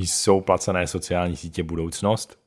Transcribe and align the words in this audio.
Jsou 0.00 0.40
placené 0.40 0.86
sociální 0.86 1.36
sítě 1.36 1.62
budoucnost? 1.62 2.38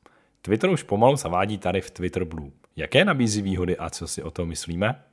Twitter 0.42 0.70
už 0.70 0.84
pomalu 0.84 1.16
zavádí 1.16 1.58
tarif 1.58 1.92
Twitter 1.92 2.24
Blue. 2.24 2.52
Jaké 2.76 3.06
nabízí 3.06 3.42
výhody 3.42 3.78
a 3.78 3.90
co 3.90 4.08
si 4.08 4.24
o 4.24 4.32
tom 4.32 4.48
myslíme? 4.48 5.04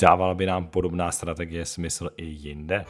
Dávala 0.00 0.34
by 0.34 0.46
nám 0.46 0.66
podobná 0.66 1.12
strategie 1.12 1.64
smysl 1.64 2.10
i 2.16 2.24
jinde? 2.24 2.84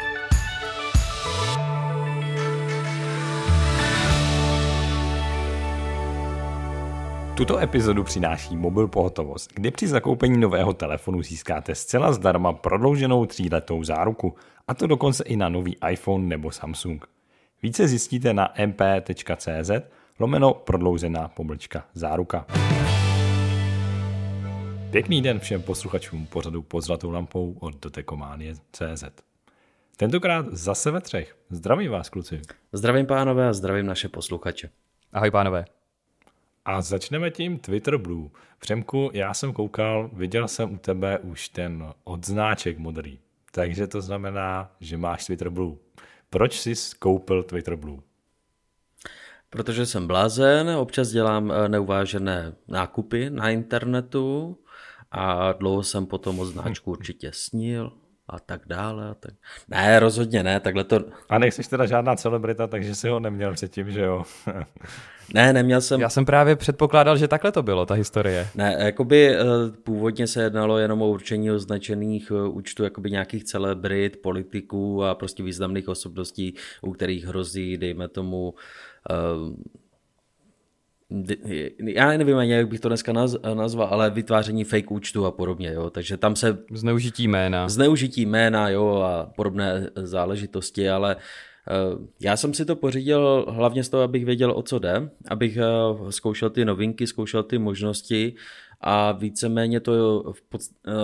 Tuto 7.37 7.59
epizodu 7.59 8.05
přináší 8.05 8.57
Mobil 8.57 8.89
Pohotovost, 8.89 9.53
kdy 9.55 9.71
při 9.71 9.89
zakoupení 9.89 10.39
nového 10.39 10.73
telefonu 10.75 11.23
získáte 11.23 11.75
zcela 11.75 12.13
zdarma 12.13 12.53
prodlouženou 12.53 13.27
tříletou 13.27 13.85
záruku, 13.85 14.35
a 14.69 14.75
to 14.75 14.87
dokonce 14.87 15.25
i 15.25 15.37
na 15.37 15.49
nový 15.49 15.77
iPhone 15.91 16.27
nebo 16.27 16.51
Samsung. 16.51 17.18
Více 17.63 17.89
zjistíte 17.89 18.35
na 18.35 18.55
mp.cz 18.67 19.71
lomeno 20.19 20.55
prodloužená 20.55 21.29
pomlčka 21.29 21.87
záruka. 21.95 22.47
Pěkný 24.91 25.23
den 25.23 25.39
všem 25.39 25.63
posluchačům 25.63 26.27
pořadu 26.27 26.63
pod 26.63 26.81
zlatou 26.81 27.11
lampou 27.11 27.57
od 27.61 27.75
dotekománie.cz. 27.83 29.05
Tentokrát 29.97 30.47
zase 30.51 30.91
ve 30.91 31.01
třech. 31.01 31.37
Zdravím 31.51 31.91
vás, 31.91 32.09
kluci. 32.09 32.41
Zdravím 32.73 33.07
pánové 33.07 33.49
a 33.49 33.53
zdravím 33.53 33.87
naše 33.87 34.09
posluchače. 34.09 34.71
Ahoj 35.13 35.31
pánové. 35.31 35.65
A 36.65 36.83
začneme 36.83 37.31
tím 37.31 37.59
Twitter 37.59 37.97
Blue. 37.97 38.29
Přemku, 38.59 39.11
já 39.13 39.35
jsem 39.35 39.53
koukal, 39.53 40.11
viděl 40.13 40.49
jsem 40.49 40.75
u 40.75 40.79
tebe 40.79 41.19
už 41.19 41.49
ten 41.49 41.93
odznáček 42.05 42.79
modrý. 42.79 43.19
Takže 43.53 43.87
to 43.87 44.01
znamená, 44.01 44.71
že 44.81 44.97
máš 44.97 45.27
Twitter 45.27 45.51
Blue. 45.51 45.77
Proč 46.31 46.61
jsi 46.61 46.75
koupil 46.99 47.43
Twitter 47.43 47.77
Blue? 47.77 48.01
Protože 49.51 49.87
jsem 49.87 50.07
blázen, 50.07 50.71
občas 50.71 51.09
dělám 51.09 51.53
eh, 51.53 51.69
neuvážené 51.69 52.57
nákupy 52.69 53.31
na 53.31 53.51
internetu 53.51 54.59
a 55.11 55.53
dlouho 55.53 55.83
jsem 55.83 56.07
potom 56.07 56.41
o 56.41 56.47
značku 56.47 56.91
určitě 56.97 57.31
snil 57.33 57.93
a 58.29 58.39
tak 58.39 58.61
dále. 58.67 59.11
A 59.11 59.15
tak... 59.15 59.35
Ne, 59.69 60.01
rozhodně 60.01 60.43
ne, 60.43 60.61
takhle 60.61 60.85
to... 60.85 61.05
A 61.29 61.39
nejsi 61.39 61.71
teda 61.71 61.87
žádná 61.87 62.17
celebrita, 62.17 62.67
takže 62.67 62.95
si 62.95 63.09
ho 63.09 63.21
neměl 63.21 63.53
předtím, 63.53 63.91
že 63.91 64.01
jo? 64.01 64.25
ne, 65.35 65.53
neměl 65.53 65.81
jsem... 65.81 66.01
Já 66.01 66.09
jsem 66.09 66.25
právě 66.25 66.57
předpokládal, 66.57 67.17
že 67.17 67.29
takhle 67.29 67.53
to 67.53 67.63
bylo, 67.63 67.87
ta 67.87 67.95
historie. 67.95 68.49
Ne, 68.55 68.77
jakoby 68.79 69.37
eh, 69.37 69.45
původně 69.83 70.27
se 70.27 70.43
jednalo 70.43 70.79
jenom 70.79 71.03
o 71.03 71.09
určení 71.09 71.51
označených 71.51 72.33
eh, 72.35 72.49
účtů 72.49 72.85
jakoby 72.85 73.11
nějakých 73.11 73.45
celebrit, 73.45 74.23
politiků 74.23 75.05
a 75.05 75.15
prostě 75.15 75.43
významných 75.43 75.89
osobností, 75.89 76.55
u 76.83 76.93
kterých 76.93 77.25
hrozí, 77.25 77.77
dejme 77.77 78.09
tomu, 78.09 78.55
uh, 79.11 79.55
já 81.81 82.17
nevím 82.17 82.37
ani, 82.37 82.53
jak 82.53 82.69
bych 82.69 82.81
to 82.81 82.89
dneska 82.89 83.13
nazval, 83.55 83.89
ale 83.91 84.11
vytváření 84.11 84.65
fake 84.65 84.91
účtu 84.91 85.27
a 85.27 85.31
podobně, 85.31 85.73
jo, 85.73 85.91
takže 85.91 86.17
tam 86.17 86.37
se... 86.37 86.59
Zneužití 86.73 87.29
jména. 87.29 87.69
Zneužití 87.69 88.27
jména, 88.27 88.69
jo, 88.69 89.01
a 89.01 89.33
podobné 89.37 89.91
záležitosti, 89.95 90.91
ale 90.91 91.17
eh, 91.17 91.73
já 92.21 92.37
jsem 92.37 92.55
si 92.55 92.65
to 92.65 92.77
pořídil 92.77 93.47
hlavně 93.49 93.85
z 93.85 93.89
toho, 93.89 94.03
abych 94.03 94.25
věděl, 94.25 94.51
o 94.51 94.63
co 94.63 94.79
jde, 94.79 95.11
abych 95.29 95.57
eh, 95.57 96.13
zkoušel 96.13 96.51
ty 96.51 96.65
novinky, 96.65 97.07
zkoušel 97.07 97.43
ty 97.43 97.59
možnosti 97.59 98.35
a 98.81 99.13
víceméně 99.13 99.81
to 99.81 100.23
v 100.33 100.43
pod, 100.43 100.61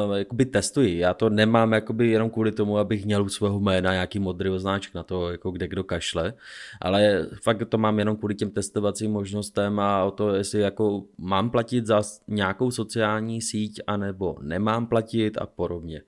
uh, 0.06 0.16
jakoby 0.16 0.46
testuji. 0.46 0.98
Já 0.98 1.14
to 1.14 1.30
nemám 1.30 1.72
jakoby 1.72 2.08
jenom 2.08 2.30
kvůli 2.30 2.52
tomu, 2.52 2.78
abych 2.78 3.04
měl 3.04 3.24
u 3.24 3.28
svého 3.28 3.60
jména 3.60 3.92
nějaký 3.92 4.18
modrý 4.18 4.50
označek 4.50 4.94
na 4.94 5.02
to, 5.02 5.30
jako 5.30 5.50
kde 5.50 5.68
kdo 5.68 5.84
kašle, 5.84 6.34
ale 6.80 7.26
fakt 7.42 7.68
to 7.68 7.78
mám 7.78 7.98
jenom 7.98 8.16
kvůli 8.16 8.34
těm 8.34 8.50
testovacím 8.50 9.12
možnostem 9.12 9.80
a 9.80 10.04
o 10.04 10.10
to, 10.10 10.34
jestli 10.34 10.60
jako 10.60 11.04
mám 11.18 11.50
platit 11.50 11.86
za 11.86 12.02
nějakou 12.28 12.70
sociální 12.70 13.42
síť, 13.42 13.80
anebo 13.86 14.36
nemám 14.42 14.86
platit 14.86 15.38
a 15.38 15.46
podobně. 15.46 16.02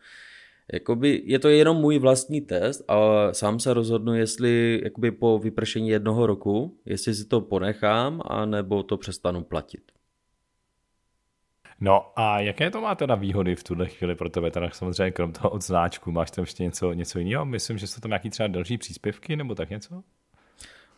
Jakoby 0.73 1.23
je 1.25 1.39
to 1.39 1.49
jenom 1.49 1.77
můj 1.77 1.99
vlastní 1.99 2.41
test 2.41 2.85
a 2.89 3.29
sám 3.33 3.61
se 3.61 3.75
rozhodnu, 3.75 4.15
jestli 4.15 4.81
jakoby 4.85 5.11
po 5.11 5.39
vypršení 5.39 5.89
jednoho 5.89 6.27
roku, 6.27 6.77
jestli 6.85 7.15
si 7.15 7.25
to 7.25 7.41
ponechám, 7.41 8.23
anebo 8.25 8.83
to 8.83 8.97
přestanu 8.97 9.45
platit. 9.45 9.96
No 11.81 12.13
a 12.17 12.41
jaké 12.41 12.71
to 12.71 12.81
má 12.81 12.95
teda 12.95 13.15
výhody 13.15 13.57
v 13.57 13.65
tuhle 13.65 13.87
chvíli 13.87 14.15
pro 14.15 14.29
tebe? 14.29 14.51
Teda 14.51 14.71
samozřejmě 14.71 15.11
krom 15.11 15.33
toho 15.33 15.51
odznáčku, 15.51 16.13
máš 16.13 16.31
tam 16.31 16.43
ještě 16.43 16.63
něco, 16.63 16.93
něco 16.93 17.19
jiného? 17.19 17.45
Myslím, 17.45 17.79
že 17.79 17.87
jsou 17.87 18.01
tam 18.01 18.11
nějaký 18.11 18.31
třeba 18.31 18.47
další 18.47 18.79
příspěvky 18.79 19.37
nebo 19.37 19.55
tak 19.55 19.71
něco? 19.71 20.03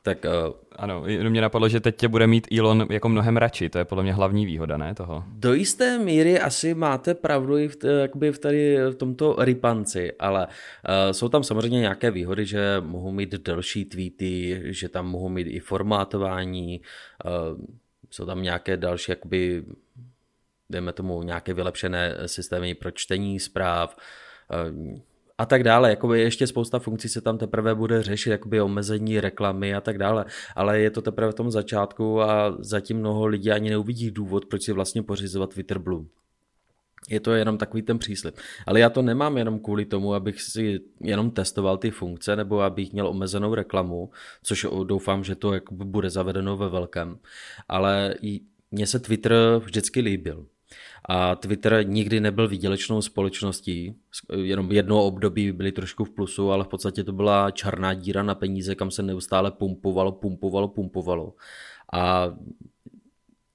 Tak 0.02 0.24
uh, 0.24 0.54
ano, 0.76 1.02
jenom 1.06 1.30
mě 1.30 1.40
napadlo, 1.40 1.68
že 1.68 1.80
teď 1.80 1.96
tě 1.96 2.08
bude 2.08 2.26
mít 2.26 2.48
Elon 2.58 2.86
jako 2.90 3.08
mnohem 3.08 3.36
radši, 3.36 3.68
to 3.68 3.78
je 3.78 3.84
podle 3.84 4.02
mě 4.04 4.12
hlavní 4.12 4.46
výhoda, 4.46 4.76
ne 4.76 4.94
toho? 4.94 5.24
Do 5.32 5.54
jisté 5.54 5.98
míry 5.98 6.40
asi 6.40 6.74
máte 6.74 7.14
pravdu 7.14 7.58
i 7.58 7.68
v, 7.68 7.76
jakoby 8.00 8.32
v, 8.32 8.38
tady, 8.38 8.76
v 8.90 8.94
tomto 8.94 9.36
ripanci, 9.38 10.12
ale 10.12 10.46
uh, 10.46 11.12
jsou 11.12 11.28
tam 11.28 11.42
samozřejmě 11.44 11.80
nějaké 11.80 12.10
výhody, 12.10 12.46
že 12.46 12.76
mohou 12.80 13.10
mít 13.10 13.30
delší 13.30 13.84
tweety, 13.84 14.62
že 14.64 14.88
tam 14.88 15.06
mohou 15.06 15.28
mít 15.28 15.46
i 15.46 15.60
formátování, 15.60 16.80
uh, 17.24 17.64
jsou 18.10 18.26
tam 18.26 18.42
nějaké 18.42 18.76
další 18.76 19.12
jakoby 19.12 19.64
dejme 20.70 20.92
tomu 20.92 21.22
nějaké 21.22 21.54
vylepšené 21.54 22.14
systémy 22.26 22.74
pro 22.74 22.90
čtení 22.90 23.40
zpráv 23.40 23.96
eh, 24.52 25.00
a 25.38 25.46
tak 25.46 25.62
dále. 25.64 25.90
Jakoby 25.90 26.20
ještě 26.20 26.46
spousta 26.46 26.78
funkcí 26.78 27.08
se 27.08 27.20
tam 27.20 27.38
teprve 27.38 27.74
bude 27.74 28.02
řešit, 28.02 28.30
jakoby 28.30 28.60
omezení 28.60 29.20
reklamy 29.20 29.74
a 29.74 29.80
tak 29.80 29.98
dále. 29.98 30.24
Ale 30.56 30.80
je 30.80 30.90
to 30.90 31.02
teprve 31.02 31.32
v 31.32 31.34
tom 31.34 31.50
začátku 31.50 32.22
a 32.22 32.56
zatím 32.58 32.98
mnoho 32.98 33.26
lidí 33.26 33.50
ani 33.50 33.70
neuvidí 33.70 34.10
důvod, 34.10 34.46
proč 34.46 34.62
si 34.62 34.72
vlastně 34.72 35.02
pořizovat 35.02 35.54
Twitter 35.54 35.78
Blue. 35.78 36.04
Je 37.08 37.20
to 37.20 37.32
jenom 37.32 37.58
takový 37.58 37.82
ten 37.82 37.98
příslip. 37.98 38.36
Ale 38.66 38.80
já 38.80 38.90
to 38.90 39.02
nemám 39.02 39.38
jenom 39.38 39.58
kvůli 39.58 39.84
tomu, 39.84 40.14
abych 40.14 40.42
si 40.42 40.80
jenom 41.00 41.30
testoval 41.30 41.78
ty 41.78 41.90
funkce 41.90 42.36
nebo 42.36 42.60
abych 42.60 42.92
měl 42.92 43.08
omezenou 43.08 43.54
reklamu, 43.54 44.10
což 44.42 44.66
doufám, 44.84 45.24
že 45.24 45.34
to 45.34 45.52
bude 45.70 46.10
zavedeno 46.10 46.56
ve 46.56 46.68
velkém. 46.68 47.18
Ale 47.68 48.14
mně 48.70 48.86
se 48.86 48.98
Twitter 48.98 49.32
vždycky 49.58 50.00
líbil. 50.00 50.46
A 51.04 51.34
Twitter 51.34 51.86
nikdy 51.86 52.20
nebyl 52.20 52.48
výdělečnou 52.48 53.02
společností, 53.02 53.94
jenom 54.42 54.72
jedno 54.72 55.04
období 55.04 55.52
byly 55.52 55.72
trošku 55.72 56.04
v 56.04 56.10
plusu, 56.10 56.50
ale 56.50 56.64
v 56.64 56.68
podstatě 56.68 57.04
to 57.04 57.12
byla 57.12 57.50
černá 57.50 57.94
díra 57.94 58.22
na 58.22 58.34
peníze, 58.34 58.74
kam 58.74 58.90
se 58.90 59.02
neustále 59.02 59.50
pumpovalo, 59.50 60.12
pumpovalo, 60.12 60.68
pumpovalo. 60.68 61.34
A 61.92 62.32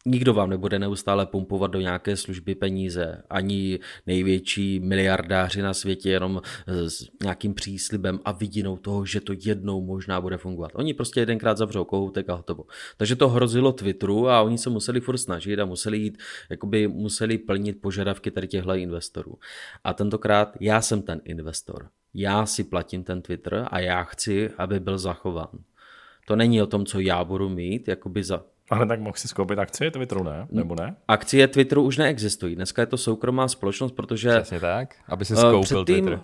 Nikdo 0.06 0.34
vám 0.34 0.50
nebude 0.50 0.80
neustále 0.80 1.26
pumpovat 1.26 1.72
do 1.72 1.80
nějaké 1.80 2.18
služby 2.18 2.56
peníze, 2.56 3.24
ani 3.30 3.80
největší 4.08 4.80
miliardáři 4.80 5.62
na 5.62 5.74
světě 5.74 6.10
jenom 6.10 6.42
s 6.68 7.08
nějakým 7.24 7.54
příslibem 7.54 8.20
a 8.26 8.32
vidinou 8.32 8.78
toho, 8.78 9.06
že 9.06 9.22
to 9.22 9.34
jednou 9.46 9.82
možná 9.86 10.22
bude 10.22 10.38
fungovat. 10.38 10.72
Oni 10.76 10.94
prostě 10.94 11.20
jedenkrát 11.20 11.58
zavřou 11.58 11.84
kohoutek 11.84 12.30
a 12.30 12.34
hotovo. 12.34 12.66
Takže 12.98 13.16
to 13.16 13.30
hrozilo 13.30 13.72
Twitteru 13.72 14.30
a 14.30 14.42
oni 14.42 14.58
se 14.58 14.70
museli 14.70 15.00
furt 15.02 15.18
snažit 15.18 15.60
a 15.60 15.66
museli 15.66 15.98
jít, 15.98 16.18
jakoby 16.50 16.88
museli 16.88 17.38
plnit 17.38 17.82
požadavky 17.82 18.32
tady 18.32 18.48
těchto 18.48 18.74
investorů. 18.74 19.40
A 19.84 19.94
tentokrát 19.94 20.58
já 20.60 20.82
jsem 20.82 21.02
ten 21.02 21.22
investor. 21.26 21.90
Já 22.14 22.46
si 22.46 22.64
platím 22.64 23.04
ten 23.04 23.22
Twitter 23.22 23.68
a 23.72 23.80
já 23.80 24.04
chci, 24.04 24.50
aby 24.58 24.80
byl 24.80 24.98
zachován. 24.98 25.60
To 26.28 26.36
není 26.36 26.62
o 26.62 26.68
tom, 26.68 26.86
co 26.86 27.00
já 27.00 27.24
budu 27.24 27.50
mít, 27.50 27.88
jakoby 27.88 28.24
za, 28.24 28.46
ale 28.74 28.86
tak 28.86 29.00
mohl 29.00 29.18
si 29.18 29.28
skoupit 29.28 29.60
akcie 29.60 29.92
Twitteru, 29.92 30.24
ne? 30.24 30.48
Nebo 30.52 30.76
ne? 30.76 30.96
Akcie 31.08 31.48
Twitteru 31.48 31.84
už 31.84 31.98
neexistují. 31.98 32.56
Dneska 32.56 32.82
je 32.82 32.86
to 32.86 32.98
soukromá 32.98 33.48
společnost, 33.48 33.92
protože... 33.92 34.30
Přesně 34.30 34.60
tak, 34.60 34.96
aby 35.08 35.26
si 35.26 35.36
skoupil 35.36 35.62
předtím, 35.62 36.06
Twitter. 36.06 36.22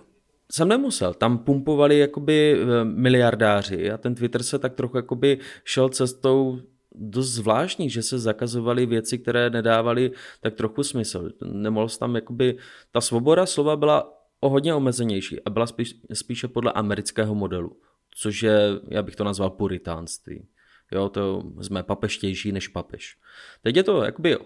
Jsem 0.52 0.68
nemusel, 0.68 1.14
tam 1.14 1.38
pumpovali 1.38 2.00
jakoby 2.00 2.58
eh, 2.62 2.86
miliardáři 2.86 3.92
a 3.92 3.98
ten 3.98 4.16
Twitter 4.16 4.44
se 4.44 4.60
tak 4.60 4.74
trochu 4.74 4.98
jakoby 4.98 5.40
šel 5.64 5.90
cestou 5.90 6.60
dost 6.96 7.30
zvláštní, 7.30 7.90
že 7.90 8.04
se 8.04 8.20
zakazovaly 8.20 8.86
věci, 8.86 9.18
které 9.18 9.50
nedávaly 9.50 10.12
tak 10.42 10.54
trochu 10.54 10.84
smysl. 10.84 11.30
Nemohl 11.44 11.90
tam 11.90 12.16
jakoby, 12.16 12.58
ta 12.92 13.02
svoboda 13.02 13.46
slova 13.46 13.76
byla 13.76 14.14
o 14.40 14.50
hodně 14.50 14.74
omezenější 14.74 15.44
a 15.46 15.50
byla 15.50 15.68
spíš, 15.68 15.96
spíše 16.14 16.48
podle 16.48 16.72
amerického 16.72 17.36
modelu, 17.36 17.78
což 18.16 18.44
je, 18.44 18.60
já 18.90 19.04
bych 19.04 19.16
to 19.16 19.24
nazval 19.24 19.50
puritánství. 19.50 20.48
Jo, 20.92 21.10
to 21.10 21.44
jsme 21.62 21.84
papeštější 21.84 22.52
než 22.52 22.68
papež. 22.68 23.18
Teď 23.62 23.76
je 23.76 23.84
to 23.84 24.04
jakoby 24.04 24.38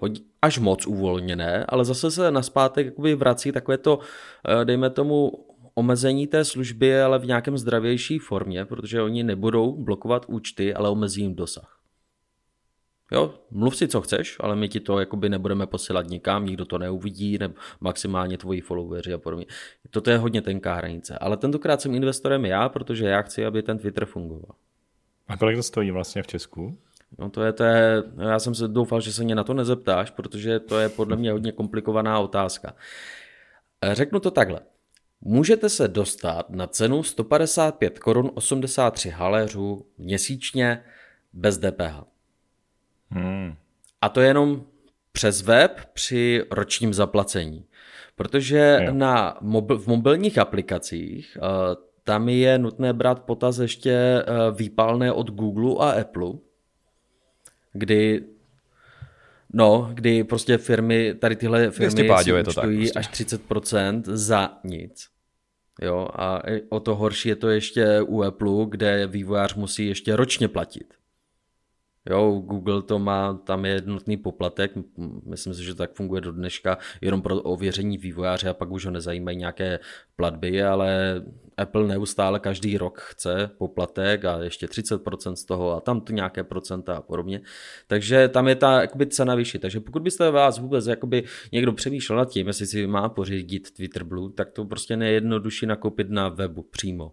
až 0.42 0.60
moc 0.60 0.88
uvolněné, 0.88 1.66
ale 1.70 1.86
zase 1.86 2.12
se 2.12 2.32
naspátek 2.32 2.86
jakoby 2.86 3.16
vrací 3.16 3.52
takové 3.52 3.78
to, 3.78 4.00
eh, 4.62 4.66
dejme 4.66 4.90
tomu, 4.90 5.32
omezení 5.76 6.28
té 6.28 6.46
služby, 6.46 7.02
ale 7.02 7.20
v 7.20 7.26
nějakém 7.26 7.58
zdravější 7.58 8.20
formě, 8.20 8.66
protože 8.66 9.02
oni 9.02 9.24
nebudou 9.24 9.84
blokovat 9.84 10.26
účty, 10.28 10.74
ale 10.74 10.90
omezí 10.90 11.22
jim 11.22 11.36
dosah. 11.36 11.80
Jo, 13.12 13.34
mluv 13.52 13.78
si, 13.78 13.88
co 13.88 14.02
chceš, 14.02 14.38
ale 14.40 14.56
my 14.56 14.70
ti 14.70 14.80
to 14.80 15.00
jakoby 15.00 15.30
nebudeme 15.30 15.68
posílat 15.68 16.08
nikam, 16.08 16.46
nikdo 16.46 16.66
to 16.66 16.78
neuvidí, 16.78 17.38
nebo 17.38 17.54
maximálně 17.80 18.38
tvoji 18.38 18.62
followeri 18.62 19.14
a 19.14 19.18
podobně. 19.18 19.46
Toto 19.90 20.10
je 20.10 20.18
hodně 20.18 20.42
tenká 20.42 20.76
hranice. 20.76 21.18
Ale 21.18 21.38
tentokrát 21.38 21.82
jsem 21.82 21.96
investorem 21.96 22.46
já, 22.46 22.70
protože 22.70 23.06
já 23.06 23.22
chci, 23.22 23.46
aby 23.46 23.64
ten 23.64 23.78
Twitter 23.78 24.06
fungoval. 24.06 24.56
A 25.28 25.38
kolik 25.38 25.56
to 25.56 25.64
stojí 25.64 25.92
vlastně 25.92 26.24
v 26.24 26.28
Česku? 26.28 26.78
No 27.20 27.30
to 27.30 27.44
je, 27.44 27.54
to 27.54 27.64
je, 27.64 28.04
já 28.18 28.40
jsem 28.40 28.56
se 28.56 28.68
doufal, 28.68 29.02
že 29.02 29.14
se 29.14 29.24
mě 29.24 29.36
na 29.36 29.44
to 29.44 29.54
nezeptáš, 29.54 30.10
protože 30.10 30.60
to 30.60 30.80
je 30.80 30.90
podle 30.90 31.16
mě 31.16 31.32
hodně 31.32 31.52
komplikovaná 31.52 32.20
otázka. 32.20 32.76
Řeknu 33.92 34.20
to 34.20 34.32
takhle. 34.32 34.60
Můžete 35.22 35.70
se 35.70 35.88
dostat 35.88 36.50
na 36.50 36.68
cenu 36.68 37.04
155 37.04 38.00
korun 38.00 38.32
83 38.34 39.10
haléřů 39.10 39.86
měsíčně 39.98 40.84
bez 41.34 41.58
DPH. 41.58 42.04
Hmm. 43.10 43.56
A 44.02 44.10
to 44.10 44.22
je 44.22 44.28
jenom 44.28 44.64
přes 45.12 45.42
web 45.42 45.82
při 45.94 46.44
ročním 46.52 46.94
zaplacení. 46.94 47.66
Protože 48.16 48.80
jo. 48.82 48.94
na 48.94 49.38
mobil, 49.42 49.78
v 49.80 49.88
mobilních 49.88 50.38
aplikacích 50.38 51.38
uh, 51.42 51.48
tam 52.04 52.30
je 52.30 52.58
nutné 52.58 52.94
brát 52.94 53.24
potaz 53.24 53.58
ještě 53.58 54.26
uh, 54.28 54.58
výpalné 54.58 55.12
od 55.12 55.32
Google 55.32 55.88
a 55.88 56.02
Apple, 56.02 56.32
kdy 57.74 58.24
No, 59.56 59.92
kdy 59.94 60.24
prostě 60.24 60.58
firmy, 60.58 61.14
tady 61.14 61.36
tyhle 61.36 61.72
firmy 61.72 61.92
si 61.92 62.10
účtují 62.42 62.44
prostě. 62.44 63.00
až 63.00 63.10
30% 63.10 64.02
za 64.06 64.58
nic. 64.64 65.08
Jo, 65.82 66.08
a 66.14 66.42
o 66.70 66.80
to 66.80 66.96
horší 66.96 67.30
je 67.30 67.36
to 67.36 67.50
ještě 67.50 68.02
u 68.02 68.24
Apple, 68.24 68.66
kde 68.70 69.08
vývojář 69.08 69.56
musí 69.56 69.88
ještě 69.88 70.16
ročně 70.16 70.48
platit. 70.48 70.94
Jo, 72.10 72.44
Google 72.46 72.82
to 72.82 73.00
má, 73.00 73.34
tam 73.34 73.66
je 73.66 73.72
jednotný 73.74 74.18
poplatek, 74.18 74.72
myslím 75.26 75.54
si, 75.54 75.64
že 75.64 75.76
tak 75.76 75.94
funguje 75.94 76.22
do 76.22 76.32
dneška, 76.32 76.78
jenom 77.02 77.22
pro 77.22 77.42
ověření 77.42 77.98
vývojáře 77.98 78.50
a 78.50 78.54
pak 78.54 78.72
už 78.72 78.86
ho 78.86 78.92
nezajímají 78.92 79.38
nějaké 79.38 79.80
platby, 80.16 80.64
ale 80.64 81.22
Apple 81.58 81.88
neustále 81.88 82.40
každý 82.40 82.78
rok 82.78 83.02
chce 83.02 83.50
poplatek 83.58 84.26
a 84.26 84.44
ještě 84.44 84.68
30% 84.68 85.34
z 85.34 85.46
toho 85.46 85.72
a 85.72 85.80
tam 85.80 86.02
tu 86.02 86.14
nějaké 86.14 86.44
procenta 86.44 86.96
a 86.98 87.02
podobně. 87.02 87.42
Takže 87.88 88.28
tam 88.28 88.48
je 88.48 88.56
ta 88.56 88.82
jakoby, 88.82 89.08
cena 89.08 89.36
vyšší. 89.36 89.60
Takže 89.60 89.80
pokud 89.80 90.02
byste 90.02 90.32
vás 90.32 90.60
vůbec 90.60 90.88
jakoby, 90.88 91.24
někdo 91.52 91.74
přemýšlel 91.74 92.18
nad 92.18 92.30
tím, 92.30 92.48
jestli 92.48 92.66
si 92.66 92.88
má 92.88 93.10
pořídit 93.10 93.72
Twitter 93.72 94.04
Blue, 94.04 94.34
tak 94.34 94.52
to 94.52 94.66
prostě 94.66 94.98
nejednodušší 94.98 95.66
nakoupit 95.66 96.10
na 96.10 96.30
webu 96.30 96.62
přímo, 96.62 97.12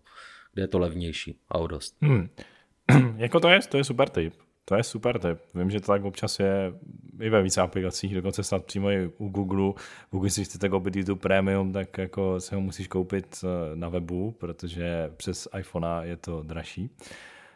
kde 0.53 0.63
je 0.63 0.69
to 0.69 0.79
levnější 0.79 1.39
a 1.49 1.59
o 1.59 1.67
dost. 1.67 1.97
Hmm. 2.01 2.29
jako 3.17 3.41
to 3.41 3.49
je, 3.49 3.61
to 3.69 3.77
je 3.77 3.85
super 3.85 4.09
tip. 4.09 4.35
To 4.71 4.77
je 4.77 4.83
super 4.83 5.19
tip. 5.19 5.39
Vím, 5.55 5.71
že 5.71 5.81
to 5.81 5.87
tak 5.87 6.05
občas 6.05 6.41
je 6.41 6.73
i 7.21 7.31
ve 7.31 7.43
více 7.43 7.61
aplikacích, 7.61 8.15
dokonce 8.15 8.43
snad 8.43 8.65
přímo 8.65 8.91
i 8.91 9.11
u 9.19 9.29
Google. 9.29 9.73
Pokud 10.11 10.31
si 10.31 10.45
chcete 10.45 10.69
koupit 10.69 10.97
YouTube 10.97 11.21
Premium, 11.21 11.73
tak 11.73 11.99
jako 11.99 12.41
se 12.41 12.55
ho 12.55 12.61
musíš 12.61 12.87
koupit 12.87 13.45
eh, 13.45 13.77
na 13.77 13.89
webu, 13.89 14.31
protože 14.31 15.13
přes 15.17 15.49
iPhone 15.59 15.89
je 16.03 16.17
to 16.17 16.43
dražší. 16.43 16.91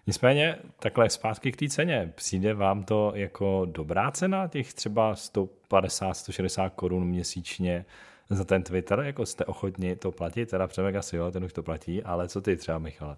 Nicméně, 0.07 0.59
takhle 0.79 1.11
zpátky 1.11 1.53
k 1.53 1.57
té 1.57 1.69
ceně. 1.69 2.13
Přijde 2.15 2.55
vám 2.55 2.85
to 2.85 3.13
jako 3.15 3.67
dobrá 3.71 4.11
cena, 4.11 4.49
těch 4.49 4.75
třeba 4.75 5.15
150-160 5.15 6.71
korun 6.71 7.05
měsíčně 7.05 7.85
za 8.31 8.45
ten 8.45 8.63
Twitter? 8.63 9.01
Jako 9.01 9.27
jste 9.27 9.45
ochotni 9.45 9.97
to 9.97 10.13
platit? 10.13 10.51
Teda 10.51 10.67
Přemek 10.67 10.95
asi 10.95 11.17
jo, 11.17 11.31
ten 11.31 11.45
už 11.45 11.53
to 11.53 11.63
platí, 11.63 12.03
ale 12.03 12.29
co 12.29 12.41
ty 12.41 12.57
třeba, 12.57 12.79
Michale? 12.79 13.17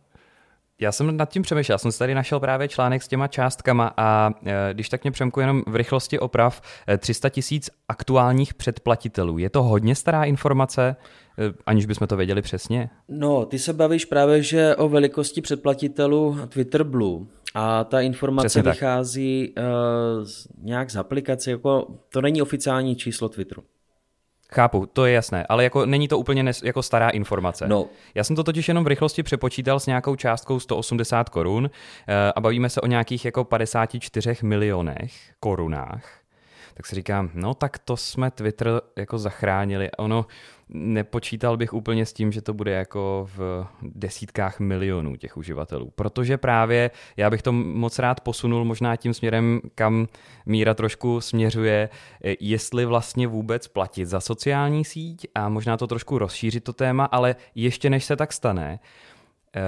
Já 0.81 0.93
jsem 0.93 1.17
nad 1.17 1.29
tím 1.29 1.43
přemýšlel, 1.43 1.75
já 1.75 1.79
jsem 1.79 1.93
si 1.93 1.99
tady 1.99 2.15
našel 2.15 2.41
právě 2.41 2.69
článek 2.69 3.03
s 3.03 3.09
těma 3.09 3.29
částkama 3.29 3.95
a 3.97 4.31
e, 4.47 4.75
když 4.75 4.89
tak 4.89 5.05
mě 5.05 5.11
přemku 5.11 5.41
jenom 5.41 5.63
v 5.67 5.77
rychlosti 5.77 6.19
oprav, 6.19 6.63
300 6.99 7.29
e, 7.29 7.31
tisíc 7.31 7.71
aktuálních 7.89 8.55
předplatitelů. 8.55 9.39
Je 9.39 9.51
to 9.51 9.63
hodně 9.63 9.95
stará 9.95 10.25
informace, 10.25 10.97
e, 11.39 11.53
aniž 11.67 11.87
bychom 11.87 12.07
to 12.07 12.17
věděli 12.17 12.43
přesně? 12.43 12.91
No, 13.09 13.47
ty 13.47 13.59
se 13.59 13.73
bavíš 13.73 14.05
právě, 14.05 14.43
že 14.43 14.77
o 14.77 14.89
velikosti 14.89 15.41
předplatitelů 15.41 16.39
Twitter 16.49 16.85
Blue 16.85 17.27
a 17.55 17.85
ta 17.85 18.01
informace 18.01 18.49
Přesně 18.49 18.71
vychází 18.71 19.55
uh, 19.59 20.29
nějak 20.63 20.91
z 20.91 20.97
aplikace, 20.97 21.51
jako 21.51 21.87
to 22.13 22.21
není 22.21 22.43
oficiální 22.43 22.97
číslo 22.97 23.29
Twitteru. 23.29 23.63
Chápu, 24.53 24.87
to 24.93 25.07
je 25.07 25.13
jasné, 25.13 25.47
ale 25.49 25.65
jako 25.65 25.87
není 25.87 26.09
to 26.09 26.19
úplně 26.19 26.43
nes, 26.43 26.63
jako 26.63 26.83
stará 26.83 27.11
informace. 27.11 27.69
No. 27.69 27.87
Já 28.15 28.25
jsem 28.25 28.37
to 28.37 28.45
totiž 28.45 28.69
jenom 28.69 28.85
v 28.85 28.87
rychlosti 28.87 29.23
přepočítal 29.23 29.81
s 29.81 29.87
nějakou 29.87 30.17
částkou 30.17 30.61
180 30.61 31.29
korun 31.29 31.71
eh, 32.09 32.33
a 32.37 32.41
bavíme 32.41 32.69
se 32.69 32.81
o 32.81 32.87
nějakých 32.87 33.25
jako 33.25 33.45
54 33.45 34.37
milionech 34.43 35.13
korunách 35.41 36.27
tak 36.77 36.87
si 36.87 36.95
říkám, 36.95 37.31
no 37.35 37.55
tak 37.55 37.79
to 37.79 37.97
jsme 37.97 38.31
Twitter 38.31 38.81
jako 38.97 39.19
zachránili. 39.19 39.91
Ono, 39.91 40.27
nepočítal 40.69 41.57
bych 41.57 41.73
úplně 41.73 42.07
s 42.07 42.13
tím, 42.13 42.33
že 42.33 42.43
to 42.43 42.55
bude 42.55 42.71
jako 42.71 43.29
v 43.37 43.67
desítkách 43.83 44.61
milionů 44.61 45.17
těch 45.17 45.37
uživatelů, 45.37 45.93
protože 45.95 46.39
právě 46.39 46.91
já 47.17 47.31
bych 47.31 47.43
to 47.43 47.53
moc 47.53 47.99
rád 47.99 48.21
posunul 48.21 48.65
možná 48.65 48.97
tím 48.97 49.15
směrem, 49.15 49.61
kam 49.75 50.07
Míra 50.47 50.75
trošku 50.75 51.21
směřuje, 51.21 51.89
jestli 52.41 52.85
vlastně 52.85 53.27
vůbec 53.27 53.69
platit 53.69 54.07
za 54.07 54.21
sociální 54.21 54.85
síť 54.85 55.27
a 55.35 55.49
možná 55.49 55.77
to 55.77 55.87
trošku 55.87 56.19
rozšířit 56.19 56.65
to 56.65 56.73
téma, 56.73 57.05
ale 57.05 57.37
ještě 57.55 57.91
než 57.91 58.05
se 58.05 58.17
tak 58.17 58.33
stane, 58.33 58.79
eh, 59.57 59.61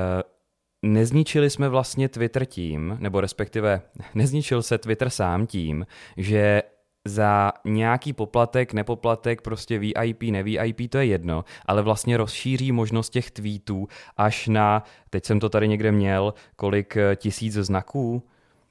nezničili 0.83 1.51
jsme 1.51 1.69
vlastně 1.69 2.09
Twitter 2.09 2.45
tím, 2.45 2.97
nebo 3.01 3.21
respektive 3.21 3.83
nezničil 4.15 4.63
se 4.63 4.79
Twitter 4.79 5.11
sám 5.11 5.47
tím, 5.47 5.87
že 6.17 6.63
za 7.05 7.53
nějaký 7.65 8.13
poplatek, 8.13 8.73
nepoplatek, 8.73 9.43
prostě 9.43 9.79
VIP, 9.79 10.23
ne 10.23 10.43
VIP, 10.43 10.91
to 10.91 10.99
je 10.99 11.07
jedno, 11.07 11.45
ale 11.67 11.83
vlastně 11.83 12.17
rozšíří 12.17 12.73
možnost 12.73 13.11
těch 13.11 13.31
tweetů 13.31 13.89
až 14.17 14.49
na, 14.49 14.85
teď 15.11 15.25
jsem 15.25 15.41
to 15.41 15.49
tady 15.49 15.69
někde 15.69 15.93
měl, 15.93 16.35
kolik 16.57 16.97
eh, 16.97 17.17
tisíc 17.17 17.55
znaků, 17.55 18.23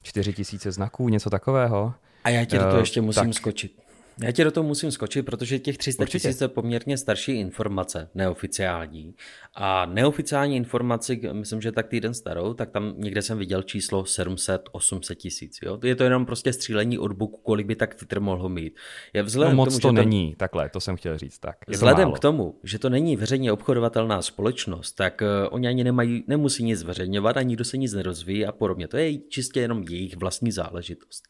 čtyři 0.01 0.33
tisíce 0.33 0.71
znaků, 0.71 1.09
něco 1.09 1.29
takového. 1.29 1.93
A 2.23 2.29
já 2.29 2.45
ti 2.45 2.57
do 2.57 2.63
toho 2.63 2.73
uh, 2.73 2.79
ještě 2.79 3.01
musím 3.01 3.23
tak. 3.23 3.33
skočit. 3.33 3.86
Já 4.23 4.31
ti 4.31 4.43
do 4.43 4.51
toho 4.51 4.67
musím 4.67 4.91
skočit, 4.91 5.25
protože 5.25 5.59
těch 5.59 5.77
300 5.77 6.05
tisíc 6.05 6.41
je 6.41 6.47
poměrně 6.47 6.97
starší 6.97 7.31
informace, 7.31 8.09
neoficiální. 8.15 9.15
A 9.55 9.85
neoficiální 9.85 10.55
informaci, 10.55 11.21
myslím, 11.31 11.61
že 11.61 11.71
tak 11.71 11.87
týden 11.87 12.13
starou, 12.13 12.53
tak 12.53 12.71
tam 12.71 12.93
někde 12.97 13.21
jsem 13.21 13.37
viděl 13.37 13.63
číslo 13.63 14.03
700-800 14.03 15.15
tisíc. 15.15 15.59
Je 15.83 15.95
to 15.95 16.03
jenom 16.03 16.25
prostě 16.25 16.53
střílení 16.53 16.99
od 16.99 17.11
boku, 17.11 17.37
kolik 17.37 17.67
by 17.67 17.75
tak 17.75 17.95
Twitter 17.95 18.21
mohl 18.21 18.49
mít. 18.49 18.75
Je 19.13 19.23
vzhledem 19.23 19.57
no 19.57 19.63
moc 19.65 19.77
k 19.77 19.81
tomu, 19.81 19.95
to 19.95 20.01
že 20.01 20.05
není, 20.05 20.31
to... 20.31 20.37
takhle, 20.37 20.69
to 20.69 20.79
jsem 20.79 20.95
chtěl 20.95 21.17
říct. 21.17 21.39
Tak. 21.39 21.55
Je 21.67 21.73
vzhledem 21.73 22.11
k 22.11 22.19
tomu, 22.19 22.59
že 22.63 22.79
to 22.79 22.89
není 22.89 23.15
veřejně 23.15 23.51
obchodovatelná 23.51 24.21
společnost, 24.21 24.91
tak 24.91 25.21
uh, 25.21 25.27
oni 25.53 25.67
ani 25.67 25.83
nemají, 25.83 26.23
nemusí 26.27 26.63
nic 26.63 26.79
zveřejňovat, 26.79 27.37
ani 27.37 27.47
nikdo 27.47 27.65
se 27.65 27.77
nic 27.77 27.93
nerozvíjí 27.93 28.45
a 28.45 28.51
podobně. 28.51 28.87
To 28.87 28.97
je 28.97 29.17
čistě 29.17 29.59
jenom 29.59 29.83
jejich 29.83 30.17
vlastní 30.17 30.51
záležitost. 30.51 31.23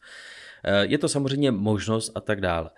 Eh, 0.64 0.86
je 0.86 0.98
to 0.98 1.08
samozřejmě 1.08 1.50
možnost 1.50 2.12
a 2.14 2.20
tak 2.20 2.40
dále. 2.40 2.70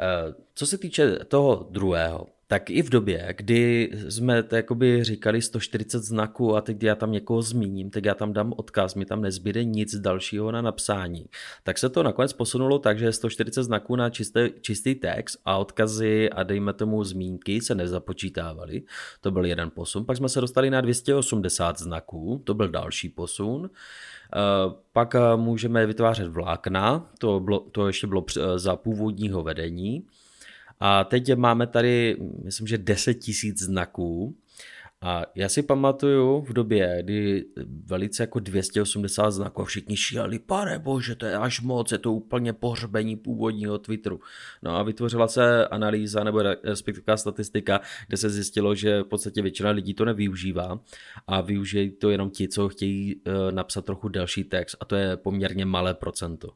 Eh, 0.00 0.34
co 0.54 0.66
se 0.66 0.78
týče 0.78 1.18
toho 1.28 1.66
druhého, 1.70 2.26
tak 2.46 2.70
i 2.70 2.82
v 2.82 2.90
době, 2.90 3.34
kdy 3.36 3.90
jsme 4.08 4.44
jakoby 4.52 5.04
říkali 5.04 5.42
140 5.42 6.02
znaků 6.02 6.56
a 6.56 6.60
teď 6.60 6.82
já 6.82 6.94
tam 6.94 7.12
někoho 7.12 7.42
zmíním, 7.42 7.90
tak 7.90 8.04
já 8.04 8.14
tam 8.14 8.32
dám 8.32 8.52
odkaz, 8.56 8.94
mi 8.94 9.04
tam 9.04 9.22
nezbyde 9.22 9.64
nic 9.64 9.94
dalšího 9.94 10.52
na 10.52 10.62
napsání. 10.62 11.26
Tak 11.62 11.78
se 11.78 11.88
to 11.88 12.02
nakonec 12.02 12.32
posunulo 12.32 12.78
tak, 12.78 12.98
že 12.98 13.12
140 13.12 13.62
znaků 13.62 13.96
na 13.96 14.10
čistý, 14.10 14.40
čistý 14.60 14.94
text 14.94 15.38
a 15.44 15.56
odkazy 15.56 16.30
a 16.30 16.42
dejme 16.42 16.72
tomu 16.72 17.04
zmínky 17.04 17.60
se 17.60 17.74
nezapočítávaly. 17.74 18.82
To 19.20 19.30
byl 19.30 19.44
jeden 19.44 19.70
posun. 19.70 20.04
Pak 20.04 20.16
jsme 20.16 20.28
se 20.28 20.40
dostali 20.40 20.70
na 20.70 20.80
280 20.80 21.78
znaků, 21.78 22.42
to 22.44 22.54
byl 22.54 22.68
další 22.68 23.08
posun. 23.08 23.70
Eh, 24.36 24.74
pak 24.92 25.14
eh, 25.14 25.36
můžeme 25.36 25.86
vytvářet 25.86 26.28
vlákna, 26.28 27.10
to, 27.18 27.40
bylo, 27.40 27.60
to 27.60 27.86
ještě 27.86 28.06
bylo 28.06 28.24
eh, 28.36 28.58
za 28.58 28.76
původního 28.76 29.42
vedení. 29.42 30.06
A 30.80 31.04
teď 31.04 31.34
máme 31.34 31.66
tady, 31.66 32.16
myslím, 32.44 32.66
že 32.66 32.78
10 32.78 33.14
tisíc 33.14 33.62
znaků, 33.62 34.36
a 35.06 35.26
já 35.34 35.48
si 35.48 35.62
pamatuju 35.62 36.40
v 36.40 36.52
době, 36.52 36.98
kdy 37.02 37.44
velice 37.86 38.22
jako 38.22 38.40
280 38.40 39.30
znaků 39.30 39.62
a 39.62 39.64
všichni 39.64 39.96
šíleli, 39.96 40.38
pane 40.38 40.78
bože, 40.78 41.14
to 41.14 41.26
je 41.26 41.36
až 41.36 41.60
moc, 41.60 41.92
je 41.92 41.98
to 41.98 42.12
úplně 42.12 42.52
pohřbení 42.52 43.16
původního 43.16 43.78
Twitteru. 43.78 44.20
No 44.62 44.76
a 44.76 44.82
vytvořila 44.82 45.28
se 45.28 45.68
analýza 45.68 46.24
nebo 46.24 46.42
respektive 46.42 47.16
statistika, 47.18 47.80
kde 48.08 48.16
se 48.16 48.30
zjistilo, 48.30 48.74
že 48.74 49.00
v 49.00 49.04
podstatě 49.04 49.42
většina 49.42 49.70
lidí 49.70 49.94
to 49.94 50.04
nevyužívá 50.04 50.80
a 51.26 51.40
využijí 51.40 51.90
to 51.90 52.10
jenom 52.10 52.30
ti, 52.30 52.48
co 52.48 52.68
chtějí 52.68 53.16
eh, 53.26 53.52
napsat 53.52 53.84
trochu 53.84 54.08
delší 54.08 54.44
text 54.44 54.76
a 54.80 54.84
to 54.84 54.96
je 54.96 55.16
poměrně 55.16 55.64
malé 55.64 55.94
procento 55.94 56.50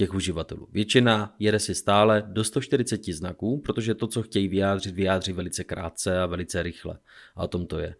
těch 0.00 0.14
uživatelů. 0.14 0.68
Většina 0.72 1.34
jede 1.38 1.58
si 1.58 1.74
stále 1.74 2.22
do 2.26 2.44
140 2.44 3.04
znaků, 3.04 3.60
protože 3.60 3.94
to, 3.94 4.06
co 4.06 4.22
chtějí 4.22 4.48
vyjádřit, 4.48 4.94
vyjádří 4.94 5.32
velice 5.32 5.64
krátce 5.64 6.20
a 6.20 6.26
velice 6.26 6.62
rychle. 6.62 6.98
A 7.36 7.44
o 7.44 7.48
tom 7.48 7.66
to 7.66 7.78
je. 7.78 7.94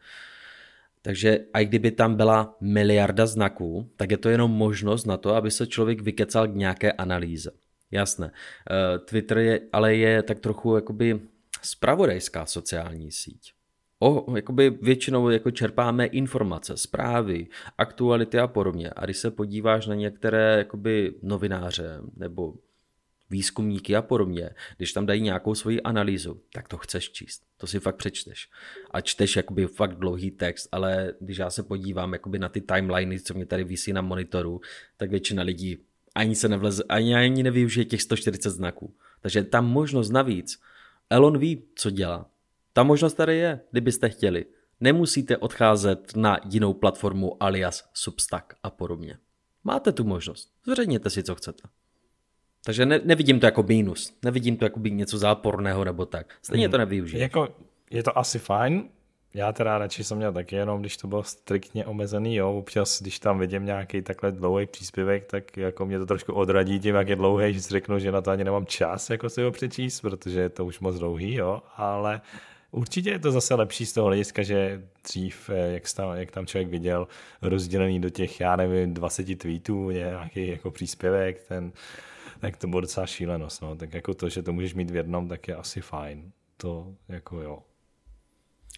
Takže 1.03 1.39
i 1.53 1.65
kdyby 1.65 1.91
tam 1.91 2.15
byla 2.15 2.57
miliarda 2.61 3.27
znaků, 3.27 3.91
tak 3.97 4.11
je 4.11 4.17
to 4.17 4.29
jenom 4.29 4.51
možnost 4.51 5.05
na 5.05 5.17
to, 5.17 5.35
aby 5.35 5.51
se 5.51 5.67
člověk 5.67 6.01
vykecal 6.01 6.49
k 6.49 6.55
nějaké 6.55 6.93
analýze. 6.93 7.51
Jasné. 7.91 8.33
Eh, 8.33 8.99
Twitter 8.99 9.39
je, 9.39 9.61
ale 9.73 9.95
je 9.95 10.23
tak 10.23 10.41
trochu 10.41 10.75
jakoby 10.77 11.21
spravodajská 11.63 12.47
sociální 12.47 13.13
síť. 13.13 13.53
O, 14.03 14.37
jakoby 14.37 14.71
většinou 14.71 15.29
jako 15.29 15.51
čerpáme 15.51 16.07
informace, 16.07 16.77
zprávy, 16.77 17.47
aktuality 17.79 18.39
a 18.39 18.47
podobně. 18.47 18.91
A 18.97 19.05
když 19.05 19.17
se 19.17 19.31
podíváš 19.31 19.87
na 19.87 19.95
některé 19.95 20.59
jakoby 20.59 21.15
novináře 21.23 22.01
nebo 22.17 22.55
výzkumníky 23.31 23.97
a 23.97 24.03
podobně, 24.03 24.51
když 24.77 24.93
tam 24.93 25.07
dají 25.07 25.23
nějakou 25.23 25.55
svoji 25.55 25.83
analýzu, 25.83 26.41
tak 26.53 26.69
to 26.69 26.77
chceš 26.77 27.11
číst. 27.11 27.43
To 27.57 27.67
si 27.67 27.81
fakt 27.81 27.97
přečteš. 27.97 28.49
A 28.91 29.01
čteš 29.01 29.37
jakoby 29.37 29.67
fakt 29.67 29.99
dlouhý 29.99 30.31
text, 30.31 30.69
ale 30.73 31.13
když 31.21 31.39
já 31.39 31.51
se 31.51 31.63
podívám 31.63 32.13
jakoby 32.13 32.39
na 32.39 32.49
ty 32.49 32.61
timeliny, 32.61 33.21
co 33.21 33.35
mě 33.35 33.47
tady 33.47 33.65
vysí 33.65 33.93
na 33.93 34.03
monitoru, 34.03 34.61
tak 34.97 35.11
většina 35.11 35.43
lidí 35.43 35.79
ani 36.15 36.35
se 36.35 36.49
nevleze, 36.49 36.83
ani, 36.89 37.15
ani 37.15 37.43
nevyužije 37.43 37.85
těch 37.85 38.03
140 38.03 38.51
znaků. 38.51 38.95
Takže 39.21 39.45
tam 39.45 39.67
možnost 39.67 40.11
navíc. 40.11 40.61
Elon 41.11 41.39
ví, 41.39 41.63
co 41.75 41.91
dělá. 41.91 42.31
Ta 42.73 42.83
možnost 42.83 43.15
tady 43.15 43.37
je, 43.37 43.61
kdybyste 43.71 44.09
chtěli. 44.09 44.47
Nemusíte 44.81 45.37
odcházet 45.37 46.17
na 46.17 46.39
jinou 46.51 46.73
platformu 46.73 47.43
alias 47.43 47.91
Substack 47.95 48.55
a 48.63 48.71
podobně. 48.71 49.19
Máte 49.65 49.93
tu 49.93 50.05
možnost. 50.05 50.51
Zveřejněte 50.65 51.11
si, 51.11 51.23
co 51.23 51.35
chcete. 51.35 51.69
Takže 52.65 52.87
ne, 52.87 53.01
nevidím 53.05 53.41
to 53.41 53.47
jako 53.47 53.63
mínus. 53.63 54.19
Nevidím 54.25 54.57
to 54.57 54.65
jako 54.65 54.81
by 54.81 54.91
něco 54.91 55.19
záporného 55.19 55.85
nebo 55.85 56.07
tak. 56.07 56.35
Stejně 56.43 56.67
hmm. 56.67 56.73
to 56.73 56.79
nevyužiju. 56.79 57.23
Jako, 57.23 57.49
je 57.91 58.03
to 58.03 58.19
asi 58.19 58.39
fajn. 58.39 58.89
Já 59.35 59.53
teda 59.53 59.79
radši 59.79 60.05
jsem 60.05 60.17
měl 60.19 60.33
taky 60.33 60.57
jenom, 60.57 60.81
když 60.81 60.97
to 60.97 61.09
bylo 61.09 61.23
striktně 61.23 61.87
omezený, 61.87 62.37
jo. 62.37 62.53
Občas, 62.53 63.03
když 63.03 63.19
tam 63.19 63.39
vidím 63.39 63.65
nějaký 63.65 64.03
takhle 64.03 64.33
dlouhý 64.33 64.67
příspěvek, 64.67 65.27
tak 65.27 65.57
jako 65.57 65.87
mě 65.87 65.99
to 65.99 66.07
trošku 66.07 66.33
odradí 66.33 66.81
tím, 66.81 66.95
jak 66.95 67.09
je 67.09 67.17
dlouhý, 67.17 67.55
že 67.55 67.63
si 67.63 67.71
řeknu, 67.71 67.99
že 67.99 68.13
na 68.13 68.21
to 68.21 68.31
ani 68.31 68.45
nemám 68.45 68.67
čas 68.67 69.11
jako 69.11 69.31
si 69.31 69.43
ho 69.43 69.51
přečíst, 69.51 70.01
protože 70.01 70.41
je 70.41 70.49
to 70.49 70.65
už 70.67 70.81
moc 70.81 70.99
dlouhý, 70.99 71.35
jo. 71.35 71.63
Ale 71.77 72.21
Určitě 72.71 73.11
je 73.11 73.19
to 73.19 73.33
zase 73.33 73.55
lepší 73.55 73.87
z 73.87 73.93
toho 73.93 74.07
hlediska, 74.07 74.43
že 74.43 74.83
dřív, 75.05 75.51
eh, 75.51 75.73
jak 75.73 75.93
tam, 75.97 76.17
jak 76.17 76.31
tam 76.31 76.47
člověk 76.47 76.69
viděl, 76.69 77.09
rozdělený 77.43 78.01
do 78.01 78.11
těch, 78.11 78.41
já 78.41 78.57
nevím, 78.57 78.95
20 78.95 79.37
tweetů, 79.37 79.91
nějaký 79.91 80.49
jako 80.49 80.71
příspěvek, 80.71 81.43
ten, 81.49 81.73
tak 82.41 82.57
to 82.57 82.67
bylo 82.67 82.81
docela 82.81 83.07
šílenost. 83.07 83.63
No. 83.63 83.77
Tak 83.77 83.95
jako 83.95 84.15
to, 84.15 84.29
že 84.29 84.43
to 84.43 84.53
můžeš 84.53 84.75
mít 84.75 84.91
v 84.91 84.97
jednom, 84.97 85.29
tak 85.29 85.49
je 85.49 85.55
asi 85.55 85.81
fajn. 85.81 86.33
To 86.57 86.95
jako 87.09 87.41
jo. 87.41 87.63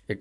Jak, 0.08 0.18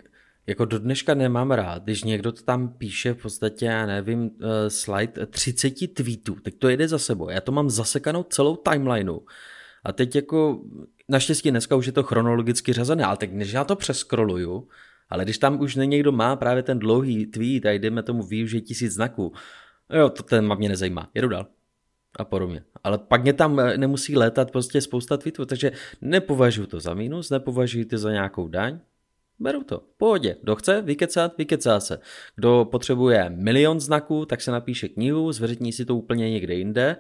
jako 0.48 0.66
do 0.66 0.80
dneška 0.80 1.14
nemám 1.14 1.52
rád, 1.52 1.84
když 1.84 2.04
někdo 2.04 2.32
to 2.32 2.44
tam 2.44 2.74
píše 2.74 3.14
v 3.14 3.22
podstatě, 3.22 3.66
já 3.66 3.86
nevím, 3.86 4.22
uh, 4.22 4.30
slide 4.68 5.28
30 5.28 5.88
tweetů, 5.88 6.36
tak 6.36 6.54
to 6.60 6.70
jede 6.70 6.88
za 6.88 7.00
sebou. 7.00 7.30
Já 7.30 7.42
to 7.42 7.52
mám 7.52 7.70
zasekanou 7.70 8.24
celou 8.24 8.56
timelineu. 8.56 9.20
A 9.84 9.92
teď 9.92 10.16
jako, 10.16 10.62
naštěstí 11.10 11.52
dneska 11.52 11.76
už 11.76 11.86
je 11.86 11.92
to 11.92 12.04
chronologicky 12.04 12.74
řazené, 12.74 13.04
ale 13.04 13.18
teď 13.18 13.32
než 13.34 13.52
já 13.52 13.64
to 13.64 13.76
přeskroluju, 13.76 14.68
ale 15.10 15.24
když 15.24 15.38
tam 15.38 15.62
už 15.62 15.76
někdo 15.76 16.12
má 16.12 16.36
právě 16.36 16.64
ten 16.64 16.80
dlouhý 16.80 17.26
tweet 17.26 17.66
a 17.66 17.72
jdeme 17.72 18.04
tomu 18.04 18.24
využít 18.24 18.62
tisíc 18.62 18.94
znaků, 18.94 19.34
jo, 19.94 20.10
to 20.10 20.24
ten 20.24 20.56
mě 20.56 20.70
nezajímá, 20.70 21.10
jedu 21.14 21.28
dál 21.28 21.48
a 22.16 22.26
podobně. 22.26 22.64
Ale 22.84 22.98
pak 22.98 23.22
mě 23.22 23.34
tam 23.34 23.60
eh, 23.60 23.78
nemusí 23.78 24.18
létat 24.18 24.52
prostě 24.52 24.82
spousta 24.82 25.18
tweetů, 25.18 25.46
takže 25.46 25.72
nepovažuji 26.02 26.66
to 26.66 26.80
za 26.80 26.94
mínus, 26.94 27.30
nepovažuji 27.30 27.86
to 27.86 27.98
za 27.98 28.12
nějakou 28.12 28.48
daň, 28.48 28.80
beru 29.40 29.64
to, 29.64 29.84
pohodě. 29.98 30.36
Kdo 30.42 30.56
chce 30.56 30.82
vykecat, 30.82 31.38
vykecá 31.38 31.80
se. 31.80 32.00
Kdo 32.36 32.68
potřebuje 32.72 33.30
milion 33.30 33.80
znaků, 33.80 34.26
tak 34.26 34.42
se 34.42 34.52
napíše 34.52 34.90
knihu, 34.90 35.32
zveřejní 35.32 35.74
si 35.74 35.86
to 35.86 35.96
úplně 35.96 36.32
někde 36.32 36.54
jinde 36.54 36.96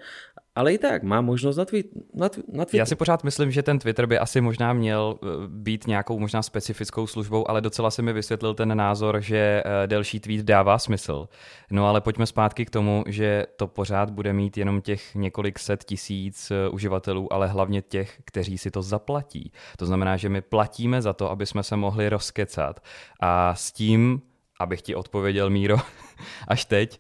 ale 0.62 0.74
i 0.74 0.78
tak 0.78 1.04
má 1.04 1.22
možnost 1.22 1.58
na, 1.58 1.66
tweet, 1.66 1.86
na, 2.14 2.30
na 2.54 2.66
Já 2.74 2.86
si 2.86 2.96
pořád 2.96 3.24
myslím, 3.24 3.52
že 3.52 3.64
ten 3.64 3.80
Twitter 3.80 4.06
by 4.06 4.20
asi 4.20 4.42
možná 4.42 4.74
měl 4.74 5.20
eh, 5.24 5.28
být 5.48 5.88
nějakou 5.88 6.20
možná 6.20 6.42
specifickou 6.42 7.08
službou, 7.08 7.50
ale 7.50 7.62
docela 7.62 7.92
se 7.92 8.02
mi 8.02 8.14
vysvětlil 8.14 8.54
ten 8.54 8.78
názor, 8.78 9.22
že 9.22 9.64
eh, 9.66 9.88
delší 9.88 10.20
tweet 10.20 10.46
dává 10.46 10.78
smysl. 10.78 11.28
No 11.72 11.88
ale 11.88 12.02
pojďme 12.02 12.26
zpátky 12.26 12.66
k 12.66 12.70
tomu, 12.70 13.04
že 13.08 13.46
to 13.56 13.68
pořád 13.68 14.10
bude 14.10 14.34
mít 14.34 14.58
jenom 14.58 14.82
těch 14.82 15.16
několik 15.16 15.60
set 15.60 15.84
tisíc 15.84 16.52
eh, 16.52 16.70
uživatelů, 16.70 17.34
ale 17.34 17.48
hlavně 17.48 17.82
těch, 17.82 18.20
kteří 18.26 18.58
si 18.58 18.72
to 18.72 18.82
zaplatí. 18.82 19.52
To 19.78 19.86
znamená, 19.86 20.18
že 20.18 20.30
my 20.30 20.42
platíme 20.42 21.02
za 21.02 21.14
to, 21.14 21.32
aby 21.32 21.46
jsme 21.46 21.64
se 21.64 21.76
mohli 21.76 22.10
rozkecat. 22.10 22.80
A 23.20 23.56
s 23.56 23.72
tím 23.72 24.22
abych 24.60 24.82
ti 24.82 24.96
odpověděl, 24.96 25.50
Míro, 25.50 25.78
až 26.48 26.66
teď, 26.66 27.00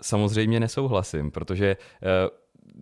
samozřejmě 0.00 0.60
nesouhlasím, 0.60 1.30
protože 1.30 1.76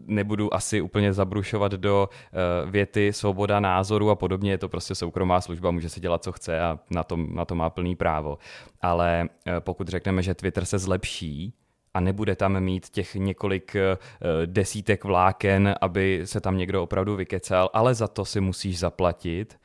nebudu 0.07 0.55
asi 0.55 0.81
úplně 0.81 1.13
zabrušovat 1.13 1.73
do 1.73 2.09
uh, 2.09 2.71
věty 2.71 3.13
svoboda 3.13 3.61
názoru 3.61 4.11
a 4.11 4.15
podobně, 4.15 4.51
je 4.51 4.59
to 4.59 4.69
prostě 4.69 4.95
soukromá 4.95 5.41
služba, 5.41 5.71
může 5.71 5.89
si 5.89 6.01
dělat, 6.01 6.25
co 6.25 6.33
chce 6.33 6.61
a 6.61 6.79
na 6.91 7.05
to, 7.05 7.17
na 7.17 7.45
to 7.45 7.55
má 7.55 7.71
plný 7.71 7.97
právo. 7.97 8.39
Ale 8.81 9.29
uh, 9.29 9.53
pokud 9.61 9.89
řekneme, 9.89 10.23
že 10.23 10.35
Twitter 10.35 10.65
se 10.65 10.79
zlepší, 10.79 11.55
a 11.95 12.01
nebude 12.01 12.37
tam 12.37 12.61
mít 12.61 12.89
těch 12.89 13.15
několik 13.15 13.77
uh, 13.77 13.99
desítek 14.47 15.05
vláken, 15.05 15.75
aby 15.81 16.23
se 16.25 16.41
tam 16.41 16.57
někdo 16.57 16.83
opravdu 16.83 17.17
vykecal, 17.17 17.71
ale 17.73 17.95
za 17.95 18.09
to 18.09 18.25
si 18.25 18.41
musíš 18.41 18.79
zaplatit, 18.79 19.59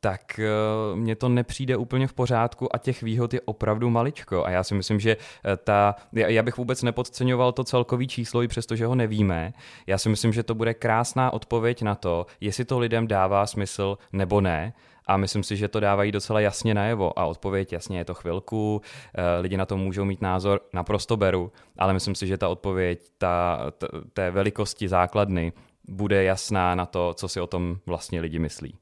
tak 0.00 0.38
eh, 0.38 0.96
mně 0.96 1.16
to 1.16 1.28
nepřijde 1.28 1.76
úplně 1.76 2.06
v 2.06 2.12
pořádku 2.12 2.76
a 2.76 2.78
těch 2.78 3.02
výhod 3.02 3.34
je 3.34 3.40
opravdu 3.40 3.90
maličko. 3.90 4.46
A 4.46 4.50
já 4.50 4.64
si 4.64 4.74
myslím, 4.74 5.00
že 5.00 5.16
eh, 5.16 5.56
ta, 5.56 5.94
já 6.12 6.42
bych 6.42 6.56
vůbec 6.56 6.82
nepodceňoval 6.82 7.52
to 7.52 7.64
celkový 7.64 8.08
číslo, 8.08 8.42
i 8.42 8.48
přestože 8.48 8.86
ho 8.86 8.94
nevíme. 8.94 9.52
Já 9.86 9.98
si 9.98 10.08
myslím, 10.08 10.32
že 10.32 10.42
to 10.42 10.54
bude 10.54 10.74
krásná 10.74 11.32
odpověď 11.32 11.82
na 11.82 11.94
to, 11.94 12.26
jestli 12.40 12.64
to 12.64 12.78
lidem 12.78 13.06
dává 13.06 13.46
smysl 13.46 13.98
nebo 14.12 14.40
ne. 14.40 14.72
A 15.06 15.16
myslím 15.16 15.42
si, 15.42 15.56
že 15.56 15.68
to 15.68 15.80
dávají 15.80 16.12
docela 16.12 16.40
jasně 16.40 16.74
najevo. 16.74 17.18
A 17.18 17.26
odpověď 17.26 17.72
jasně 17.72 17.98
je 17.98 18.04
to 18.04 18.14
chvilku, 18.14 18.82
eh, 19.14 19.40
lidi 19.40 19.56
na 19.56 19.66
to 19.66 19.76
můžou 19.76 20.04
mít 20.04 20.22
názor, 20.22 20.60
naprosto 20.72 21.16
beru, 21.16 21.52
ale 21.78 21.92
myslím 21.92 22.14
si, 22.14 22.26
že 22.26 22.38
ta 22.38 22.48
odpověď 22.48 23.00
ta, 23.18 23.58
ta, 23.78 23.86
té 24.12 24.30
velikosti 24.30 24.88
základny 24.88 25.52
bude 25.88 26.24
jasná 26.24 26.74
na 26.74 26.86
to, 26.86 27.14
co 27.14 27.28
si 27.28 27.40
o 27.40 27.46
tom 27.46 27.76
vlastně 27.86 28.20
lidi 28.20 28.38
myslí 28.38 28.74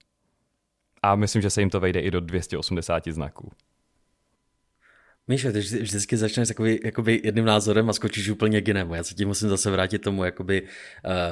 a 1.02 1.16
myslím, 1.16 1.42
že 1.42 1.50
se 1.50 1.60
jim 1.60 1.70
to 1.70 1.80
vejde 1.80 2.00
i 2.00 2.10
do 2.10 2.20
280 2.20 3.08
znaků. 3.08 3.52
Míšo, 5.30 5.52
ty 5.52 5.60
vždycky 5.60 6.16
začneš 6.16 6.48
takový, 6.48 6.80
jakoby 6.84 7.20
jedným 7.24 7.44
názorem 7.44 7.90
a 7.90 7.92
skočíš 7.92 8.30
úplně 8.30 8.60
k 8.60 8.68
jinému. 8.68 8.94
Já 8.94 9.04
se 9.04 9.14
tím 9.14 9.28
musím 9.28 9.48
zase 9.48 9.70
vrátit 9.70 9.98
tomu 9.98 10.24
jakoby, 10.24 10.62
uh, 10.62 10.70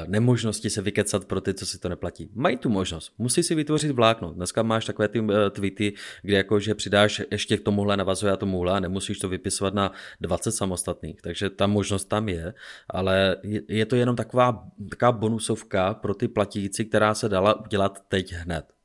nemožnosti 0.06 0.70
se 0.70 0.82
vykecat 0.82 1.24
pro 1.24 1.40
ty, 1.40 1.54
co 1.54 1.66
si 1.66 1.78
to 1.78 1.88
neplatí. 1.88 2.30
Mají 2.34 2.56
tu 2.56 2.68
možnost, 2.68 3.12
musí 3.18 3.42
si 3.42 3.54
vytvořit 3.54 3.90
vlákno. 3.90 4.32
Dneska 4.32 4.62
máš 4.62 4.84
takové 4.84 5.08
ty 5.08 5.20
uh, 5.20 5.28
tweety, 5.52 5.92
kde 6.22 6.36
jako, 6.36 6.60
že 6.60 6.74
přidáš 6.74 7.22
ještě 7.30 7.56
k 7.56 7.60
tomuhle, 7.60 7.96
navazuje 7.96 8.32
a 8.32 8.36
tomuhle 8.36 8.72
a 8.72 8.80
nemusíš 8.80 9.18
to 9.18 9.28
vypisovat 9.28 9.74
na 9.74 9.92
20 10.20 10.52
samostatných. 10.52 11.22
Takže 11.22 11.50
ta 11.50 11.66
možnost 11.66 12.04
tam 12.04 12.28
je, 12.28 12.54
ale 12.90 13.36
je, 13.42 13.62
je 13.68 13.86
to 13.86 13.96
jenom 13.96 14.16
taková, 14.16 14.64
taková 14.90 15.12
bonusovka 15.12 15.94
pro 15.94 16.14
ty 16.14 16.28
platící, 16.28 16.84
která 16.84 17.14
se 17.14 17.28
dala 17.28 17.60
udělat 17.64 18.04
teď 18.08 18.32
hned. 18.32 18.75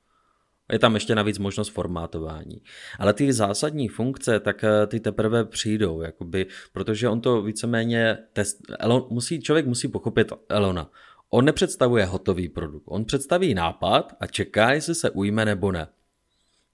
Je 0.71 0.79
tam 0.79 0.93
ještě 0.93 1.15
navíc 1.15 1.39
možnost 1.39 1.69
formátování. 1.69 2.61
Ale 2.99 3.13
ty 3.13 3.33
zásadní 3.33 3.87
funkce, 3.87 4.39
tak 4.39 4.63
eh, 4.63 4.87
ty 4.87 4.99
teprve 4.99 5.45
přijdou, 5.45 6.01
jakoby, 6.01 6.45
protože 6.73 7.09
on 7.09 7.21
to 7.21 7.41
víceméně, 7.41 8.17
test, 8.33 8.57
Elon, 8.79 9.07
musí, 9.09 9.41
člověk 9.41 9.65
musí 9.65 9.87
pochopit 9.87 10.31
Elona. 10.49 10.89
On 11.29 11.45
nepředstavuje 11.45 12.05
hotový 12.05 12.49
produkt, 12.49 12.83
on 12.85 13.05
představí 13.05 13.53
nápad 13.53 14.13
a 14.19 14.27
čeká, 14.27 14.73
jestli 14.73 14.95
se 14.95 15.09
ujme 15.09 15.45
nebo 15.45 15.71
ne. 15.71 15.87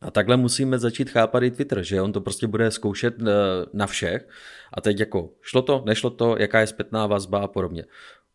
A 0.01 0.11
takhle 0.11 0.37
musíme 0.37 0.79
začít 0.79 1.09
chápat 1.09 1.43
i 1.43 1.51
Twitter, 1.51 1.83
že 1.83 2.01
on 2.01 2.11
to 2.11 2.21
prostě 2.21 2.47
bude 2.47 2.71
zkoušet 2.71 3.15
eh, 3.21 3.25
na 3.73 3.87
všech 3.87 4.29
a 4.73 4.81
teď 4.81 4.99
jako 4.99 5.29
šlo 5.41 5.61
to, 5.61 5.83
nešlo 5.85 6.09
to, 6.09 6.35
jaká 6.39 6.59
je 6.59 6.67
zpětná 6.67 7.07
vazba 7.07 7.39
a 7.39 7.47
podobně 7.47 7.83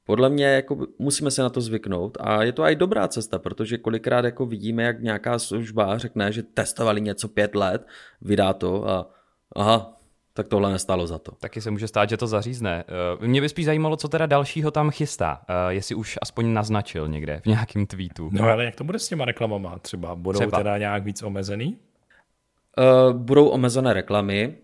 podle 0.05 0.29
mě 0.29 0.47
jako 0.47 0.87
musíme 0.99 1.31
se 1.31 1.43
na 1.43 1.51
to 1.51 1.61
zvyknout 1.61 2.19
a 2.21 2.43
je 2.43 2.53
to 2.53 2.63
i 2.63 2.77
dobrá 2.77 3.09
cesta, 3.09 3.39
protože 3.39 3.79
kolikrát 3.79 4.25
jako 4.25 4.47
vidíme, 4.47 4.83
jak 4.83 5.03
nějaká 5.03 5.39
služba 5.39 5.99
řekne, 5.99 6.33
že 6.33 6.43
testovali 6.43 7.01
něco 7.01 7.29
pět 7.29 7.55
let, 7.55 7.87
vydá 8.21 8.53
to 8.53 8.89
a 8.89 9.11
aha, 9.57 9.97
tak 10.35 10.49
tohle 10.49 10.73
nestalo 10.73 11.07
za 11.07 11.19
to. 11.19 11.33
Taky 11.33 11.61
se 11.61 11.71
může 11.71 11.89
stát, 11.89 12.09
že 12.09 12.17
to 12.17 12.27
zařízne. 12.27 12.85
Eh, 13.23 13.27
mě 13.27 13.41
by 13.41 13.49
spíš 13.49 13.67
zajímalo, 13.67 13.97
co 13.97 14.09
teda 14.09 14.27
dalšího 14.27 14.71
tam 14.71 14.91
chystá, 14.91 15.41
eh, 15.49 15.75
jestli 15.75 15.95
už 15.95 16.19
aspoň 16.23 16.53
naznačil 16.53 17.09
někde 17.09 17.41
v 17.45 17.47
nějakém 17.47 17.87
tweetu. 17.87 18.31
No 18.33 18.45
ale 18.45 18.65
jak 18.65 18.77
to 18.77 18.85
bude 18.85 18.99
s 18.99 19.09
těma 19.09 19.25
reklamama 19.25 19.79
třeba? 19.79 20.15
Budou 20.15 20.39
třeba. 20.39 20.59
teda 20.59 20.79
nějak 20.79 21.05
víc 21.05 21.23
omezený? 21.23 21.79
Uh, 22.79 23.17
budou 23.17 23.49
omezené 23.49 23.93
reklamy, 23.93 24.55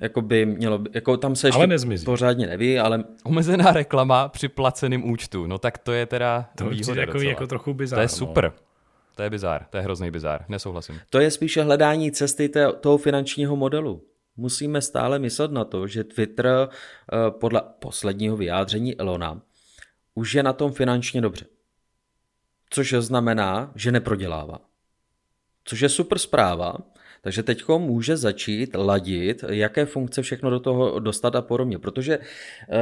jako 0.00 0.20
by 0.22 0.46
mělo, 0.46 0.80
jako 0.94 1.16
tam 1.16 1.36
se 1.36 1.48
ještě 1.48 1.68
pořádně 2.04 2.46
neví, 2.46 2.78
ale... 2.78 3.04
Omezená 3.24 3.72
reklama 3.72 4.28
při 4.28 4.48
placeném 4.48 5.10
účtu, 5.10 5.46
no 5.46 5.58
tak 5.58 5.78
to 5.78 5.92
je 5.92 6.06
teda 6.06 6.50
to 6.58 6.68
výhoda 6.68 7.00
jako, 7.00 7.20
jako 7.20 7.46
trochu 7.46 7.74
bizár. 7.74 7.96
To 7.96 8.00
je 8.00 8.04
no. 8.04 8.16
super. 8.16 8.44
No. 8.44 8.52
To 9.16 9.22
je 9.22 9.30
bizár, 9.30 9.66
to 9.70 9.76
je 9.76 9.82
hrozný 9.82 10.10
bizár, 10.10 10.44
nesouhlasím. 10.48 11.00
To 11.10 11.18
je 11.18 11.30
spíše 11.30 11.62
hledání 11.62 12.12
cesty 12.12 12.48
té, 12.48 12.72
toho 12.72 12.98
finančního 12.98 13.56
modelu. 13.56 14.04
Musíme 14.36 14.82
stále 14.82 15.18
myslet 15.18 15.52
na 15.52 15.64
to, 15.64 15.86
že 15.86 16.04
Twitter 16.04 16.46
eh, 16.68 17.30
podle 17.30 17.62
posledního 17.78 18.36
vyjádření 18.36 18.96
Elona 18.96 19.40
už 20.14 20.34
je 20.34 20.42
na 20.42 20.52
tom 20.52 20.72
finančně 20.72 21.20
dobře. 21.20 21.46
Což 22.70 22.94
znamená, 22.98 23.72
že 23.74 23.92
neprodělává. 23.92 24.58
Což 25.64 25.80
je 25.80 25.88
super 25.88 26.18
zpráva, 26.18 26.74
Takže 27.22 27.42
teď 27.42 27.68
může 27.68 28.16
začít 28.16 28.74
ladit, 28.74 29.44
jaké 29.48 29.86
funkce 29.86 30.22
všechno 30.22 30.50
do 30.50 30.60
toho 30.60 30.98
dostat 30.98 31.34
a 31.34 31.42
podobně. 31.42 31.78
Protože 31.78 32.18
eh, 32.18 32.78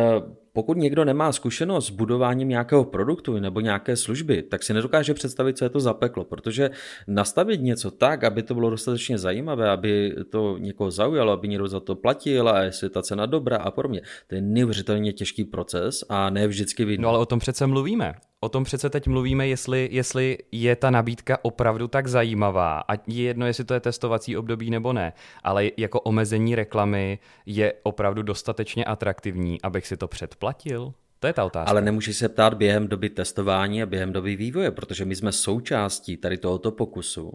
pokud 0.52 0.76
někdo 0.76 1.04
nemá 1.04 1.32
zkušenost 1.32 1.86
s 1.86 1.90
budováním 1.90 2.48
nějakého 2.48 2.84
produktu 2.84 3.38
nebo 3.38 3.60
nějaké 3.60 3.96
služby, 3.96 4.42
tak 4.42 4.62
si 4.62 4.74
nedokáže 4.74 5.14
představit, 5.14 5.58
co 5.58 5.64
je 5.64 5.68
to 5.68 5.80
za 5.80 5.94
peklo, 5.94 6.24
protože 6.24 6.70
nastavit 7.06 7.60
něco 7.60 7.90
tak, 7.90 8.24
aby 8.24 8.42
to 8.42 8.54
bylo 8.54 8.70
dostatečně 8.70 9.18
zajímavé, 9.18 9.70
aby 9.70 10.14
to 10.30 10.58
někoho 10.58 10.90
zaujalo, 10.90 11.32
aby 11.32 11.48
někdo 11.48 11.68
za 11.68 11.80
to 11.80 11.94
platil 11.94 12.48
a 12.48 12.62
jestli 12.62 12.90
ta 12.90 13.02
cena 13.02 13.26
dobrá 13.26 13.56
a 13.56 13.70
podobně, 13.70 14.00
to 14.26 14.34
je 14.34 14.40
neuvěřitelně 14.40 15.12
těžký 15.12 15.44
proces 15.44 16.04
a 16.08 16.30
ne 16.30 16.48
vždycky 16.48 16.84
vidno. 16.84 17.02
No 17.02 17.08
ale 17.08 17.18
o 17.18 17.26
tom 17.26 17.38
přece 17.38 17.66
mluvíme. 17.66 18.14
O 18.42 18.48
tom 18.48 18.64
přece 18.64 18.90
teď 18.90 19.06
mluvíme, 19.06 19.48
jestli, 19.48 19.88
jestli 19.92 20.38
je 20.52 20.76
ta 20.76 20.90
nabídka 20.90 21.38
opravdu 21.42 21.88
tak 21.88 22.06
zajímavá. 22.06 22.82
A 22.88 22.94
je 23.06 23.22
jedno, 23.22 23.46
jestli 23.46 23.64
to 23.64 23.74
je 23.74 23.80
testovací 23.80 24.36
období 24.36 24.70
nebo 24.70 24.92
ne. 24.92 25.12
Ale 25.42 25.70
jako 25.76 26.00
omezení 26.00 26.54
reklamy 26.54 27.18
je 27.46 27.72
opravdu 27.82 28.22
dostatečně 28.22 28.84
atraktivní, 28.84 29.62
abych 29.62 29.86
si 29.86 29.96
to 29.96 30.08
předplatil? 30.40 30.94
To 31.20 31.26
je 31.26 31.32
ta 31.32 31.44
otázka. 31.44 31.70
Ale 31.70 31.80
nemůžeš 31.80 32.16
se 32.16 32.28
ptát 32.28 32.54
během 32.54 32.88
doby 32.88 33.10
testování 33.10 33.82
a 33.82 33.86
během 33.86 34.12
doby 34.12 34.36
vývoje, 34.36 34.70
protože 34.70 35.04
my 35.04 35.16
jsme 35.16 35.32
součástí 35.32 36.16
tady 36.16 36.38
tohoto 36.38 36.72
pokusu, 36.72 37.32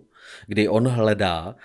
kdy 0.48 0.68
on 0.68 0.88
hledá 0.88 1.56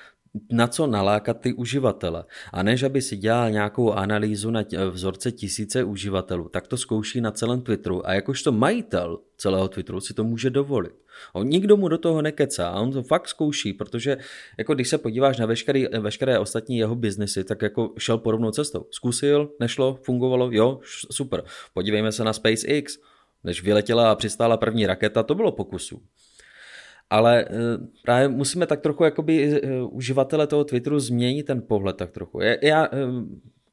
na 0.53 0.67
co 0.67 0.87
nalákat 0.87 1.41
ty 1.41 1.53
uživatele. 1.53 2.25
A 2.53 2.63
než 2.63 2.83
aby 2.83 3.03
si 3.03 3.17
dělal 3.17 3.51
nějakou 3.51 3.93
analýzu 3.93 4.51
na 4.51 4.65
vzorce 4.91 5.33
tisíce 5.33 5.85
uživatelů, 5.85 6.49
tak 6.49 6.67
to 6.67 6.77
zkouší 6.77 7.21
na 7.21 7.31
celém 7.31 7.61
Twitteru 7.63 8.09
a 8.09 8.13
jakožto 8.13 8.53
majitel 8.53 9.19
celého 9.37 9.69
Twitteru 9.69 10.01
si 10.01 10.15
to 10.15 10.25
může 10.25 10.51
dovolit. 10.51 10.93
On 11.33 11.47
nikdo 11.47 11.77
mu 11.77 11.89
do 11.89 11.99
toho 11.99 12.23
nekecá 12.23 12.69
a 12.69 12.81
on 12.81 12.93
to 12.93 13.03
fakt 13.03 13.29
zkouší, 13.29 13.73
protože 13.73 14.17
jako 14.59 14.75
když 14.75 14.89
se 14.89 14.99
podíváš 14.99 15.39
na 15.39 15.47
veškeré, 15.47 15.89
veškeré 16.01 16.39
ostatní 16.39 16.79
jeho 16.79 16.95
biznesy, 16.95 17.45
tak 17.45 17.63
jako 17.63 17.95
šel 17.99 18.19
podobnou 18.19 18.51
cestou. 18.51 18.87
Zkusil, 18.91 19.51
nešlo, 19.61 19.99
fungovalo, 20.03 20.51
jo, 20.53 20.81
super. 21.11 21.45
Podívejme 21.75 22.13
se 22.13 22.25
na 22.25 22.33
SpaceX. 22.33 22.99
Než 23.45 23.63
vyletěla 23.63 24.11
a 24.11 24.15
přistála 24.15 24.57
první 24.57 24.87
raketa, 24.87 25.23
to 25.23 25.35
bylo 25.35 25.53
pokusu 25.53 26.03
ale 27.11 27.45
eh, 27.45 27.53
právě 28.05 28.29
musíme 28.29 28.67
tak 28.67 28.81
trochu 28.81 29.05
jakoby 29.05 29.61
eh, 29.63 29.83
uživatele 29.83 30.47
toho 30.47 30.65
Twitteru 30.65 31.01
změnit 31.01 31.43
ten 31.43 31.63
pohled 31.63 31.97
tak 31.97 32.11
trochu. 32.11 32.41
Já, 32.41 32.55
já 32.63 32.85
eh, 32.85 32.89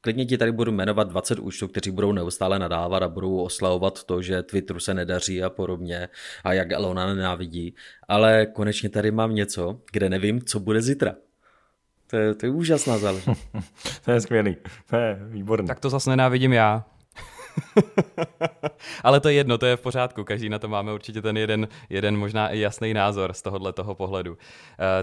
klidně 0.02 0.26
ti 0.26 0.38
tady 0.38 0.52
budu 0.52 0.72
jmenovat 0.72 1.10
20 1.10 1.40
účtů, 1.40 1.68
kteří 1.68 1.92
budou 1.92 2.12
neustále 2.12 2.60
nadávat 2.60 3.04
a 3.04 3.08
budou 3.08 3.38
oslavovat 3.38 4.04
to, 4.04 4.22
že 4.22 4.44
Twitteru 4.44 4.80
se 4.80 4.94
nedaří 4.94 5.44
a 5.44 5.50
podobně 5.50 6.10
a 6.44 6.54
jak 6.54 6.72
Elona 6.72 7.08
nenávidí, 7.08 7.76
ale 8.08 8.46
konečně 8.46 8.90
tady 8.90 9.12
mám 9.12 9.36
něco, 9.36 9.82
kde 9.92 10.10
nevím, 10.10 10.42
co 10.42 10.60
bude 10.60 10.82
zítra. 10.82 11.16
To 12.10 12.18
je, 12.18 12.36
to 12.36 12.46
je 12.46 12.50
úžasná 12.50 12.98
záležitost. 12.98 13.50
to 14.06 14.12
je 14.12 14.22
skvělý, 14.22 14.58
to 14.90 14.96
je 14.96 15.20
výborný. 15.22 15.68
Tak 15.68 15.80
to 15.80 15.90
zase 15.90 16.10
nenávidím 16.10 16.54
já. 16.54 16.86
Ale 19.04 19.20
to 19.20 19.30
je 19.30 19.36
jedno, 19.36 19.58
to 19.58 19.66
je 19.66 19.76
v 19.76 19.82
pořádku, 19.82 20.24
každý 20.24 20.50
na 20.50 20.60
to 20.60 20.68
máme 20.68 20.94
určitě 20.94 21.22
ten 21.22 21.38
jeden, 21.38 21.68
jeden 21.90 22.18
možná 22.18 22.50
i 22.50 22.60
jasný 22.60 22.94
názor 22.94 23.34
z 23.34 23.42
tohohle 23.42 23.74
toho 23.74 23.96
pohledu. 23.96 24.32
Uh, 24.32 24.38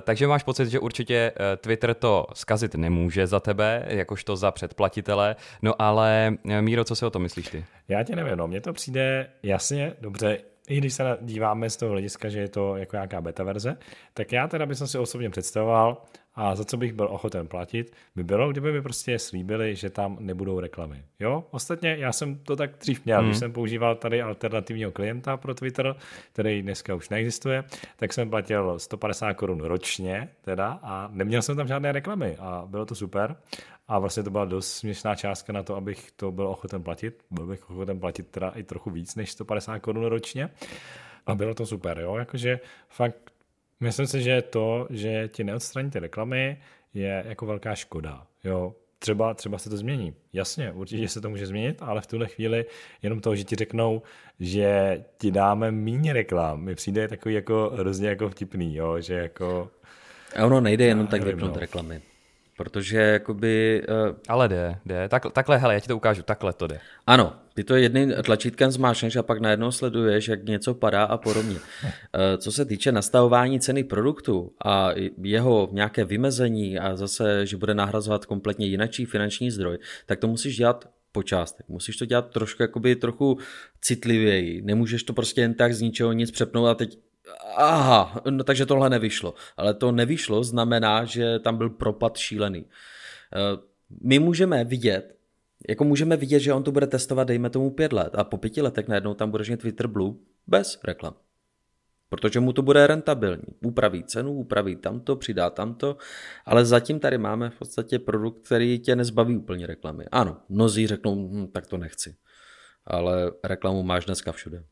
takže 0.01 0.27
máš 0.27 0.43
pocit, 0.43 0.69
že 0.69 0.79
určitě 0.79 1.33
uh, 1.33 1.45
Twitter 1.57 1.95
to 1.95 2.27
zkazit 2.35 2.75
nemůže 2.75 3.27
za 3.27 3.41
tebe, 3.41 3.85
jakožto 3.89 4.37
za 4.37 4.51
předplatitele, 4.51 5.37
no 5.63 5.83
ale 5.83 6.37
uh, 6.45 6.61
Míro, 6.61 6.85
co 6.85 6.97
si 6.97 7.07
o 7.07 7.11
to 7.11 7.19
myslíš 7.19 7.49
ty? 7.49 7.65
Já 7.89 8.03
tě 8.03 8.17
nevím, 8.17 8.37
no, 8.37 8.49
mně 8.49 8.61
to 8.61 8.73
přijde 8.73 9.31
jasně, 9.43 9.93
dobře, 10.01 10.39
i 10.69 10.77
když 10.77 10.95
se 10.95 11.19
díváme 11.21 11.71
z 11.71 11.77
toho 11.77 11.93
hlediska, 11.93 12.29
že 12.29 12.41
je 12.41 12.49
to 12.49 12.77
jako 12.77 12.97
nějaká 12.97 13.21
beta 13.21 13.45
verze, 13.45 13.77
tak 14.15 14.33
já 14.33 14.49
teda 14.49 14.67
bych 14.67 14.79
si 14.79 14.99
osobně 14.99 15.31
představoval, 15.31 16.03
a 16.35 16.57
za 16.57 16.65
co 16.65 16.77
bych 16.77 16.93
byl 16.93 17.09
ochoten 17.11 17.47
platit, 17.47 17.93
by 18.17 18.25
bylo, 18.25 18.51
kdyby 18.51 18.73
mi 18.73 18.83
prostě 18.83 19.19
slíbili, 19.19 19.77
že 19.77 19.91
tam 19.91 20.17
nebudou 20.21 20.61
reklamy. 20.61 21.05
Jo, 21.21 21.45
ostatně 21.51 21.97
já 21.99 22.13
jsem 22.13 22.39
to 22.39 22.57
tak 22.57 22.71
dřív 22.81 23.05
měl, 23.05 23.19
hmm. 23.19 23.29
když 23.29 23.39
jsem 23.39 23.53
používal 23.53 23.95
tady 23.95 24.23
alternativního 24.23 24.91
klienta 24.91 25.37
pro 25.37 25.55
Twitter, 25.55 25.97
který 26.33 26.63
dneska 26.63 26.95
už 26.95 27.09
neexistuje, 27.09 27.65
tak 27.97 28.13
jsem 28.13 28.31
platil 28.31 28.79
150 28.79 29.35
korun 29.35 29.61
ročně 29.61 30.29
teda 30.41 30.79
a 30.83 31.09
neměl 31.13 31.43
jsem 31.43 31.57
tam 31.57 31.69
žádné 31.69 31.93
reklamy 31.93 32.37
a 32.37 32.65
bylo 32.67 32.87
to 32.87 32.95
super. 32.95 33.37
A 33.89 33.99
vlastně 33.99 34.23
to 34.23 34.31
byla 34.31 34.45
dost 34.45 34.73
směšná 34.73 35.15
částka 35.15 35.53
na 35.53 35.63
to, 35.63 35.77
abych 35.77 36.11
to 36.17 36.33
byl 36.33 36.49
ochoten 36.49 36.83
platit. 36.83 37.25
Byl 37.31 37.47
bych 37.47 37.71
ochoten 37.71 38.01
platit 38.01 38.29
teda 38.31 38.51
i 38.51 38.63
trochu 38.63 38.91
víc 38.91 39.15
než 39.15 39.31
150 39.33 39.79
korun 39.79 40.05
ročně. 40.05 40.51
A 41.27 41.35
bylo 41.35 41.55
to 41.55 41.67
super, 41.67 41.99
jo, 41.99 42.17
jakože 42.17 42.61
fakt 42.89 43.34
Myslím 43.81 44.07
si, 44.07 44.23
že 44.23 44.43
to, 44.43 44.87
že 44.91 45.29
ti 45.29 45.45
neodstraní 45.45 45.91
ty 45.91 45.99
reklamy, 45.99 46.59
je 46.95 47.25
jako 47.29 47.47
velká 47.47 47.75
škoda. 47.75 48.27
Jo, 48.45 48.75
třeba, 48.99 49.35
třeba 49.35 49.59
se 49.59 49.71
to 49.71 49.77
změní. 49.77 50.15
Jasně, 50.33 50.73
určitě 50.73 51.09
se 51.09 51.21
to 51.21 51.31
může 51.31 51.47
změnit, 51.47 51.77
ale 51.81 52.01
v 52.01 52.07
tuhle 52.07 52.27
chvíli 52.27 52.65
jenom 53.03 53.21
to, 53.21 53.37
že 53.37 53.45
ti 53.45 53.57
řeknou, 53.57 54.03
že 54.41 55.05
ti 55.19 55.31
dáme 55.31 55.71
méně 55.71 56.13
reklam, 56.13 56.61
mi 56.61 56.75
přijde 56.75 57.09
takový 57.09 57.35
jako 57.35 57.71
hrozně 57.75 58.09
jako 58.09 58.29
vtipný, 58.29 58.77
jo, 58.77 59.01
že 59.01 59.15
jako... 59.15 59.71
A 60.37 60.47
ono 60.47 60.61
nejde 60.61 60.85
jenom 60.85 61.07
tak 61.07 61.23
vypnout 61.23 61.55
no. 61.55 61.61
reklamy. 61.61 62.01
Protože 62.57 62.99
jakoby... 62.99 63.83
Uh... 63.89 64.17
Ale 64.29 64.49
jde, 64.49 64.79
jde. 64.87 65.09
Tak, 65.09 65.33
takhle, 65.33 65.59
hele, 65.59 65.75
já 65.75 65.81
ti 65.81 65.89
to 65.89 65.97
ukážu, 65.97 66.23
takhle 66.23 66.53
to 66.53 66.67
jde. 66.67 66.81
Ano, 67.07 67.33
ty 67.55 67.65
to 67.65 67.77
jedným 67.77 68.13
tlačítkem 68.25 68.71
zmášneš 68.71 69.17
a 69.17 69.23
pak 69.23 69.41
najednou 69.41 69.71
sleduješ, 69.71 70.29
jak 70.29 70.45
něco 70.45 70.75
padá 70.75 71.05
a 71.05 71.17
podobně. 71.17 71.55
Uh, 71.55 71.61
co 72.39 72.53
se 72.53 72.65
týče 72.65 72.93
nastavování 72.93 73.61
ceny 73.61 73.85
produktu 73.85 74.53
a 74.65 74.91
jeho 75.23 75.69
nějaké 75.73 76.05
vymezení 76.05 76.79
a 76.79 76.97
zase, 76.97 77.47
že 77.47 77.57
bude 77.57 77.75
nahrazovat 77.75 78.27
kompletně 78.27 78.67
jinačí 78.67 79.05
finanční 79.05 79.51
zdroj, 79.51 79.79
tak 80.07 80.19
to 80.19 80.29
musíš 80.29 80.57
dělat 80.57 80.89
po 81.15 81.23
částech. 81.23 81.69
Musíš 81.69 81.97
to 81.97 82.05
dělat 82.05 82.31
trošku, 82.31 82.63
jakoby 82.63 82.97
trochu 82.97 83.39
citlivěji. 83.81 84.63
Nemůžeš 84.63 85.03
to 85.03 85.13
prostě 85.13 85.41
jen 85.41 85.55
tak 85.55 85.75
z 85.75 85.81
ničeho 85.81 86.13
nic 86.13 86.31
přepnout 86.31 86.69
a 86.69 86.75
teď 86.75 86.99
aha, 87.57 88.23
no 88.31 88.45
takže 88.45 88.67
tohle 88.67 88.91
nevyšlo. 88.91 89.35
Ale 89.57 89.75
to 89.75 89.93
nevyšlo 89.93 90.45
znamená, 90.45 91.05
že 91.05 91.39
tam 91.39 91.57
byl 91.57 91.71
propad 91.71 92.17
šílený. 92.17 92.65
Eh, 92.65 93.59
my 94.01 94.19
můžeme 94.19 94.65
vidět, 94.65 95.17
jako 95.69 95.85
můžeme 95.85 96.17
vidět, 96.17 96.41
že 96.41 96.53
on 96.53 96.63
to 96.63 96.73
bude 96.73 96.87
testovat, 96.87 97.29
dejme 97.29 97.51
tomu 97.51 97.71
pět 97.71 97.93
let 97.93 98.15
a 98.15 98.25
po 98.25 98.37
pěti 98.39 98.63
letech 98.63 98.89
najednou 98.89 99.15
tam 99.15 99.31
bude 99.31 99.57
Twitter 99.57 99.87
Blue 99.87 100.15
bez 100.47 100.81
reklam. 100.85 101.15
Protože 102.09 102.41
mu 102.41 102.53
to 102.53 102.63
bude 102.63 102.87
rentabilní. 102.87 103.43
Upraví 103.65 104.05
cenu, 104.05 104.33
upraví 104.33 104.77
tamto, 104.77 105.17
přidá 105.17 105.51
tamto, 105.51 105.97
ale 106.45 106.65
zatím 106.65 107.01
tady 107.01 107.19
máme 107.19 107.51
v 107.51 107.59
podstatě 107.59 107.99
produkt, 107.99 108.47
který 108.47 108.79
tě 108.79 108.97
nezbaví 108.97 109.37
úplně 109.37 109.67
reklamy. 109.67 110.05
Ano, 110.13 110.37
mnozí 110.49 110.87
řeknou, 110.87 111.29
hm, 111.29 111.47
tak 111.47 111.67
to 111.67 111.77
nechci. 111.77 112.17
Ale 112.87 113.33
reklamu 113.45 113.83
máš 113.83 114.05
dneska 114.05 114.33
všude. 114.33 114.65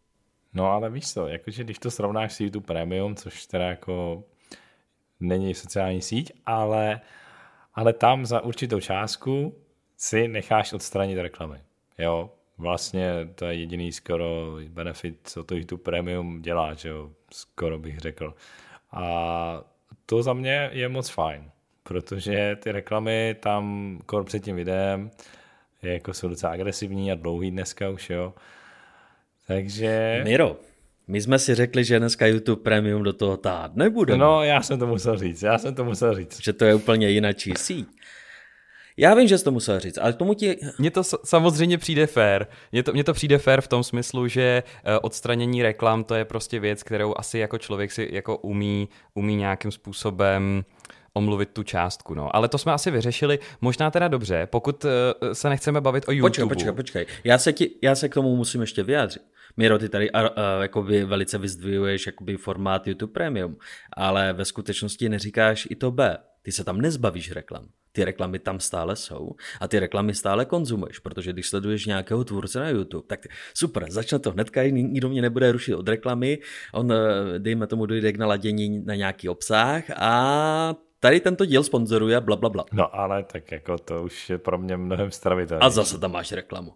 No 0.53 0.67
ale 0.67 0.91
víš 0.91 1.13
co, 1.13 1.29
jakože 1.29 1.65
když 1.65 1.79
to 1.79 1.91
srovnáš 1.91 2.33
s 2.33 2.41
YouTube 2.41 2.67
Premium, 2.67 3.17
což 3.17 3.47
teda 3.47 3.65
jako 3.65 4.25
není 5.21 5.55
sociální 5.55 6.03
síť, 6.03 6.33
ale, 6.47 7.01
ale 7.75 7.93
tam 7.93 8.27
za 8.27 8.41
určitou 8.41 8.81
částku 8.81 9.55
si 9.97 10.29
necháš 10.29 10.73
odstranit 10.73 11.19
reklamy. 11.19 11.61
Jo, 11.99 12.31
vlastně 12.59 13.13
to 13.35 13.45
je 13.45 13.55
jediný 13.55 13.93
skoro 13.93 14.57
benefit, 14.69 15.21
co 15.25 15.45
to 15.45 15.55
YouTube 15.55 15.83
Premium 15.83 16.43
dělá, 16.43 16.75
že 16.75 16.89
jo, 16.89 17.11
skoro 17.33 17.79
bych 17.79 17.99
řekl. 17.99 18.35
A 18.93 19.65
to 20.07 20.23
za 20.23 20.33
mě 20.33 20.71
je 20.73 20.89
moc 20.89 21.09
fajn, 21.09 21.51
protože 21.83 22.57
ty 22.57 22.73
reklamy 22.73 23.37
tam 23.41 23.99
kor 24.07 24.25
před 24.25 24.45
tím 24.45 24.57
videem 24.57 25.11
jako 25.83 26.15
jsou 26.15 26.29
docela 26.29 26.53
agresivní 26.53 27.13
a 27.13 27.15
dlouhý 27.15 27.51
dneska 27.51 27.89
už, 27.91 28.11
jo. 28.11 28.35
Takže... 29.47 30.21
Miro, 30.25 30.57
my 31.07 31.21
jsme 31.21 31.39
si 31.39 31.55
řekli, 31.55 31.85
že 31.85 31.99
dneska 31.99 32.27
YouTube 32.27 32.63
Premium 32.63 33.03
do 33.03 33.13
toho 33.13 33.37
tát 33.37 33.77
nebude. 33.77 34.17
No, 34.17 34.43
já 34.43 34.63
jsem 34.63 34.79
to 34.79 34.87
musel 34.87 35.17
říct, 35.17 35.43
já 35.43 35.59
jsem 35.59 35.75
to 35.75 35.85
musel 35.85 36.15
říct. 36.15 36.43
Že 36.43 36.53
to 36.53 36.65
je 36.65 36.75
úplně 36.75 37.11
jinačí 37.11 37.55
síť. 37.57 37.89
Já 38.97 39.15
vím, 39.15 39.29
že 39.29 39.39
jsi 39.39 39.45
to 39.45 39.51
musel 39.51 39.81
říct, 39.81 39.99
ale 39.99 40.13
tomu 40.13 40.35
ti... 40.35 40.57
Mně 40.79 40.91
to 40.91 41.03
samozřejmě 41.05 41.79
přijde 41.79 42.07
fair. 42.07 42.47
Mně 42.73 42.83
to, 42.83 42.93
mně 42.93 43.05
to 43.05 43.13
přijde 43.13 43.39
fair 43.39 43.61
v 43.61 43.69
tom 43.69 43.85
smyslu, 43.85 44.29
že 44.29 44.63
eh, 44.85 44.99
odstranění 44.99 45.63
reklam 45.63 46.05
to 46.05 46.15
je 46.15 46.25
prostě 46.25 46.61
věc, 46.61 46.83
kterou 46.83 47.15
asi 47.17 47.39
jako 47.39 47.59
člověk 47.59 47.93
si 47.93 48.09
jako 48.13 48.37
umí, 48.37 48.89
umí 49.15 49.37
nějakým 49.37 49.71
způsobem 49.71 50.65
omluvit 51.15 51.49
tu 51.53 51.63
částku. 51.63 52.15
No. 52.15 52.37
Ale 52.37 52.49
to 52.49 52.59
jsme 52.59 52.73
asi 52.73 52.91
vyřešili. 52.91 53.39
Možná 53.61 53.91
teda 53.91 54.09
dobře, 54.09 54.49
pokud 54.51 54.85
uh, 54.85 54.91
se 55.33 55.49
nechceme 55.49 55.81
bavit 55.81 56.05
o 56.09 56.13
YouTube. 56.13 56.31
Počkej, 56.31 56.49
počkej, 56.49 56.73
počkej. 56.73 57.07
Já 57.25 57.39
se, 57.39 57.53
ti, 57.53 57.71
já 57.83 57.95
se 57.95 58.09
k 58.09 58.15
tomu 58.15 58.37
musím 58.37 58.61
ještě 58.61 58.83
vyjádřit. 58.83 59.23
Miro, 59.57 59.79
ty 59.79 59.89
tady 59.89 60.11
uh, 60.11 60.21
jakoby 60.63 61.05
velice 61.05 61.39
vyzdvihuješ 61.39 62.09
formát 62.37 62.87
YouTube 62.87 63.13
Premium, 63.13 63.57
ale 63.97 64.33
ve 64.33 64.45
skutečnosti 64.45 65.09
neříkáš 65.09 65.69
i 65.71 65.77
to 65.77 65.91
B. 65.91 66.19
Ty 66.43 66.53
se 66.53 66.65
tam 66.65 66.81
nezbavíš 66.81 67.33
reklam. 67.33 67.69
Ty 67.93 68.05
reklamy 68.05 68.39
tam 68.39 68.61
stále 68.61 68.97
jsou 68.97 69.31
a 69.61 69.69
ty 69.69 69.79
reklamy 69.79 70.15
stále 70.15 70.45
konzumuješ, 70.45 70.99
protože 70.99 71.33
když 71.33 71.49
sleduješ 71.49 71.87
nějakého 71.87 72.25
tvůrce 72.25 72.61
na 72.61 72.69
YouTube, 72.69 73.05
tak 73.07 73.27
super, 73.55 73.91
začne 73.91 74.19
to 74.19 74.31
hnedka, 74.31 74.63
nikdo 74.63 75.09
mě 75.09 75.23
nebude 75.23 75.53
rušit 75.53 75.75
od 75.75 75.89
reklamy, 75.89 76.39
on, 76.73 76.93
dejme 77.39 77.67
tomu, 77.67 77.87
dojde 77.87 78.13
k 78.13 78.17
naladění 78.17 78.85
na 78.85 78.95
nějaký 78.95 79.29
obsah 79.29 79.85
a 79.97 80.75
tady 81.03 81.21
tento 81.21 81.45
díl 81.45 81.65
sponzoruje 81.65 82.21
bla, 82.21 82.37
bla, 82.37 82.49
bla. 82.49 82.65
No 82.73 82.97
ale 82.97 83.23
tak 83.23 83.53
jako 83.53 83.79
to 83.79 84.03
už 84.03 84.31
je 84.31 84.39
pro 84.39 84.59
mě 84.59 84.77
mnohem 84.77 85.11
stravitelné. 85.11 85.67
A 85.67 85.71
zase 85.71 85.99
tam 85.99 86.13
máš 86.13 86.33
reklamu. 86.33 86.73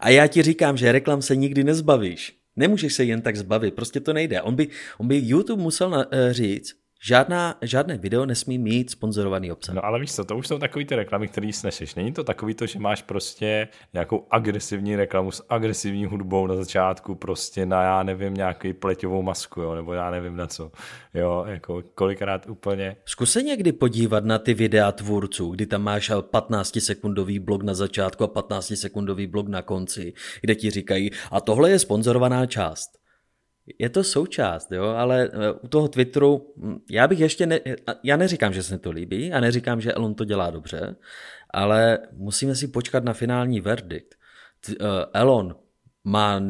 A 0.00 0.08
já 0.08 0.26
ti 0.26 0.42
říkám, 0.42 0.76
že 0.76 0.92
reklam 0.92 1.22
se 1.22 1.36
nikdy 1.36 1.64
nezbavíš. 1.64 2.36
Nemůžeš 2.56 2.94
se 2.94 3.04
jen 3.04 3.22
tak 3.22 3.36
zbavit, 3.36 3.74
prostě 3.74 4.00
to 4.00 4.12
nejde. 4.12 4.42
On 4.42 4.54
by, 4.54 4.68
on 4.98 5.08
by 5.08 5.20
YouTube 5.24 5.62
musel 5.62 5.90
na, 5.90 5.98
uh, 5.98 6.12
říct, 6.30 6.74
Žádná, 7.02 7.54
žádné 7.62 7.98
video 7.98 8.26
nesmí 8.26 8.58
mít 8.58 8.90
sponzorovaný 8.90 9.52
obsah. 9.52 9.74
No 9.74 9.84
ale 9.84 10.00
víš 10.00 10.14
co, 10.14 10.24
to 10.24 10.36
už 10.36 10.46
jsou 10.46 10.58
takový 10.58 10.84
ty 10.84 10.96
reklamy, 10.96 11.28
které 11.28 11.52
sneseš. 11.52 11.94
Není 11.94 12.12
to 12.12 12.24
takový 12.24 12.54
to, 12.54 12.66
že 12.66 12.78
máš 12.78 13.02
prostě 13.02 13.68
nějakou 13.92 14.26
agresivní 14.30 14.96
reklamu 14.96 15.30
s 15.30 15.46
agresivní 15.48 16.06
hudbou 16.06 16.46
na 16.46 16.56
začátku, 16.56 17.14
prostě 17.14 17.66
na 17.66 17.82
já 17.82 18.02
nevím, 18.02 18.34
nějaký 18.34 18.72
pleťovou 18.72 19.22
masku, 19.22 19.60
jo, 19.60 19.74
nebo 19.74 19.92
já 19.92 20.10
nevím 20.10 20.36
na 20.36 20.46
co. 20.46 20.72
Jo, 21.14 21.44
jako 21.48 21.82
kolikrát 21.94 22.46
úplně. 22.48 22.96
Zkus 23.04 23.32
se 23.32 23.42
někdy 23.42 23.72
podívat 23.72 24.24
na 24.24 24.38
ty 24.38 24.54
videa 24.54 24.92
tvůrců, 24.92 25.50
kdy 25.50 25.66
tam 25.66 25.82
máš 25.82 26.10
15-sekundový 26.10 27.40
blok 27.40 27.62
na 27.62 27.74
začátku 27.74 28.24
a 28.24 28.28
15-sekundový 28.28 29.30
blok 29.30 29.48
na 29.48 29.62
konci, 29.62 30.12
kde 30.40 30.54
ti 30.54 30.70
říkají, 30.70 31.10
a 31.30 31.40
tohle 31.40 31.70
je 31.70 31.78
sponzorovaná 31.78 32.46
část. 32.46 33.05
Je 33.78 33.88
to 33.88 34.04
součást, 34.04 34.72
jo, 34.72 34.84
ale 34.84 35.30
eh, 35.32 35.52
u 35.52 35.68
toho 35.68 35.88
Twitteru, 35.88 36.54
hm, 36.56 36.78
já 36.90 37.08
bych 37.08 37.20
ještě, 37.20 37.46
ne, 37.46 37.60
já 38.02 38.16
neříkám, 38.16 38.52
že 38.52 38.62
se 38.62 38.74
mi 38.74 38.78
to 38.78 38.90
líbí, 38.90 39.32
a 39.32 39.40
neříkám, 39.40 39.80
že 39.80 39.92
Elon 39.92 40.14
to 40.14 40.24
dělá 40.24 40.50
dobře, 40.50 40.96
ale 41.50 41.98
musíme 42.12 42.54
si 42.54 42.68
počkat 42.68 43.04
na 43.04 43.12
finální 43.12 43.60
verdikt. 43.60 44.14
Eh, 44.70 44.74
Elon 45.12 45.56
má 46.04 46.40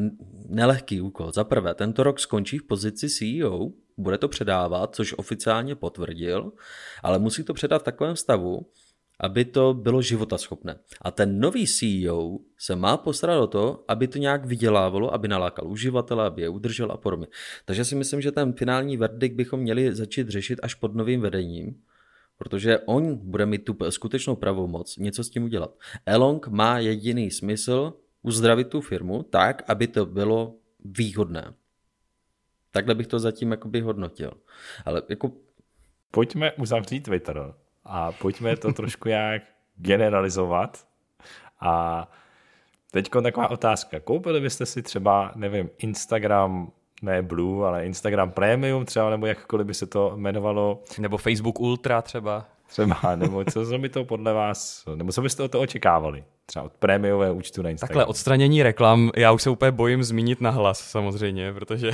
nelehký 0.49 1.01
úkol. 1.01 1.33
Za 1.33 1.45
prvé, 1.45 1.75
tento 1.75 2.03
rok 2.03 2.21
skončí 2.21 2.59
v 2.59 2.67
pozici 2.67 3.09
CEO, 3.09 3.69
bude 3.97 4.19
to 4.19 4.29
předávat, 4.29 4.95
což 4.95 5.15
oficiálně 5.17 5.75
potvrdil, 5.75 6.53
ale 7.03 7.19
musí 7.19 7.45
to 7.45 7.55
předat 7.55 7.83
v 7.83 7.85
takovém 7.85 8.17
stavu, 8.17 8.67
aby 9.21 9.45
to 9.45 9.75
bylo 9.75 10.03
životaschopné. 10.03 10.79
A 11.03 11.11
ten 11.11 11.41
nový 11.41 11.67
CEO 11.67 12.39
se 12.59 12.77
má 12.77 12.97
postarat 12.97 13.41
o 13.41 13.47
to, 13.47 13.85
aby 13.89 14.09
to 14.09 14.19
nějak 14.19 14.45
vydělávalo, 14.45 15.15
aby 15.15 15.29
nalákal 15.29 15.69
uživatele, 15.69 16.27
aby 16.27 16.43
je 16.43 16.49
udržel 16.49 16.93
a 16.93 16.97
podobně. 16.97 17.27
Takže 17.65 17.85
si 17.85 17.95
myslím, 17.95 18.21
že 18.21 18.33
ten 18.33 18.53
finální 18.53 18.97
verdikt 18.97 19.37
bychom 19.37 19.61
měli 19.61 19.95
začít 19.95 20.29
řešit 20.29 20.61
až 20.63 20.75
pod 20.75 20.95
novým 20.95 21.21
vedením, 21.21 21.83
protože 22.39 22.79
on 22.79 23.17
bude 23.17 23.47
mít 23.47 23.65
tu 23.65 23.77
skutečnou 23.89 24.37
pravomoc 24.37 24.97
něco 24.97 25.25
s 25.25 25.31
tím 25.31 25.45
udělat. 25.45 25.79
Elon 26.07 26.41
má 26.49 26.79
jediný 26.79 27.31
smysl 27.31 27.93
uzdravit 28.23 28.69
tu 28.69 28.81
firmu 28.81 29.23
tak, 29.23 29.63
aby 29.69 29.87
to 29.87 30.07
bylo 30.07 30.55
výhodné. 30.85 31.55
Takhle 32.71 32.95
bych 32.95 33.07
to 33.07 33.19
zatím 33.19 33.51
jakoby 33.51 33.81
hodnotil. 33.81 34.31
Ale 34.85 35.03
jako... 35.09 35.33
Pojďme 36.11 36.53
uzavřít 36.53 37.01
Twitter 37.01 37.55
a 37.87 38.13
pojďme 38.13 38.57
to 38.57 38.73
trošku 38.73 39.09
jak 39.09 39.43
generalizovat. 39.77 40.87
A 41.61 42.07
teď 42.91 43.11
taková 43.23 43.51
otázka. 43.51 44.01
Koupili 44.01 44.41
byste 44.41 44.67
si 44.67 44.83
třeba, 44.83 45.33
nevím, 45.35 45.71
Instagram 45.79 46.73
ne 47.03 47.23
Blue, 47.23 47.69
ale 47.69 47.87
Instagram 47.87 48.31
Premium 48.31 48.85
třeba, 48.85 49.11
nebo 49.11 49.27
jakkoliv 49.27 49.67
by 49.67 49.75
se 49.75 49.87
to 49.87 50.13
jmenovalo. 50.17 50.83
Nebo 50.99 51.17
Facebook 51.17 51.61
Ultra 51.61 52.03
třeba. 52.03 52.47
Třeba, 52.69 53.17
nebo 53.17 53.45
co 53.45 53.79
by 53.79 53.89
to 53.89 54.05
podle 54.05 54.33
vás, 54.33 54.85
nebo 54.95 55.13
co 55.13 55.23
byste 55.23 55.43
o 55.43 55.49
to 55.49 55.61
očekávali? 55.61 56.25
Třeba 56.47 56.65
od 56.65 56.73
prémiové 56.73 57.31
účtu 57.31 57.63
na 57.63 57.71
Instagram. 57.71 57.89
Takhle, 57.89 58.05
odstranění 58.05 58.63
reklam, 58.63 59.11
já 59.17 59.33
už 59.33 59.43
se 59.43 59.51
úplně 59.51 59.71
bojím 59.71 60.05
zmínit 60.05 60.41
na 60.41 60.51
hlas 60.51 60.81
samozřejmě, 60.81 61.53
protože 61.53 61.91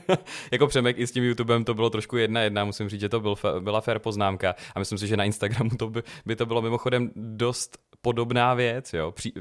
jako 0.52 0.66
Přemek 0.66 0.98
i 0.98 1.06
s 1.06 1.12
tím 1.12 1.24
YouTubem 1.24 1.64
to 1.64 1.74
bylo 1.74 1.90
trošku 1.90 2.16
jedna 2.16 2.40
jedna, 2.40 2.64
musím 2.64 2.88
říct, 2.88 3.00
že 3.00 3.08
to 3.08 3.20
byl, 3.20 3.34
byla 3.60 3.80
fair 3.80 3.98
poznámka 3.98 4.54
a 4.74 4.78
myslím 4.78 4.98
si, 4.98 5.06
že 5.06 5.16
na 5.16 5.24
Instagramu 5.24 5.70
to 5.70 5.90
by, 5.90 6.02
by 6.26 6.36
to 6.36 6.46
bylo 6.46 6.62
mimochodem 6.62 7.10
dost 7.16 7.78
podobná 8.00 8.54
věc, 8.54 8.92
jo, 8.92 9.10
Při, 9.10 9.32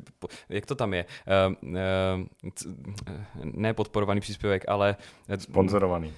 jak 0.49 0.65
to 0.65 0.75
tam 0.75 0.93
je, 0.93 1.05
uh, 1.49 1.73
uh, 1.73 2.51
ne 3.43 3.73
podporovaný 3.73 4.21
příspěvek, 4.21 4.63
ale... 4.67 4.95
Sponzorovaný 5.37 6.13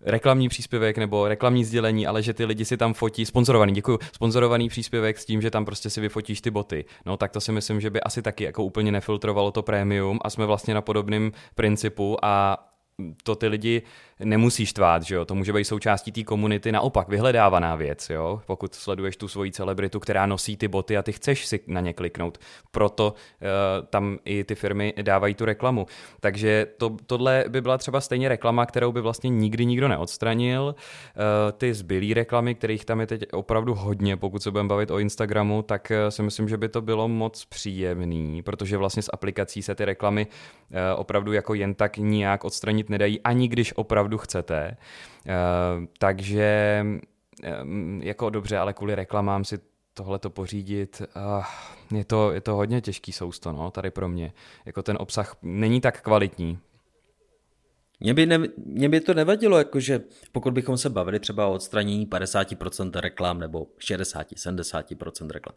reklamní 0.00 0.48
příspěvek 0.48 0.98
nebo 0.98 1.28
reklamní 1.28 1.64
sdělení, 1.64 2.06
ale 2.06 2.22
že 2.22 2.34
ty 2.34 2.44
lidi 2.44 2.64
si 2.64 2.76
tam 2.76 2.94
fotí, 2.94 3.26
sponzorovaný, 3.26 3.72
děkuji, 3.72 3.98
sponzorovaný 4.12 4.68
příspěvek 4.68 5.18
s 5.18 5.24
tím, 5.24 5.42
že 5.42 5.50
tam 5.50 5.64
prostě 5.64 5.90
si 5.90 6.00
vyfotíš 6.00 6.40
ty 6.40 6.50
boty. 6.50 6.84
No 7.06 7.16
tak 7.16 7.32
to 7.32 7.40
si 7.40 7.52
myslím, 7.52 7.80
že 7.80 7.90
by 7.90 8.00
asi 8.00 8.22
taky 8.22 8.44
jako 8.44 8.64
úplně 8.64 8.92
nefiltrovalo 8.92 9.50
to 9.50 9.62
prémium 9.62 10.18
a 10.22 10.30
jsme 10.30 10.46
vlastně 10.46 10.74
na 10.74 10.80
podobném 10.80 11.32
principu 11.54 12.16
a 12.22 12.58
to 13.22 13.34
ty 13.34 13.48
lidi 13.48 13.82
nemusí 14.24 14.66
štvát, 14.66 15.02
že 15.02 15.14
jo? 15.14 15.24
to 15.24 15.34
může 15.34 15.52
být 15.52 15.64
součástí 15.64 16.12
té 16.12 16.24
komunity, 16.24 16.72
naopak 16.72 17.08
vyhledávaná 17.08 17.76
věc, 17.76 18.10
jo? 18.10 18.40
pokud 18.46 18.74
sleduješ 18.74 19.16
tu 19.16 19.28
svoji 19.28 19.52
celebritu, 19.52 20.00
která 20.00 20.26
nosí 20.26 20.56
ty 20.56 20.68
boty 20.68 20.96
a 20.96 21.02
ty 21.02 21.12
chceš 21.12 21.46
si 21.46 21.60
na 21.66 21.80
ně 21.80 21.92
kliknout, 21.92 22.38
proto 22.70 23.14
uh, 23.14 23.86
tam 23.86 24.18
i 24.24 24.44
ty 24.44 24.54
firmy 24.54 24.94
dávají 25.02 25.34
tu 25.34 25.44
reklamu. 25.44 25.86
Takže 26.20 26.66
to, 26.76 26.96
tohle 27.06 27.44
by 27.48 27.60
byla 27.60 27.78
třeba 27.78 28.00
stejně 28.00 28.28
reklama, 28.28 28.66
kterou 28.66 28.92
by 28.92 29.00
vlastně 29.00 29.30
nikdy 29.30 29.66
nikdo 29.66 29.88
neodstranil. 29.88 30.74
Uh, 30.74 31.52
ty 31.52 31.74
zbylý 31.74 32.14
reklamy, 32.14 32.54
kterých 32.54 32.84
tam 32.84 33.00
je 33.00 33.06
teď 33.06 33.22
opravdu 33.32 33.74
hodně, 33.74 34.16
pokud 34.16 34.42
se 34.42 34.50
budeme 34.50 34.68
bavit 34.68 34.90
o 34.90 34.98
Instagramu, 34.98 35.62
tak 35.62 35.92
uh, 36.04 36.08
si 36.08 36.22
myslím, 36.22 36.48
že 36.48 36.56
by 36.56 36.68
to 36.68 36.80
bylo 36.80 37.08
moc 37.08 37.44
příjemný, 37.44 38.42
protože 38.42 38.76
vlastně 38.76 39.02
z 39.02 39.10
aplikací 39.12 39.62
se 39.62 39.74
ty 39.74 39.84
reklamy 39.84 40.26
uh, 40.26 40.76
opravdu 40.96 41.32
jako 41.32 41.54
jen 41.54 41.74
tak 41.74 41.96
nijak 41.96 42.44
odstranit 42.44 42.90
nedají, 42.90 43.20
ani 43.20 43.48
když 43.48 43.72
opravdu 43.76 44.05
opravdu 44.06 44.18
chcete. 44.18 44.76
Eh, 45.26 45.86
takže 45.98 46.84
eh, 47.42 47.52
jako 48.00 48.30
dobře, 48.30 48.58
ale 48.58 48.72
kvůli 48.72 48.94
reklamám 48.94 49.44
si 49.44 49.58
tohle 49.94 50.18
to 50.18 50.30
pořídit, 50.30 51.02
je 51.94 52.04
to, 52.04 52.32
je 52.32 52.40
to 52.40 52.54
hodně 52.54 52.80
těžký 52.80 53.12
sousto, 53.12 53.52
no, 53.52 53.70
tady 53.70 53.90
pro 53.90 54.08
mě. 54.08 54.32
Jako 54.66 54.82
ten 54.82 54.96
obsah 55.00 55.36
není 55.42 55.80
tak 55.80 56.02
kvalitní, 56.02 56.58
mě 58.00 58.14
by, 58.14 58.26
ne, 58.26 58.38
mě 58.56 58.88
by 58.88 59.00
to 59.00 59.14
nevadilo, 59.14 59.58
jakože 59.58 60.00
pokud 60.32 60.52
bychom 60.52 60.76
se 60.76 60.90
bavili 60.90 61.20
třeba 61.20 61.46
o 61.46 61.52
odstranění 61.52 62.06
50% 62.06 63.00
reklam 63.00 63.40
nebo 63.40 63.66
60-70% 63.80 65.30
reklam. 65.30 65.54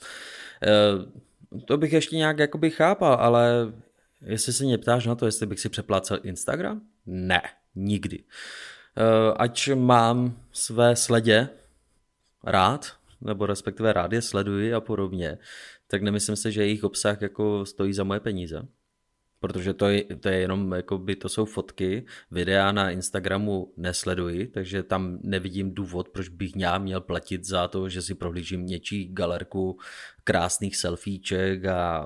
E, 0.63 1.59
to 1.65 1.77
bych 1.77 1.93
ještě 1.93 2.15
nějak 2.15 2.39
jakoby 2.39 2.69
chápal, 2.69 3.13
ale 3.13 3.73
jestli 4.21 4.53
se 4.53 4.63
mě 4.63 4.77
ptáš 4.77 5.05
na 5.05 5.15
to, 5.15 5.25
jestli 5.25 5.45
bych 5.45 5.59
si 5.59 5.69
přeplácel 5.69 6.19
Instagram, 6.23 6.81
ne 7.05 7.41
nikdy. 7.79 8.23
Eh, 8.97 9.33
ať 9.37 9.69
mám 9.75 10.37
své 10.51 10.95
sledě 10.95 11.49
rád, 12.43 12.93
nebo 13.21 13.45
respektive 13.45 13.93
rád 13.93 14.13
je 14.13 14.21
sleduji 14.21 14.73
a 14.73 14.81
podobně, 14.81 15.37
tak 15.87 16.01
nemyslím 16.01 16.35
si, 16.35 16.51
že 16.51 16.61
jejich 16.61 16.83
obsah 16.83 17.21
jako 17.21 17.65
stojí 17.65 17.93
za 17.93 18.03
moje 18.03 18.19
peníze. 18.19 18.67
Protože 19.39 19.73
to 19.73 19.87
je, 19.87 20.03
to 20.03 20.29
je 20.29 20.39
jenom, 20.39 20.75
by 20.97 21.15
to 21.15 21.29
jsou 21.29 21.45
fotky, 21.45 22.05
videa 22.31 22.71
na 22.71 22.91
Instagramu 22.91 23.73
nesleduji, 23.77 24.47
takže 24.47 24.83
tam 24.83 25.19
nevidím 25.23 25.73
důvod, 25.73 26.09
proč 26.09 26.29
bych 26.29 26.51
já 26.55 26.77
měl 26.77 27.01
platit 27.01 27.45
za 27.45 27.67
to, 27.67 27.89
že 27.89 28.01
si 28.01 28.15
prohlížím 28.15 28.65
něčí 28.65 29.13
galerku 29.13 29.79
krásných 30.23 30.75
selfieček 30.75 31.65
a 31.65 32.05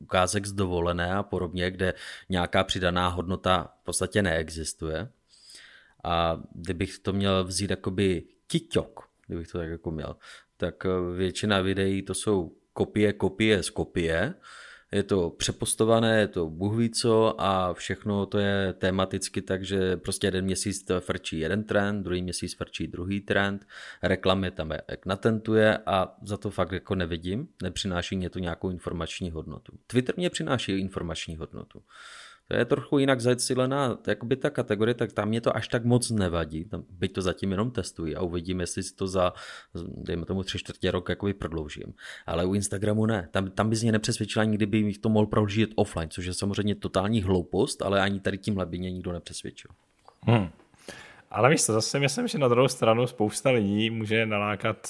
ukázek 0.00 0.46
z 0.46 0.52
dovolené 0.52 1.14
a 1.14 1.22
podobně, 1.22 1.70
kde 1.70 1.94
nějaká 2.28 2.64
přidaná 2.64 3.08
hodnota 3.08 3.72
v 3.80 3.84
podstatě 3.84 4.22
neexistuje. 4.22 5.08
A 6.04 6.42
kdybych 6.54 6.98
to 6.98 7.12
měl 7.12 7.44
vzít 7.44 7.70
jakoby 7.70 8.22
tiťok, 8.46 9.08
kdybych 9.26 9.48
to 9.48 9.58
tak 9.58 9.68
jako 9.68 9.90
měl, 9.90 10.16
tak 10.56 10.86
většina 11.16 11.60
videí 11.60 12.02
to 12.02 12.14
jsou 12.14 12.56
kopie, 12.72 13.12
kopie 13.12 13.62
z 13.62 13.70
kopie, 13.70 14.34
je 14.92 15.02
to 15.02 15.30
přepostované, 15.30 16.20
je 16.20 16.28
to 16.28 16.50
bůh 16.50 16.76
ví 16.76 16.90
co 16.90 17.40
a 17.40 17.74
všechno 17.74 18.26
to 18.26 18.38
je 18.38 18.72
tematicky 18.72 19.42
tak, 19.42 19.64
že 19.64 19.96
prostě 19.96 20.26
jeden 20.26 20.44
měsíc 20.44 20.86
frčí 21.00 21.38
jeden 21.38 21.64
trend, 21.64 22.02
druhý 22.02 22.22
měsíc 22.22 22.54
frčí 22.54 22.86
druhý 22.86 23.20
trend, 23.20 23.66
reklamy 24.02 24.50
tam 24.50 24.70
jak 24.70 25.06
natentuje 25.06 25.78
a 25.86 26.16
za 26.22 26.36
to 26.36 26.50
fakt 26.50 26.72
jako 26.72 26.94
nevidím, 26.94 27.48
nepřináší 27.62 28.16
mě 28.16 28.30
to 28.30 28.38
nějakou 28.38 28.70
informační 28.70 29.30
hodnotu. 29.30 29.72
Twitter 29.86 30.14
mě 30.16 30.30
přináší 30.30 30.72
informační 30.72 31.36
hodnotu 31.36 31.82
to 32.52 32.58
je 32.58 32.64
trochu 32.64 32.98
jinak 32.98 33.20
zacílená, 33.20 33.98
jakoby 34.06 34.36
ta 34.36 34.50
kategorie, 34.50 34.94
tak 34.94 35.12
tam 35.12 35.28
mě 35.28 35.40
to 35.40 35.56
až 35.56 35.68
tak 35.68 35.84
moc 35.84 36.10
nevadí, 36.10 36.64
tam, 36.64 36.84
byť 36.90 37.12
to 37.12 37.22
zatím 37.22 37.50
jenom 37.50 37.70
testuji 37.70 38.16
a 38.16 38.22
uvidím, 38.22 38.60
jestli 38.60 38.82
si 38.82 38.94
to 38.94 39.06
za, 39.06 39.32
dejme 39.96 40.26
tomu 40.26 40.42
tři 40.42 40.58
čtvrtě 40.58 40.90
rok 40.90 41.08
jakoby 41.08 41.34
prodloužím. 41.34 41.94
Ale 42.26 42.44
u 42.44 42.54
Instagramu 42.54 43.06
ne, 43.06 43.28
tam, 43.30 43.50
tam 43.50 43.70
bys 43.70 43.82
mě 43.82 43.92
nepřesvědčila, 43.92 44.44
nikdy 44.44 44.66
by 44.66 44.94
to 44.94 45.08
mohl 45.08 45.26
prodloužit 45.26 45.70
offline, 45.76 46.08
což 46.10 46.24
je 46.24 46.34
samozřejmě 46.34 46.74
totální 46.74 47.22
hloupost, 47.22 47.82
ale 47.82 48.00
ani 48.00 48.20
tady 48.20 48.38
tímhle 48.38 48.66
by 48.66 48.78
mě 48.78 48.90
nikdo 48.90 49.12
nepřesvědčil. 49.12 49.70
Hmm. 50.22 50.48
Ale 51.34 51.50
víš 51.50 51.64
co, 51.64 51.72
zase 51.72 51.98
myslím, 51.98 52.28
že 52.28 52.38
na 52.38 52.48
druhou 52.48 52.68
stranu 52.68 53.06
spousta 53.06 53.50
lidí 53.50 53.90
může 53.90 54.26
nalákat, 54.26 54.88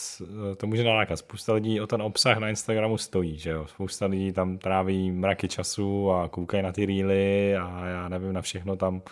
to 0.56 0.66
může 0.66 0.84
nalákat, 0.84 1.18
spousta 1.18 1.52
lidí 1.52 1.80
o 1.80 1.86
ten 1.86 2.02
obsah 2.02 2.38
na 2.38 2.48
Instagramu 2.48 2.98
stojí, 2.98 3.38
že 3.38 3.50
jo, 3.50 3.66
spousta 3.66 4.06
lidí 4.06 4.32
tam 4.32 4.58
tráví 4.58 5.10
mraky 5.10 5.48
času 5.48 6.12
a 6.12 6.28
koukají 6.28 6.62
na 6.62 6.72
ty 6.72 6.86
reely 6.86 7.56
a 7.56 7.86
já 7.86 8.08
nevím 8.08 8.32
na 8.32 8.42
všechno 8.42 8.76
tam, 8.76 9.02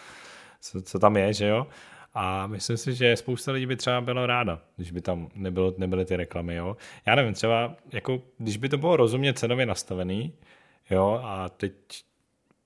co, 0.61 0.83
co 0.83 0.99
tam 0.99 1.17
je, 1.17 1.33
že 1.33 1.47
jo. 1.47 1.67
A 2.15 2.47
myslím 2.47 2.77
si, 2.77 2.95
že 2.95 3.17
spousta 3.17 3.53
lidí 3.53 3.67
by 3.67 3.77
třeba 3.77 4.01
bylo 4.01 4.27
ráda, 4.27 4.61
když 4.77 4.91
by 4.91 5.01
tam 5.01 5.29
nebylo, 5.35 5.75
nebyly 5.79 6.05
ty 6.05 6.17
reklamy, 6.17 6.55
jo. 6.55 6.77
Já 7.07 7.15
nevím, 7.15 7.35
třeba, 7.35 7.77
jako, 7.93 8.23
když 8.39 8.57
by 8.57 8.69
to 8.69 8.79
bylo 8.79 8.97
rozumně 8.97 9.35
cenově 9.35 9.67
nastavený, 9.67 10.33
jo, 10.91 11.21
a 11.25 11.49
teď 11.49 11.73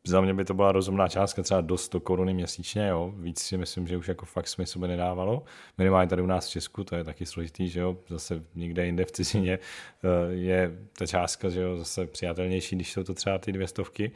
za 0.06 0.20
mě 0.20 0.34
by 0.34 0.44
to 0.44 0.54
byla 0.54 0.72
rozumná 0.72 1.08
částka, 1.08 1.42
třeba 1.42 1.60
do 1.60 1.78
100 1.78 2.00
koruny 2.00 2.34
měsíčně, 2.34 2.86
jo. 2.88 3.12
Víc 3.16 3.40
si 3.40 3.56
myslím, 3.56 3.86
že 3.86 3.96
už 3.96 4.08
jako 4.08 4.26
fakt 4.26 4.48
smysl 4.48 4.78
by 4.78 4.88
nedávalo. 4.88 5.42
Minimálně 5.78 6.08
tady 6.08 6.22
u 6.22 6.26
nás 6.26 6.46
v 6.46 6.50
Česku, 6.50 6.84
to 6.84 6.96
je 6.96 7.04
taky 7.04 7.26
složitý, 7.26 7.68
že 7.68 7.80
jo. 7.80 7.96
Zase 8.08 8.42
někde 8.54 8.86
jinde 8.86 9.04
v 9.04 9.12
cizině 9.12 9.58
eh, 9.58 10.32
je 10.32 10.70
ta 10.98 11.06
částka, 11.06 11.48
že 11.48 11.60
jo, 11.60 11.76
zase 11.76 12.06
přijatelnější, 12.06 12.76
když 12.76 12.92
jsou 12.92 13.04
to 13.04 13.14
třeba 13.14 13.38
ty 13.38 13.52
dvě 13.52 13.68
stovky. 13.68 14.12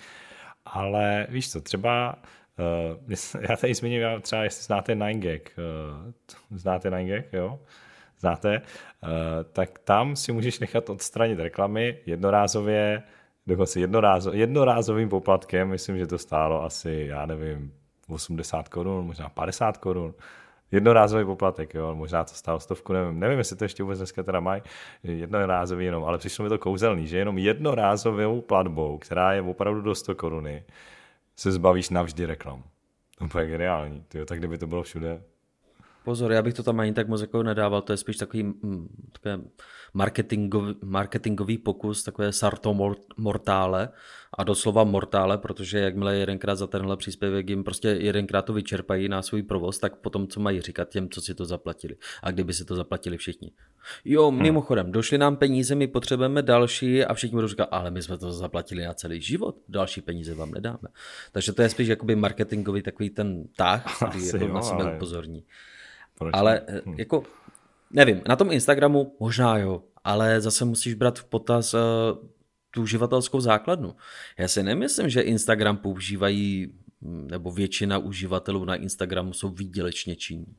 Ale 0.65 1.27
víš 1.31 1.51
co, 1.51 1.61
třeba 1.61 2.23
uh, 3.07 3.41
já 3.49 3.57
tady 3.57 3.75
zmíním, 3.75 4.03
třeba 4.21 4.45
jestli 4.45 4.65
znáte 4.65 4.95
9gag, 4.95 5.41
uh, 6.51 6.59
znáte 6.59 6.91
9gag, 6.91 7.25
jo? 7.33 7.61
Znáte? 8.21 8.63
Tak 9.53 9.79
tam 9.79 10.17
si 10.17 10.33
můžeš 10.33 10.59
nechat 10.59 10.91
odstranit 10.91 11.39
reklamy 11.39 11.99
jednorázově, 12.07 13.03
dokonce 13.49 13.81
jednorázo, 13.81 14.33
jednorázovým 14.33 15.09
poplatkem, 15.09 15.69
myslím, 15.69 15.99
že 15.99 16.07
to 16.07 16.19
stálo 16.19 16.65
asi, 16.65 17.07
já 17.09 17.27
nevím, 17.27 17.73
80 18.09 18.69
korun, 18.69 19.07
možná 19.07 19.29
50 19.29 19.77
korun. 19.77 20.15
Jednorázový 20.73 21.25
poplatek, 21.25 21.75
jo, 21.75 21.95
možná 21.95 22.25
to 22.25 22.35
stálo 22.35 22.61
stovku, 22.61 22.93
nevím, 22.93 23.21
nevím, 23.21 23.39
jestli 23.39 23.57
to 23.57 23.65
ještě 23.65 23.83
vůbec 23.83 23.99
dneska 23.99 24.23
teda 24.23 24.41
mají, 24.41 24.63
jednorázový 25.03 25.85
jenom, 25.85 26.05
ale 26.05 26.19
přišlo 26.19 26.43
mi 26.43 26.49
to 26.49 26.59
kouzelný, 26.59 27.07
že 27.07 27.19
jenom 27.19 27.39
jednorázovou 27.39 28.41
platbou, 28.41 28.99
která 28.99 29.33
je 29.33 29.43
opravdu 29.43 29.81
do 29.81 29.95
100 29.95 30.15
koruny, 30.15 30.65
se 31.37 31.53
zbavíš 31.53 31.91
navždy 31.91 32.27
reklam. 32.27 32.63
To 33.33 33.39
je 33.39 33.47
geniální, 33.47 34.05
tyjo, 34.09 34.25
tak 34.25 34.39
kdyby 34.39 34.59
to 34.59 34.67
bylo 34.67 34.83
všude, 34.83 35.23
Pozor, 36.09 36.33
já 36.33 36.43
bych 36.43 36.55
to 36.55 36.63
tam 36.63 36.81
ani 36.81 36.93
tak 36.93 37.09
moc 37.09 37.21
jako 37.21 37.43
nedával, 37.43 37.83
to 37.83 37.93
je 37.93 37.97
spíš 37.97 38.17
takový 38.17 38.43
mm, 38.43 38.89
takové 39.13 39.45
marketingový, 39.95 40.75
marketingový 40.85 41.59
pokus, 41.59 42.03
takové 42.03 42.33
sarto 42.33 42.95
mortále 43.17 43.89
a 44.35 44.45
doslova 44.45 44.85
mortále, 44.85 45.39
protože 45.39 45.79
jakmile 45.79 46.17
jedenkrát 46.17 46.55
za 46.55 46.67
tenhle 46.67 46.97
příspěvek 46.97 47.51
jim 47.51 47.65
prostě 47.65 47.89
jedenkrát 47.89 48.43
to 48.43 48.53
vyčerpají 48.53 49.09
na 49.09 49.23
svůj 49.23 49.43
provoz, 49.43 49.79
tak 49.79 49.97
potom 49.97 50.27
co 50.27 50.41
mají 50.41 50.61
říkat 50.61 50.89
těm, 50.89 51.09
co 51.09 51.21
si 51.21 51.35
to 51.35 51.45
zaplatili. 51.45 51.97
A 52.23 52.31
kdyby 52.31 52.53
si 52.53 52.65
to 52.65 52.75
zaplatili 52.77 53.17
všichni. 53.17 53.51
Jo, 54.05 54.31
hmm. 54.31 54.43
mimochodem, 54.43 54.93
došly 54.93 55.19
nám 55.19 55.37
peníze, 55.37 55.75
my 55.75 55.87
potřebujeme 55.87 56.43
další 56.43 57.05
a 57.05 57.15
všichni 57.15 57.35
budou 57.35 57.49
říkat, 57.49 57.69
ale 57.71 57.91
my 57.91 58.03
jsme 58.03 58.19
to 58.19 58.33
zaplatili 58.33 58.85
na 58.85 58.95
celý 58.95 59.21
život, 59.21 59.57
další 59.69 60.01
peníze 60.01 60.35
vám 60.35 60.51
nedáme. 60.51 60.89
Takže 61.33 61.53
to 61.53 61.63
je 61.63 61.69
spíš 61.69 61.89
jakoby 61.89 62.17
marketingový 62.17 62.83
takový 62.83 63.11
ten 63.11 63.45
tah, 63.57 63.97
který 63.97 64.27
jako 64.33 64.49
na 64.49 64.63
sebe 64.63 64.95
upozorní. 64.97 65.45
Proč 66.19 66.35
ale 66.35 66.63
hm. 66.87 66.95
jako, 66.99 67.23
nevím, 67.91 68.23
na 68.29 68.37
tom 68.37 68.53
Instagramu 68.53 69.17
možná 69.21 69.59
jo, 69.59 69.83
ale 70.05 70.41
zase 70.41 70.65
musíš 70.65 70.95
brát 70.95 71.19
v 71.19 71.25
potaz 71.25 71.75
uh, 71.75 71.81
tu 72.71 72.83
uživatelskou 72.83 73.41
základnu. 73.41 73.97
Já 74.39 74.49
si 74.49 74.63
nemyslím, 74.63 75.09
že 75.09 75.21
Instagram 75.21 75.77
používají, 75.77 76.75
hm, 77.03 77.29
nebo 77.31 77.53
většina 77.53 77.99
uživatelů 77.99 78.65
na 78.65 78.75
Instagramu 78.75 79.33
jsou 79.33 79.49
výdělečně 79.49 80.17
činní. 80.17 80.57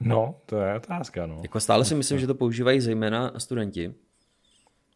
No, 0.00 0.40
to 0.46 0.56
je 0.56 0.74
otázka, 0.76 1.26
no. 1.26 1.40
Jako 1.42 1.60
stále 1.60 1.84
si 1.84 1.94
myslím, 1.94 2.18
že 2.18 2.26
to 2.26 2.34
používají 2.34 2.80
zejména 2.80 3.32
studenti. 3.38 3.94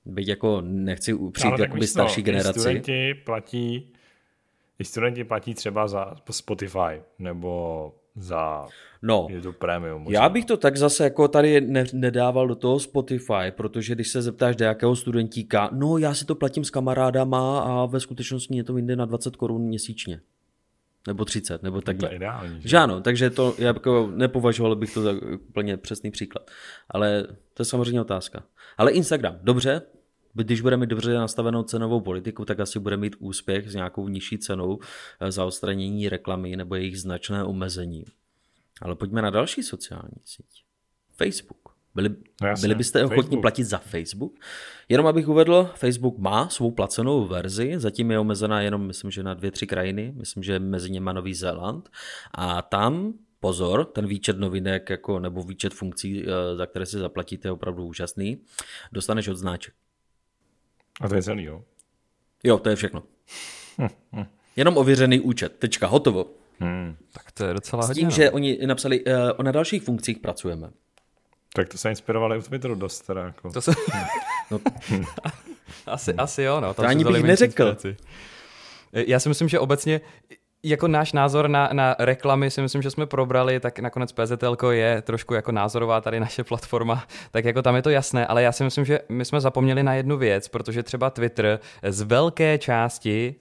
Byť 0.04 0.28
jako 0.28 0.60
nechci 0.60 1.14
přijít 1.32 1.58
jakoby 1.58 1.86
starší 1.86 2.20
no, 2.20 2.24
generaci. 2.24 2.60
Studenti 2.60 3.14
platí, 3.14 3.92
i 4.78 4.84
studenti 4.84 5.24
platí 5.24 5.54
třeba 5.54 5.88
za 5.88 6.14
Spotify 6.30 7.02
nebo 7.18 7.92
za 8.16 8.66
no, 9.02 9.26
je 9.30 9.40
to 9.40 9.52
premium. 9.52 10.02
Možná. 10.02 10.22
Já 10.22 10.28
bych 10.28 10.44
to 10.44 10.56
tak 10.56 10.76
zase 10.76 11.04
jako 11.04 11.28
tady 11.28 11.60
ne, 11.60 11.84
nedával 11.92 12.48
do 12.48 12.54
toho 12.54 12.80
Spotify, 12.80 13.50
protože 13.50 13.94
když 13.94 14.08
se 14.08 14.22
zeptáš 14.22 14.56
nějakého 14.56 14.96
studentíka, 14.96 15.70
no 15.72 15.98
já 15.98 16.14
si 16.14 16.24
to 16.24 16.34
platím 16.34 16.64
s 16.64 16.70
kamarádama 16.70 17.60
a 17.60 17.86
ve 17.86 18.00
skutečnosti 18.00 18.54
mě 18.54 18.64
to 18.64 18.74
vyjde 18.74 18.96
na 18.96 19.04
20 19.04 19.36
korun 19.36 19.62
měsíčně. 19.62 20.20
Nebo 21.06 21.24
30, 21.24 21.62
nebo 21.62 21.80
takhle. 21.80 22.08
To 22.08 22.12
je 22.12 22.16
ideální. 22.16 22.60
Že? 22.60 22.68
že 22.68 22.76
ano, 22.76 23.00
takže 23.00 23.30
to 23.30 23.54
já 23.58 23.66
jako 23.66 24.10
nepovažoval 24.14 24.76
bych 24.76 24.94
to 24.94 25.02
za 25.02 25.12
úplně 25.34 25.76
přesný 25.76 26.10
příklad. 26.10 26.50
Ale 26.90 27.26
to 27.54 27.60
je 27.60 27.64
samozřejmě 27.64 28.00
otázka. 28.00 28.42
Ale 28.76 28.92
Instagram, 28.92 29.38
dobře, 29.42 29.82
když 30.42 30.60
bude 30.60 30.76
mít 30.76 30.90
dobře 30.90 31.14
nastavenou 31.14 31.62
cenovou 31.62 32.00
politiku, 32.00 32.44
tak 32.44 32.60
asi 32.60 32.78
bude 32.78 32.96
mít 32.96 33.16
úspěch 33.18 33.70
s 33.70 33.74
nějakou 33.74 34.08
nižší 34.08 34.38
cenou 34.38 34.78
eh, 35.20 35.32
za 35.32 35.44
odstranění 35.44 36.08
reklamy 36.08 36.56
nebo 36.56 36.74
jejich 36.74 37.00
značné 37.00 37.44
omezení. 37.44 38.04
Ale 38.82 38.94
pojďme 38.94 39.22
na 39.22 39.30
další 39.30 39.62
sociální 39.62 40.16
síť. 40.24 40.64
Facebook. 41.16 41.58
Byli, 41.94 42.08
no 42.42 42.48
jasně, 42.48 42.62
byli 42.62 42.74
byste 42.74 43.04
ochotní 43.04 43.22
Facebook. 43.22 43.40
platit 43.40 43.64
za 43.64 43.78
Facebook? 43.78 44.34
Jenom 44.88 45.06
abych 45.06 45.28
uvedl, 45.28 45.70
Facebook 45.74 46.18
má 46.18 46.48
svou 46.48 46.70
placenou 46.70 47.26
verzi, 47.26 47.74
zatím 47.76 48.10
je 48.10 48.18
omezená 48.18 48.60
jenom, 48.60 48.86
myslím, 48.86 49.10
že 49.10 49.22
na 49.22 49.34
dvě, 49.34 49.50
tři 49.50 49.66
krajiny, 49.66 50.12
myslím, 50.16 50.42
že 50.42 50.58
mezi 50.58 50.90
něma 50.90 51.12
Nový 51.12 51.34
Zéland. 51.34 51.90
A 52.34 52.62
tam 52.62 53.14
pozor, 53.40 53.84
ten 53.84 54.06
výčet 54.06 54.38
novinek 54.38 54.90
jako, 54.90 55.20
nebo 55.20 55.42
výčet 55.42 55.74
funkcí, 55.74 56.24
eh, 56.26 56.56
za 56.56 56.66
které 56.66 56.86
si 56.86 56.98
zaplatíte, 56.98 57.48
je 57.48 57.52
opravdu 57.52 57.86
úžasný. 57.86 58.38
Dostaneš 58.92 59.28
odznáček. 59.28 59.74
A 61.00 61.08
to 61.08 61.14
je 61.14 61.22
celý, 61.22 61.44
jo? 61.44 61.62
Jo, 62.44 62.58
to 62.58 62.68
je 62.68 62.76
všechno. 62.76 63.02
Jenom 64.56 64.76
ověřený 64.76 65.20
účet. 65.20 65.56
Tečka, 65.58 65.86
hotovo. 65.86 66.26
Hmm. 66.60 66.96
Tak 67.12 67.32
to 67.32 67.44
je 67.44 67.54
docela 67.54 67.82
S 67.82 67.86
hodně. 67.86 68.00
tím, 68.00 68.08
no. 68.08 68.14
že 68.14 68.30
oni 68.30 68.58
napsali, 68.66 69.04
uh, 69.04 69.44
na 69.44 69.52
dalších 69.52 69.82
funkcích 69.82 70.18
pracujeme. 70.18 70.70
Tak 71.54 71.68
to 71.68 71.78
se 71.78 71.90
inspirovali 71.90 72.40
v 72.40 72.48
Twitteru 72.48 72.74
dost 72.74 73.00
teda. 73.00 73.24
Jako. 73.24 73.50
To 73.50 73.60
se... 73.60 73.72
no. 74.50 74.60
asi, 75.86 76.14
asi 76.14 76.42
jo, 76.42 76.60
no. 76.60 76.74
Tam 76.74 76.84
to 76.84 76.88
ani 76.88 77.04
bych 77.04 77.22
neřekl. 77.22 77.62
Inspiraci. 77.62 77.96
Já 78.92 79.20
si 79.20 79.28
myslím, 79.28 79.48
že 79.48 79.58
obecně 79.58 80.00
jako 80.64 80.88
náš 80.88 81.12
názor 81.12 81.48
na, 81.48 81.70
na 81.72 81.96
reklamy 81.98 82.50
si 82.50 82.62
myslím, 82.62 82.82
že 82.82 82.90
jsme 82.90 83.06
probrali, 83.06 83.60
tak 83.60 83.78
nakonec 83.78 84.12
PZL 84.12 84.56
je 84.70 85.02
trošku 85.02 85.34
jako 85.34 85.52
názorová 85.52 86.00
tady 86.00 86.20
naše 86.20 86.44
platforma, 86.44 87.04
tak 87.30 87.44
jako 87.44 87.62
tam 87.62 87.76
je 87.76 87.82
to 87.82 87.90
jasné, 87.90 88.26
ale 88.26 88.42
já 88.42 88.52
si 88.52 88.64
myslím, 88.64 88.84
že 88.84 89.00
my 89.08 89.24
jsme 89.24 89.40
zapomněli 89.40 89.82
na 89.82 89.94
jednu 89.94 90.16
věc, 90.16 90.48
protože 90.48 90.82
třeba 90.82 91.10
Twitter 91.10 91.58
z 91.82 92.02
velké 92.02 92.58
části 92.58 93.34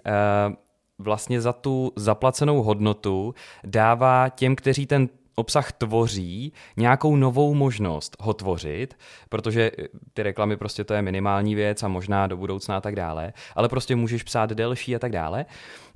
uh, 0.48 0.54
vlastně 1.00 1.42
za 1.42 1.54
tu 1.54 1.92
zaplacenou 1.96 2.64
hodnotu 2.64 3.36
dává 3.64 4.30
těm, 4.30 4.56
kteří 4.56 4.86
ten 4.86 5.10
obsah 5.36 5.72
tvoří, 5.72 6.54
nějakou 6.78 7.16
novou 7.16 7.54
možnost 7.54 8.18
ho 8.20 8.34
tvořit, 8.34 8.98
protože 9.30 9.72
ty 10.14 10.24
reklamy 10.24 10.58
prostě 10.58 10.84
to 10.84 10.94
je 10.94 11.02
minimální 11.02 11.56
věc 11.56 11.84
a 11.84 11.88
možná 11.88 12.28
do 12.28 12.38
budoucna 12.38 12.78
a 12.78 12.82
tak 12.82 12.96
dále, 12.96 13.34
ale 13.56 13.70
prostě 13.70 13.96
můžeš 13.96 14.24
psát 14.24 14.50
delší 14.50 14.96
a 14.96 15.00
tak 15.00 15.12
dále. 15.12 15.46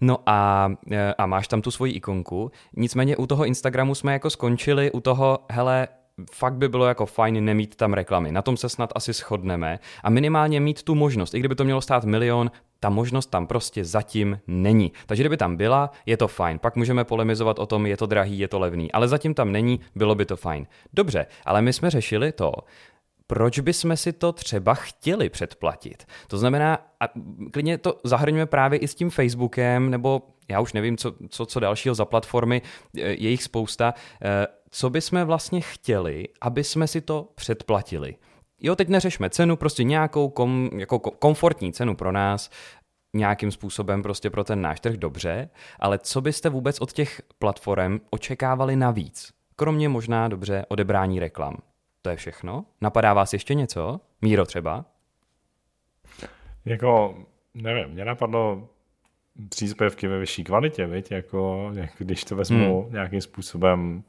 No 0.01 0.17
a, 0.25 0.71
a 1.17 1.25
máš 1.25 1.47
tam 1.47 1.61
tu 1.61 1.71
svoji 1.71 1.93
ikonku. 1.93 2.51
Nicméně 2.73 3.17
u 3.17 3.27
toho 3.27 3.45
Instagramu 3.45 3.95
jsme 3.95 4.13
jako 4.13 4.29
skončili 4.29 4.91
u 4.91 4.99
toho, 4.99 5.39
hele, 5.49 5.87
fakt 6.31 6.53
by 6.53 6.69
bylo 6.69 6.85
jako 6.85 7.05
fajn 7.05 7.45
nemít 7.45 7.75
tam 7.75 7.93
reklamy. 7.93 8.31
Na 8.31 8.41
tom 8.41 8.57
se 8.57 8.69
snad 8.69 8.91
asi 8.95 9.13
shodneme. 9.13 9.79
A 10.03 10.09
minimálně 10.09 10.59
mít 10.59 10.83
tu 10.83 10.95
možnost, 10.95 11.33
i 11.33 11.39
kdyby 11.39 11.55
to 11.55 11.63
mělo 11.63 11.81
stát 11.81 12.03
milion, 12.03 12.51
ta 12.79 12.89
možnost 12.89 13.25
tam 13.25 13.47
prostě 13.47 13.85
zatím 13.85 14.39
není. 14.47 14.91
Takže 15.05 15.23
kdyby 15.23 15.37
tam 15.37 15.55
byla, 15.55 15.91
je 16.05 16.17
to 16.17 16.27
fajn. 16.27 16.59
Pak 16.59 16.75
můžeme 16.75 17.03
polemizovat 17.03 17.59
o 17.59 17.65
tom, 17.65 17.85
je 17.85 17.97
to 17.97 18.05
drahý, 18.05 18.39
je 18.39 18.47
to 18.47 18.59
levný. 18.59 18.91
Ale 18.91 19.07
zatím 19.07 19.33
tam 19.33 19.51
není, 19.51 19.79
bylo 19.95 20.15
by 20.15 20.25
to 20.25 20.37
fajn. 20.37 20.67
Dobře, 20.93 21.25
ale 21.45 21.61
my 21.61 21.73
jsme 21.73 21.89
řešili 21.89 22.31
to, 22.31 22.53
proč 23.27 23.59
bychom 23.59 23.97
si 23.97 24.13
to 24.13 24.31
třeba 24.31 24.73
chtěli 24.73 25.29
předplatit. 25.29 26.05
To 26.27 26.37
znamená, 26.37 26.79
a 26.99 27.07
klidně 27.53 27.77
to 27.77 27.99
zahrňujeme 28.03 28.45
právě 28.45 28.79
i 28.79 28.87
s 28.87 28.95
tím 28.95 29.09
Facebookem, 29.09 29.89
nebo 29.89 30.21
já 30.49 30.59
už 30.59 30.73
nevím, 30.73 30.97
co, 30.97 31.13
co, 31.29 31.45
co 31.45 31.59
dalšího 31.59 31.95
za 31.95 32.05
platformy, 32.05 32.61
je 32.93 33.29
jich 33.29 33.43
spousta, 33.43 33.93
eh, 34.21 34.47
co 34.69 34.89
bychom 34.89 35.23
vlastně 35.23 35.61
chtěli, 35.61 36.27
aby 36.41 36.63
jsme 36.63 36.87
si 36.87 37.01
to 37.01 37.31
předplatili. 37.35 38.15
Jo, 38.61 38.75
teď 38.75 38.87
neřešme 38.87 39.29
cenu, 39.29 39.55
prostě 39.55 39.83
nějakou 39.83 40.29
kom, 40.29 40.69
jako 40.77 40.99
komfortní 40.99 41.73
cenu 41.73 41.95
pro 41.95 42.11
nás, 42.11 42.49
nějakým 43.13 43.51
způsobem 43.51 44.03
prostě 44.03 44.29
pro 44.29 44.43
ten 44.43 44.61
náš 44.61 44.79
trh 44.79 44.97
dobře, 44.97 45.49
ale 45.79 45.99
co 45.99 46.21
byste 46.21 46.49
vůbec 46.49 46.81
od 46.81 46.91
těch 46.91 47.21
platform 47.39 47.99
očekávali 48.09 48.75
navíc? 48.75 49.33
Kromě 49.55 49.89
možná 49.89 50.27
dobře 50.27 50.65
odebrání 50.67 51.19
reklam. 51.19 51.57
To 52.01 52.09
je 52.09 52.15
všechno? 52.15 52.65
Napadá 52.81 53.13
vás 53.13 53.33
ještě 53.33 53.53
něco? 53.53 53.99
Míro 54.21 54.45
třeba? 54.45 54.85
Jako, 56.65 57.17
nevím, 57.53 57.93
mě 57.93 58.05
napadlo 58.05 58.69
příspěvky 59.49 60.07
ve 60.07 60.19
vyšší 60.19 60.43
kvalitě, 60.43 60.87
viď? 60.87 61.11
Jako, 61.11 61.71
jako 61.73 61.95
když 61.97 62.23
to 62.23 62.35
vezmu 62.35 62.81
hmm. 62.81 62.93
nějakým 62.93 63.21
způsobem 63.21 64.03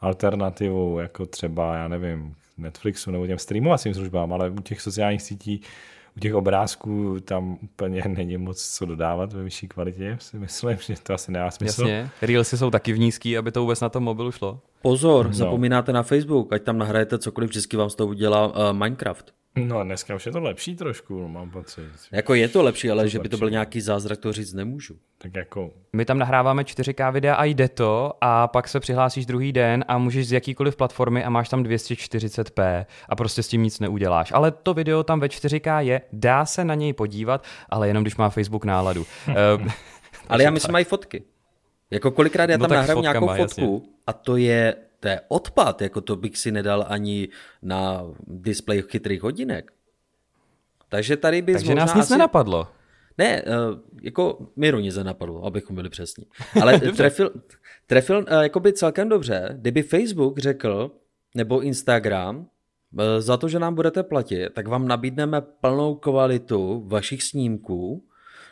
alternativu, 0.00 0.98
jako 0.98 1.26
třeba, 1.26 1.76
já 1.76 1.88
nevím, 1.88 2.34
Netflixu 2.58 3.10
nebo 3.10 3.26
těm 3.26 3.38
streamovacím 3.38 3.94
službám, 3.94 4.32
ale 4.32 4.50
u 4.50 4.60
těch 4.60 4.80
sociálních 4.80 5.22
sítí 5.22 5.60
u 6.16 6.20
těch 6.20 6.34
obrázků 6.34 7.20
tam 7.20 7.58
úplně 7.62 8.02
není 8.08 8.36
moc 8.36 8.74
co 8.76 8.86
dodávat 8.86 9.32
ve 9.32 9.42
vyšší 9.42 9.68
kvalitě, 9.68 10.16
si 10.20 10.38
myslím, 10.38 10.78
že 10.80 10.94
to 11.02 11.14
asi 11.14 11.32
nemá 11.32 11.50
smysl. 11.50 11.88
Jasně, 11.88 12.10
Reelsy 12.22 12.58
jsou 12.58 12.70
taky 12.70 12.92
v 12.92 12.98
nízký, 12.98 13.38
aby 13.38 13.52
to 13.52 13.60
vůbec 13.60 13.80
na 13.80 13.88
tom 13.88 14.02
mobilu 14.02 14.32
šlo. 14.32 14.60
Pozor, 14.84 15.26
no. 15.26 15.32
zapomínáte 15.32 15.92
na 15.92 16.02
Facebook, 16.02 16.52
ať 16.52 16.62
tam 16.62 16.78
nahrajete 16.78 17.18
cokoliv, 17.18 17.50
vždycky 17.50 17.76
vám 17.76 17.90
z 17.90 17.94
toho 17.94 18.08
udělá 18.08 18.46
uh, 18.46 18.72
Minecraft. 18.72 19.32
No 19.56 19.84
dneska 19.84 20.14
už 20.14 20.26
je 20.26 20.32
to 20.32 20.40
lepší 20.40 20.76
trošku, 20.76 21.28
mám 21.28 21.50
pocit. 21.50 21.84
Jako 22.12 22.34
je 22.34 22.48
to 22.48 22.62
lepší, 22.62 22.90
ale 22.90 23.02
to 23.02 23.08
že 23.08 23.18
lepší. 23.18 23.22
by 23.22 23.28
to 23.28 23.36
byl 23.36 23.50
nějaký 23.50 23.80
zázrak, 23.80 24.18
to 24.18 24.32
říct 24.32 24.52
nemůžu. 24.52 24.94
Tak 25.18 25.36
jako... 25.36 25.70
My 25.92 26.04
tam 26.04 26.18
nahráváme 26.18 26.62
4K 26.62 27.12
videa 27.12 27.34
a 27.34 27.44
jde 27.44 27.68
to 27.68 28.12
a 28.20 28.48
pak 28.48 28.68
se 28.68 28.80
přihlásíš 28.80 29.26
druhý 29.26 29.52
den 29.52 29.84
a 29.88 29.98
můžeš 29.98 30.28
z 30.28 30.32
jakýkoliv 30.32 30.76
platformy 30.76 31.24
a 31.24 31.30
máš 31.30 31.48
tam 31.48 31.62
240p 31.62 32.86
a 33.08 33.16
prostě 33.16 33.42
s 33.42 33.48
tím 33.48 33.62
nic 33.62 33.80
neuděláš. 33.80 34.32
Ale 34.32 34.50
to 34.50 34.74
video 34.74 35.02
tam 35.02 35.20
ve 35.20 35.26
4K 35.26 35.78
je, 35.78 36.00
dá 36.12 36.46
se 36.46 36.64
na 36.64 36.74
něj 36.74 36.92
podívat, 36.92 37.44
ale 37.68 37.88
jenom 37.88 38.04
když 38.04 38.16
má 38.16 38.28
Facebook 38.28 38.64
náladu. 38.64 39.06
Ehm, 39.28 39.68
ale 40.28 40.42
já 40.42 40.50
myslím 40.58 40.72
mají 40.72 40.84
fotky. 40.84 41.22
Jako 41.90 42.10
kolikrát 42.10 42.50
já 42.50 42.56
no 42.56 42.62
tam 42.62 42.70
no 42.70 42.76
nahraju 42.76 43.00
nějakou 43.00 43.26
fotku 43.26 43.82
jasně. 43.82 43.93
A 44.06 44.12
to 44.12 44.36
je 44.36 44.76
to 45.04 45.08
je 45.08 45.20
odpad, 45.28 45.82
jako 45.82 46.00
to 46.00 46.16
bych 46.16 46.38
si 46.38 46.52
nedal 46.52 46.84
ani 46.88 47.28
na 47.62 48.04
displej 48.26 48.82
chytrých 48.82 49.22
hodinek. 49.22 49.72
Takže 50.88 51.16
tady 51.16 51.42
bys 51.42 51.56
Takže 51.56 51.74
nás 51.74 51.94
nic 51.94 52.04
asi... 52.04 52.12
nenapadlo. 52.12 52.68
Ne, 53.18 53.42
uh, 53.42 53.78
jako 54.02 54.48
Miru 54.56 54.78
nic 54.78 54.96
nenapadlo, 54.96 55.44
abychom 55.44 55.76
byli 55.76 55.88
přesní. 55.88 56.24
Ale 56.62 56.80
trefil, 56.80 57.30
trefil 57.86 58.18
uh, 58.18 58.42
jakoby 58.42 58.72
celkem 58.72 59.08
dobře, 59.08 59.48
kdyby 59.52 59.82
Facebook 59.82 60.38
řekl, 60.38 60.90
nebo 61.34 61.60
Instagram, 61.60 62.36
uh, 62.36 62.46
za 63.18 63.36
to, 63.36 63.48
že 63.48 63.58
nám 63.58 63.74
budete 63.74 64.02
platit, 64.02 64.50
tak 64.52 64.68
vám 64.68 64.88
nabídneme 64.88 65.40
plnou 65.40 65.94
kvalitu 65.94 66.84
vašich 66.86 67.22
snímků, 67.22 68.04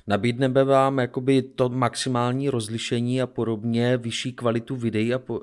Nabídneme 0.07 0.65
vám 0.65 0.99
jakoby 0.99 1.43
to 1.43 1.69
maximální 1.69 2.51
rozlišení 2.51 3.23
a 3.23 3.27
podobně, 3.27 3.97
vyšší 3.97 4.33
kvalitu 4.33 4.77
videí 4.77 5.15
a, 5.15 5.19
po, 5.19 5.41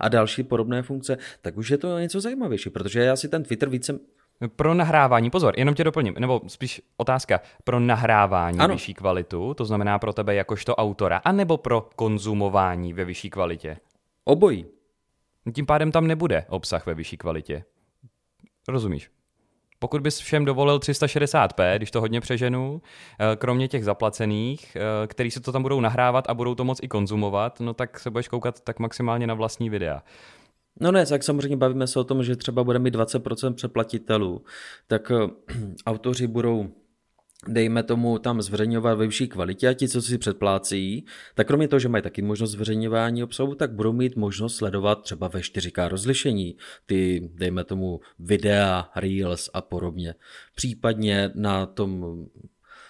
a 0.00 0.08
další 0.08 0.42
podobné 0.42 0.82
funkce, 0.82 1.18
tak 1.42 1.56
už 1.56 1.70
je 1.70 1.78
to 1.78 1.98
něco 1.98 2.20
zajímavější, 2.20 2.70
protože 2.70 3.00
já 3.00 3.16
si 3.16 3.28
ten 3.28 3.42
Twitter 3.42 3.68
více... 3.68 3.98
Pro 4.56 4.74
nahrávání, 4.74 5.30
pozor, 5.30 5.54
jenom 5.56 5.74
tě 5.74 5.84
doplním, 5.84 6.14
nebo 6.18 6.40
spíš 6.46 6.82
otázka, 6.96 7.40
pro 7.64 7.80
nahrávání 7.80 8.58
ano. 8.58 8.74
vyšší 8.74 8.94
kvalitu, 8.94 9.54
to 9.54 9.64
znamená 9.64 9.98
pro 9.98 10.12
tebe 10.12 10.34
jakožto 10.34 10.76
autora, 10.76 11.16
anebo 11.16 11.56
pro 11.56 11.88
konzumování 11.96 12.92
ve 12.92 13.04
vyšší 13.04 13.30
kvalitě? 13.30 13.76
Obojí. 14.24 14.66
Tím 15.54 15.66
pádem 15.66 15.92
tam 15.92 16.06
nebude 16.06 16.44
obsah 16.48 16.86
ve 16.86 16.94
vyšší 16.94 17.16
kvalitě. 17.16 17.64
Rozumíš? 18.68 19.10
Pokud 19.82 20.00
bys 20.00 20.18
všem 20.18 20.44
dovolil 20.44 20.78
360p, 20.78 21.76
když 21.76 21.90
to 21.90 22.00
hodně 22.00 22.20
přeženu, 22.20 22.82
eh, 23.20 23.36
kromě 23.36 23.68
těch 23.68 23.84
zaplacených, 23.84 24.76
eh, 24.76 25.06
který 25.06 25.30
si 25.30 25.40
to 25.40 25.52
tam 25.52 25.62
budou 25.62 25.80
nahrávat 25.80 26.24
a 26.28 26.34
budou 26.34 26.54
to 26.54 26.64
moc 26.64 26.78
i 26.82 26.88
konzumovat, 26.88 27.60
no 27.60 27.74
tak 27.74 28.00
se 28.00 28.10
budeš 28.10 28.28
koukat 28.28 28.60
tak 28.60 28.78
maximálně 28.78 29.26
na 29.26 29.34
vlastní 29.34 29.70
videa. 29.70 30.02
No 30.80 30.92
ne, 30.92 31.06
tak 31.06 31.22
samozřejmě 31.22 31.56
bavíme 31.56 31.86
se 31.86 32.00
o 32.00 32.04
tom, 32.04 32.22
že 32.22 32.36
třeba 32.36 32.64
bude 32.64 32.78
mít 32.78 32.94
20% 32.94 33.54
přeplatitelů, 33.54 34.44
tak 34.86 35.10
eh, 35.10 35.28
autoři 35.86 36.26
budou 36.26 36.68
dejme 37.48 37.82
tomu 37.82 38.18
tam 38.18 38.42
zveřejňovat 38.42 38.94
ve 38.94 39.06
vyšší 39.06 39.28
kvalitě 39.28 39.68
a 39.68 39.74
ti, 39.74 39.88
co 39.88 40.02
si 40.02 40.18
předplácí, 40.18 41.04
tak 41.34 41.46
kromě 41.46 41.68
toho, 41.68 41.80
že 41.80 41.88
mají 41.88 42.02
taky 42.02 42.22
možnost 42.22 42.50
zveřejňování 42.50 43.24
obsahu, 43.24 43.54
tak 43.54 43.72
budou 43.72 43.92
mít 43.92 44.16
možnost 44.16 44.56
sledovat 44.56 45.02
třeba 45.02 45.28
ve 45.28 45.40
4K 45.40 45.88
rozlišení 45.88 46.56
ty, 46.86 47.30
dejme 47.34 47.64
tomu, 47.64 48.00
videa, 48.18 48.90
reels 48.96 49.50
a 49.54 49.60
podobně. 49.60 50.14
Případně 50.54 51.30
na 51.34 51.66
tom 51.66 52.24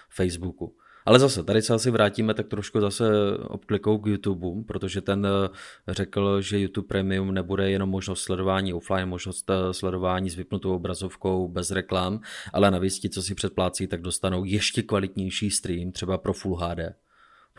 Facebooku. 0.09 0.75
Ale 1.05 1.19
zase, 1.19 1.43
tady 1.43 1.61
se 1.61 1.73
asi 1.73 1.91
vrátíme 1.91 2.33
tak 2.33 2.47
trošku 2.47 2.81
zase 2.81 3.11
obklikou 3.37 3.97
k 3.97 4.07
YouTube, 4.07 4.63
protože 4.67 5.01
ten 5.01 5.27
eh, 5.27 5.49
řekl, 5.93 6.41
že 6.41 6.59
YouTube 6.59 6.87
Premium 6.87 7.33
nebude 7.33 7.71
jenom 7.71 7.89
možnost 7.89 8.21
sledování 8.21 8.73
offline, 8.73 9.05
možnost 9.05 9.49
eh, 9.49 9.73
sledování 9.73 10.29
s 10.29 10.35
vypnutou 10.35 10.75
obrazovkou 10.75 11.47
bez 11.47 11.71
reklam, 11.71 12.19
ale 12.53 12.71
navíc 12.71 12.99
ti, 12.99 13.09
co 13.09 13.23
si 13.23 13.35
předplácí, 13.35 13.87
tak 13.87 14.01
dostanou 14.01 14.45
ještě 14.45 14.81
kvalitnější 14.81 15.51
stream, 15.51 15.91
třeba 15.91 16.17
pro 16.17 16.33
Full 16.33 16.55
HD. 16.55 16.79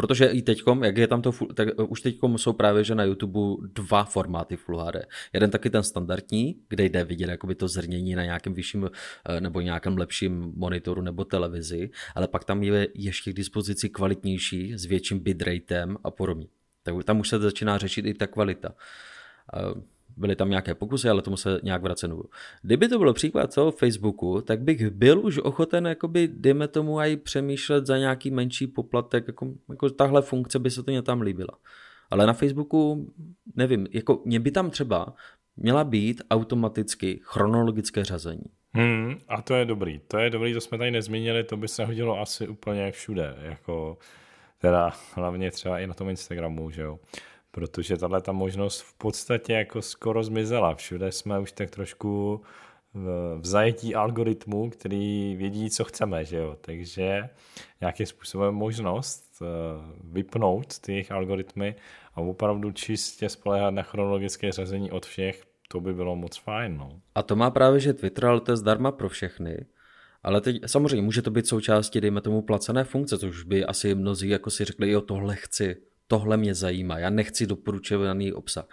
Protože 0.03 0.27
i 0.27 0.43
teďkom, 0.43 0.85
jak 0.85 0.97
je 0.97 1.07
tam 1.07 1.23
to, 1.23 1.33
tak 1.55 1.69
eh, 1.69 1.83
už 1.83 2.01
teďkom 2.01 2.39
jsou 2.39 2.53
právě, 2.53 2.85
že 2.85 2.95
na 2.95 3.05
YouTube 3.05 3.69
dva 3.75 4.05
formáty 4.05 4.57
Full 4.57 4.79
HD. 4.79 4.97
Jeden 5.33 5.51
taky 5.51 5.71
ten 5.71 5.83
standardní, 5.83 6.57
kde 6.69 6.85
jde 6.85 7.05
vidět 7.05 7.31
jakoby 7.31 7.55
to 7.55 7.69
zrnění 7.69 8.15
na 8.15 8.25
nějakém 8.25 8.55
vyšším 8.55 8.91
eh, 9.29 9.41
nebo 9.41 9.61
nějakém 9.61 9.99
lepším 9.99 10.53
monitoru 10.57 11.03
nebo 11.03 11.25
televizi, 11.25 11.91
ale 12.15 12.29
pak 12.29 12.45
tam 12.45 12.63
je 12.63 12.89
ještě 12.95 13.33
k 13.33 13.37
dispozici 13.37 13.89
kvalitnější 13.89 14.79
s 14.79 14.85
větším 14.85 15.19
bitratem 15.19 15.97
a 16.05 16.11
podobně. 16.11 16.47
Tak 16.83 17.05
tam 17.05 17.21
už 17.21 17.29
se 17.29 17.39
začíná 17.39 17.79
řešit 17.79 18.07
i 18.07 18.15
ta 18.15 18.27
kvalita. 18.27 18.75
Byly 20.17 20.37
tam 20.37 20.51
nějaké 20.51 20.75
pokusy, 20.75 21.09
ale 21.09 21.23
tomu 21.23 21.37
se 21.37 21.61
nějak 21.63 21.83
nebudu. 22.03 22.29
Kdyby 22.63 22.89
to 22.89 22.99
bylo 22.99 23.15
příklad 23.15 23.55
toho 23.55 23.71
Facebooku, 23.71 24.41
tak 24.41 24.61
bych 24.61 24.91
byl 24.91 25.27
už 25.27 25.39
ochoten, 25.39 25.87
jakoby, 25.87 26.29
dejme 26.33 26.69
tomu, 26.69 27.01
i 27.01 27.17
přemýšlet 27.17 27.87
za 27.87 27.99
nějaký 27.99 28.31
menší 28.31 28.67
poplatek, 28.67 29.27
jako, 29.27 29.53
jako 29.71 29.91
tahle 29.91 30.23
funkce 30.23 30.59
by 30.59 30.71
se 30.71 30.83
to 30.83 30.91
mě 30.91 31.03
tam 31.03 31.21
líbila. 31.21 31.59
Ale 32.11 32.27
na 32.27 32.33
Facebooku, 32.33 33.13
nevím, 33.57 33.87
jako 33.93 34.23
mě 34.25 34.41
by 34.41 34.51
tam 34.51 34.71
třeba 34.71 35.15
měla 35.57 35.85
být 35.85 36.23
automaticky 36.31 37.21
chronologické 37.23 38.05
řazení. 38.05 38.45
Hmm, 38.75 39.15
a 39.29 39.43
to 39.43 39.55
je 39.55 39.65
dobrý. 39.65 40.01
To 40.09 40.19
je 40.19 40.31
dobrý, 40.31 40.55
to 40.55 40.61
jsme 40.61 40.79
tady 40.79 40.91
nezmínili, 40.91 41.45
to 41.45 41.57
by 41.57 41.69
se 41.69 41.85
hodilo 41.85 42.21
asi 42.21 42.49
úplně 42.49 42.93
všude. 42.93 43.37
Jako, 43.43 43.99
teda 44.59 44.91
hlavně 45.15 45.51
třeba 45.51 45.79
i 45.79 45.87
na 45.87 45.95
tom 45.95 46.09
Instagramu, 46.09 46.71
že 46.71 46.83
jo 46.83 46.99
protože 47.53 47.97
tahle 47.97 48.21
ta 48.21 48.33
možnost 48.33 48.81
v 48.81 48.95
podstatě 48.99 49.53
jako 49.53 49.83
skoro 49.83 50.25
zmizela. 50.25 50.75
Všude 50.75 51.13
jsme 51.13 51.39
už 51.39 51.53
tak 51.53 51.71
trošku 51.71 52.43
v 53.41 53.47
zajetí 53.47 53.95
algoritmu, 53.95 54.71
který 54.71 55.37
vědí, 55.37 55.71
co 55.71 55.85
chceme, 55.85 56.25
že 56.25 56.37
jo. 56.37 56.57
Takže 56.61 57.29
nějakým 57.81 58.07
způsobem 58.07 58.55
možnost 58.55 59.43
eh, 59.43 59.47
vypnout 60.05 60.79
ty 60.79 60.93
jejich 60.93 61.13
algoritmy 61.13 61.75
a 62.15 62.21
opravdu 62.21 62.73
čistě 62.73 63.29
spolehat 63.29 63.75
na 63.75 63.83
chronologické 63.83 64.53
řazení 64.53 64.91
od 64.91 65.07
všech, 65.07 65.45
to 65.69 65.81
by 65.81 65.95
bylo 65.95 66.17
moc 66.17 66.37
fajn. 66.37 66.77
No. 66.77 67.01
A 67.15 67.23
to 67.23 67.37
má 67.37 67.51
právě, 67.51 67.81
že 67.81 67.93
Twitter, 67.93 68.27
ale 68.27 68.41
to 68.41 68.53
je 68.53 68.57
zdarma 68.57 68.93
pro 68.93 69.09
všechny. 69.09 69.65
Ale 70.23 70.41
teď 70.41 70.61
samozřejmě 70.67 71.03
může 71.03 71.23
to 71.23 71.31
být 71.31 71.47
součástí, 71.47 72.01
dejme 72.01 72.21
tomu, 72.21 72.43
placené 72.43 72.85
funkce, 72.85 73.19
což 73.19 73.43
by 73.43 73.65
asi 73.65 73.95
mnozí 73.95 74.29
jako 74.29 74.51
si 74.51 74.65
řekli, 74.65 74.91
jo, 74.91 75.01
tohle 75.01 75.37
chci 75.37 75.77
tohle 76.13 76.37
mě 76.37 76.55
zajímá, 76.55 76.99
já 76.99 77.11
nechci 77.11 77.47
doporučovaný 77.47 78.33
obsah. 78.33 78.69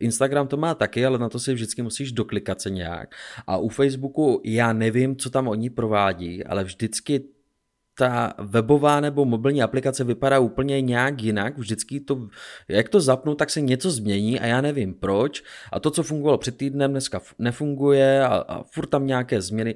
Instagram 0.00 0.48
to 0.48 0.56
má 0.56 0.74
taky, 0.74 1.06
ale 1.06 1.18
na 1.18 1.28
to 1.28 1.38
si 1.38 1.54
vždycky 1.54 1.82
musíš 1.82 2.12
doklikat 2.12 2.60
se 2.60 2.70
nějak. 2.70 3.14
A 3.46 3.56
u 3.56 3.68
Facebooku 3.68 4.40
já 4.44 4.72
nevím, 4.72 5.16
co 5.16 5.30
tam 5.30 5.48
oni 5.48 5.70
provádí, 5.70 6.44
ale 6.44 6.64
vždycky 6.64 7.24
ta 7.98 8.34
webová 8.38 9.00
nebo 9.00 9.24
mobilní 9.24 9.62
aplikace 9.62 10.04
vypadá 10.04 10.38
úplně 10.38 10.80
nějak 10.80 11.22
jinak. 11.22 11.58
Vždycky 11.58 12.00
to, 12.00 12.28
jak 12.68 12.88
to 12.88 13.00
zapnu, 13.00 13.34
tak 13.34 13.50
se 13.50 13.60
něco 13.60 13.90
změní 13.90 14.40
a 14.40 14.46
já 14.46 14.60
nevím 14.60 14.94
proč. 14.94 15.42
A 15.72 15.80
to, 15.80 15.90
co 15.90 16.02
fungovalo 16.02 16.38
před 16.38 16.56
týdnem, 16.56 16.90
dneska 16.90 17.20
nefunguje 17.38 18.24
a, 18.24 18.36
a 18.36 18.62
furt 18.62 18.86
tam 18.86 19.06
nějaké 19.06 19.40
změny. 19.40 19.74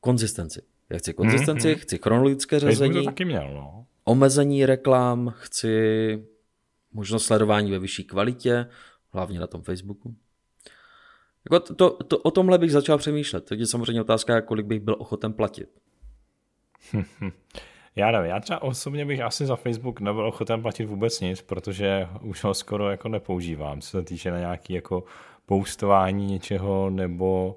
Konzistenci. 0.00 0.62
Já 0.90 0.98
chci 0.98 1.14
konzistenci, 1.14 1.74
mm-hmm. 1.74 1.78
chci 1.78 1.98
chronologické 1.98 2.60
řazení. 2.60 3.04
Taky 3.04 3.24
měl, 3.24 3.54
no. 3.54 3.86
Omezení 4.04 4.66
reklam, 4.66 5.34
chci 5.36 5.78
možnost 6.98 7.26
sledování 7.26 7.70
ve 7.70 7.78
vyšší 7.78 8.04
kvalitě, 8.04 8.66
hlavně 9.12 9.40
na 9.40 9.46
tom 9.46 9.62
Facebooku. 9.62 10.16
Jako 11.44 11.60
to, 11.60 11.74
to, 11.74 11.90
to, 12.04 12.18
o 12.18 12.30
tomhle 12.30 12.58
bych 12.58 12.72
začal 12.72 12.98
přemýšlet. 12.98 13.44
Teď 13.44 13.60
je 13.60 13.66
samozřejmě 13.66 14.00
otázka, 14.00 14.40
kolik 14.40 14.66
bych 14.66 14.80
byl 14.80 14.96
ochoten 14.98 15.32
platit. 15.32 15.68
Já 17.96 18.10
nevím, 18.10 18.30
já 18.30 18.40
třeba 18.40 18.62
osobně 18.62 19.04
bych 19.04 19.20
asi 19.20 19.46
za 19.46 19.56
Facebook 19.56 20.00
nebyl 20.00 20.26
ochoten 20.26 20.62
platit 20.62 20.84
vůbec 20.84 21.20
nic, 21.20 21.42
protože 21.42 22.08
už 22.20 22.44
ho 22.44 22.54
skoro 22.54 22.90
jako 22.90 23.08
nepoužívám, 23.08 23.80
co 23.80 23.90
se 23.90 24.02
týče 24.02 24.30
na 24.30 24.38
nějaký 24.38 24.72
jako 24.72 25.04
postování 25.46 26.26
něčeho, 26.26 26.90
nebo, 26.90 27.56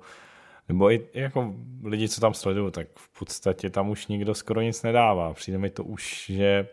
nebo 0.70 0.92
i 0.92 1.08
jako 1.14 1.54
lidi, 1.84 2.10
co 2.10 2.22
tam 2.22 2.34
sledují, 2.34 2.72
tak 2.72 2.88
v 2.96 3.20
podstatě 3.20 3.70
tam 3.70 3.90
už 3.90 4.08
nikdo 4.08 4.36
skoro 4.36 4.62
nic 4.62 4.84
nedává. 4.84 5.34
Přijde 5.34 5.58
mi 5.58 5.70
to 5.70 5.84
už, 5.84 6.26
že 6.30 6.68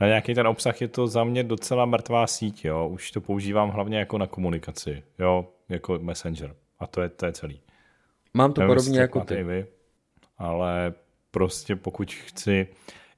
na 0.00 0.06
nějaký 0.06 0.34
ten 0.34 0.46
obsah 0.46 0.80
je 0.80 0.88
to 0.88 1.06
za 1.06 1.24
mě 1.24 1.44
docela 1.44 1.84
mrtvá 1.84 2.26
síť, 2.26 2.64
jo. 2.64 2.88
Už 2.88 3.10
to 3.10 3.20
používám 3.20 3.70
hlavně 3.70 3.98
jako 3.98 4.18
na 4.18 4.26
komunikaci, 4.26 5.02
jo, 5.18 5.48
jako 5.68 5.98
messenger. 5.98 6.54
A 6.78 6.86
to 6.86 7.02
je, 7.02 7.08
to 7.08 7.26
je 7.26 7.32
celý. 7.32 7.60
Mám 8.34 8.52
to 8.52 8.60
Nevím, 8.60 8.76
podobně 8.76 9.00
jako 9.00 9.20
ty. 9.20 9.42
Vy, 9.42 9.66
ale 10.38 10.94
prostě 11.30 11.76
pokud 11.76 12.12
chci, 12.12 12.66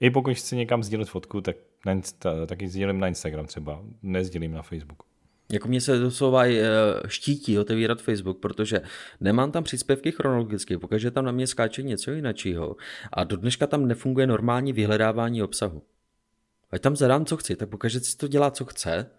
i 0.01 0.11
pokud 0.11 0.35
chci 0.35 0.57
někam 0.57 0.83
sdílet 0.83 1.09
fotku, 1.09 1.41
tak 1.41 1.57
na 1.87 1.93
Insta, 1.93 2.47
taky 2.47 2.69
sdílím 2.69 3.01
na 3.01 3.09
Instagram 3.09 3.47
třeba, 3.47 3.83
nezdílím 4.03 4.53
na 4.53 4.63
Facebooku. 4.63 5.07
Jako 5.53 5.69
mě 5.69 5.81
se 5.81 5.99
doslova 5.99 6.47
eh, 6.47 6.65
štítí 7.07 7.59
otevírat 7.59 8.03
Facebook, 8.03 8.41
protože 8.41 8.81
nemám 9.21 9.53
tam 9.53 9.65
příspěvky 9.65 10.13
chronologicky, 10.13 10.79
pokaže 10.79 11.11
tam 11.11 11.25
na 11.25 11.33
mě 11.33 11.47
skáče 11.47 11.83
něco 11.83 12.11
jiného 12.11 12.77
a 13.13 13.25
do 13.25 13.37
dneška 13.37 13.67
tam 13.67 13.89
nefunguje 13.89 14.27
normální 14.27 14.73
vyhledávání 14.73 15.43
obsahu. 15.43 15.83
Ať 16.71 16.83
tam 16.83 16.97
zadám, 16.97 17.25
co 17.25 17.37
chci, 17.37 17.57
tak 17.57 17.69
pokaže 17.69 18.01
si 18.01 18.17
to 18.17 18.29
dělá, 18.29 18.51
co 18.51 18.65
chce, 18.65 19.11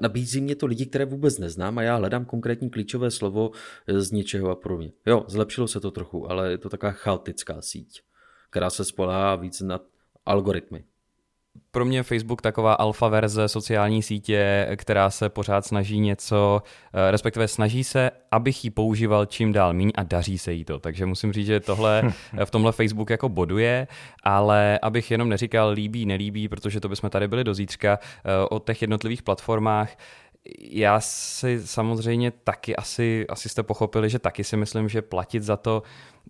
Nabízí 0.00 0.40
mě 0.40 0.56
to 0.56 0.66
lidi, 0.66 0.86
které 0.86 1.04
vůbec 1.04 1.38
neznám 1.38 1.78
a 1.78 1.82
já 1.82 1.96
hledám 1.96 2.24
konkrétní 2.24 2.70
klíčové 2.70 3.10
slovo 3.10 3.50
eh, 3.86 4.00
z 4.00 4.10
něčeho 4.10 4.50
a 4.50 4.56
podobně. 4.56 4.92
Jo, 5.06 5.24
zlepšilo 5.28 5.68
se 5.68 5.80
to 5.80 5.90
trochu, 5.90 6.30
ale 6.30 6.50
je 6.50 6.58
to 6.58 6.68
taková 6.68 6.92
chaotická 6.92 7.62
síť, 7.62 8.02
která 8.50 8.70
se 8.70 8.84
spolehá 8.84 9.36
víc 9.36 9.60
na 9.60 9.80
algoritmy 10.26 10.84
pro 11.70 11.84
mě 11.84 12.02
Facebook 12.02 12.42
taková 12.42 12.74
alfa 12.74 13.08
verze 13.08 13.48
sociální 13.48 14.02
sítě, 14.02 14.68
která 14.76 15.10
se 15.10 15.28
pořád 15.28 15.66
snaží 15.66 16.00
něco, 16.00 16.62
eh, 16.94 17.10
respektive 17.10 17.48
snaží 17.48 17.84
se, 17.84 18.10
abych 18.30 18.64
ji 18.64 18.70
používal 18.70 19.26
čím 19.26 19.52
dál 19.52 19.72
míň 19.72 19.92
a 19.94 20.02
daří 20.02 20.38
se 20.38 20.52
jí 20.52 20.64
to. 20.64 20.78
Takže 20.78 21.06
musím 21.06 21.32
říct, 21.32 21.46
že 21.46 21.60
tohle 21.60 22.02
v 22.44 22.50
tomhle 22.50 22.72
Facebook 22.72 23.10
jako 23.10 23.28
boduje, 23.28 23.86
ale 24.22 24.78
abych 24.82 25.10
jenom 25.10 25.28
neříkal 25.28 25.70
líbí, 25.70 26.06
nelíbí, 26.06 26.48
protože 26.48 26.80
to 26.80 26.88
bychom 26.88 27.10
tady 27.10 27.28
byli 27.28 27.44
do 27.44 27.54
zítřka 27.54 27.98
eh, 28.02 28.30
o 28.50 28.58
těch 28.58 28.82
jednotlivých 28.82 29.22
platformách, 29.22 29.96
já 30.58 31.00
si 31.00 31.60
samozřejmě 31.64 32.30
taky 32.30 32.76
asi, 32.76 33.26
asi 33.28 33.48
jste 33.48 33.62
pochopili, 33.62 34.10
že 34.10 34.18
taky 34.18 34.44
si 34.44 34.56
myslím, 34.56 34.88
že 34.88 35.02
platit 35.02 35.42
za 35.42 35.56
to, 35.56 35.82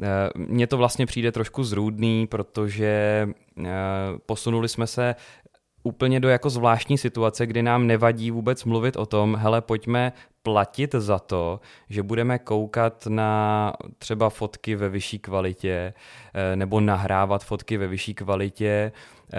eh, 0.02 0.06
mně 0.36 0.66
to 0.66 0.76
vlastně 0.76 1.06
přijde 1.06 1.32
trošku 1.32 1.64
zrůdný, 1.64 2.26
protože 2.26 3.28
eh, 3.58 3.70
posunuli 4.26 4.68
jsme 4.68 4.86
se 4.86 5.14
úplně 5.82 6.20
do 6.20 6.28
jako 6.28 6.50
zvláštní 6.50 6.98
situace, 6.98 7.46
kdy 7.46 7.62
nám 7.62 7.86
nevadí 7.86 8.30
vůbec 8.30 8.64
mluvit 8.64 8.96
o 8.96 9.06
tom, 9.06 9.36
hele, 9.36 9.60
pojďme 9.60 10.12
platit 10.42 10.94
za 10.98 11.18
to, 11.18 11.60
že 11.88 12.02
budeme 12.02 12.38
koukat 12.38 13.06
na 13.06 13.72
třeba 13.98 14.30
fotky 14.30 14.74
ve 14.74 14.88
vyšší 14.88 15.18
kvalitě 15.18 15.94
eh, 16.34 16.56
nebo 16.56 16.80
nahrávat 16.80 17.44
fotky 17.44 17.76
ve 17.76 17.86
vyšší 17.86 18.14
kvalitě, 18.14 18.92
eh, 19.32 19.38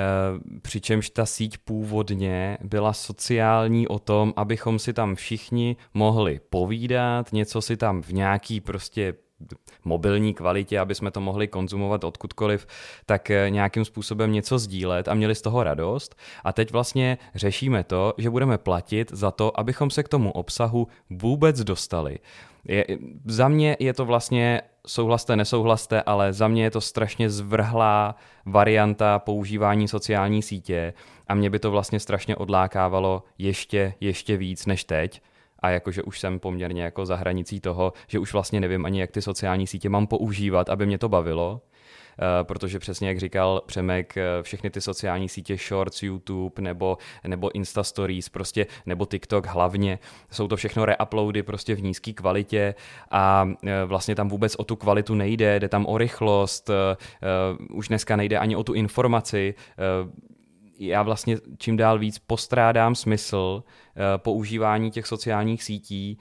přičemž 0.62 1.10
ta 1.10 1.26
síť 1.26 1.58
původně 1.58 2.58
byla 2.64 2.94
sociální 2.94 3.88
o 3.88 4.00
tom, 4.00 4.34
abychom 4.36 4.80
si 4.80 4.94
tam 4.94 5.16
všichni 5.16 5.76
mohli 5.94 6.39
povídat, 6.50 7.34
něco 7.34 7.62
si 7.62 7.78
tam 7.78 8.02
v 8.02 8.10
nějaký 8.10 8.62
prostě 8.62 9.14
mobilní 9.84 10.34
kvalitě, 10.34 10.80
aby 10.80 10.96
jsme 10.96 11.12
to 11.12 11.22
mohli 11.22 11.48
konzumovat 11.48 12.04
odkudkoliv, 12.04 12.68
tak 13.06 13.32
eh, 13.32 13.50
nějakým 13.50 13.86
způsobem 13.86 14.32
něco 14.32 14.60
sdílet 14.60 15.08
a 15.08 15.14
měli 15.14 15.36
z 15.36 15.41
toho 15.41 15.64
radost. 15.64 16.16
A 16.44 16.54
teď 16.54 16.72
vlastně 16.72 17.18
řešíme 17.36 17.84
to, 17.84 18.14
že 18.18 18.30
budeme 18.30 18.58
platit 18.58 19.12
za 19.12 19.32
to, 19.32 19.60
abychom 19.60 19.89
se 19.89 20.04
k 20.04 20.10
tomu 20.10 20.32
obsahu 20.32 20.88
vůbec 21.10 21.64
dostali. 21.64 22.20
Je, 22.68 22.86
za 23.26 23.48
mě 23.48 23.78
je 23.80 23.94
to 23.94 24.06
vlastně 24.06 24.62
souhlaste, 24.88 25.36
nesouhlaste, 25.36 26.02
ale 26.02 26.34
za 26.34 26.48
mě 26.48 26.64
je 26.64 26.72
to 26.72 26.82
strašně 26.82 27.30
zvrhlá 27.30 28.16
varianta 28.46 29.20
používání 29.20 29.88
sociální 29.88 30.41
sítě 30.41 30.94
a 31.28 31.36
mě 31.36 31.50
by 31.50 31.60
to 31.60 31.72
vlastně 31.72 32.00
strašně 32.00 32.36
odlákávalo 32.36 33.24
ještě, 33.38 33.94
ještě 34.00 34.38
víc 34.38 34.66
než 34.66 34.84
teď 34.84 35.22
a 35.64 35.70
jakože 35.70 36.03
už 36.03 36.20
jsem 36.20 36.39
poměrně 36.39 36.84
jako 36.84 37.05
za 37.05 37.16
hranicí 37.16 37.59
toho, 37.59 37.93
že 38.07 38.20
už 38.20 38.34
vlastně 38.34 38.59
nevím 38.59 38.86
ani, 38.86 38.99
jak 38.99 39.11
ty 39.11 39.22
sociální 39.22 39.68
sítě 39.68 39.89
mám 39.89 40.07
používat, 40.07 40.70
aby 40.70 40.86
mě 40.86 40.97
to 40.97 41.09
bavilo, 41.09 41.61
Uh, 42.20 42.47
protože 42.47 42.80
přesně 42.80 43.07
jak 43.07 43.20
říkal 43.20 43.61
Přemek, 43.66 44.14
uh, 44.18 44.43
všechny 44.43 44.70
ty 44.70 44.82
sociální 44.82 45.30
sítě, 45.30 45.57
Shorts, 45.57 46.03
YouTube 46.03 46.61
nebo, 46.61 46.97
nebo 47.28 47.55
Insta 47.55 47.84
Stories, 47.84 48.30
prostě, 48.30 48.66
nebo 48.86 49.05
TikTok 49.05 49.45
hlavně, 49.45 49.99
jsou 50.32 50.47
to 50.47 50.55
všechno 50.55 50.86
reuploady 50.86 51.43
prostě 51.43 51.76
v 51.76 51.84
nízké 51.84 52.14
kvalitě 52.14 52.76
a 53.11 53.43
uh, 53.43 53.70
vlastně 53.86 54.16
tam 54.16 54.30
vůbec 54.30 54.55
o 54.55 54.64
tu 54.64 54.76
kvalitu 54.76 55.16
nejde, 55.16 55.59
jde 55.59 55.70
tam 55.70 55.86
o 55.86 55.97
rychlost, 55.97 56.70
už 57.70 57.88
dneska 57.88 58.16
nejde 58.16 58.38
ani 58.38 58.55
o 58.55 58.64
tu 58.64 58.74
informaci, 58.74 59.55
já 60.88 61.04
vlastně 61.04 61.38
čím 61.58 61.78
dál 61.78 62.00
víc 62.00 62.20
postrádám 62.20 62.96
smysl 62.96 63.64
eh, 63.64 64.18
používání 64.18 64.92
těch 64.92 65.08
sociálních 65.08 65.64
sítí. 65.64 66.18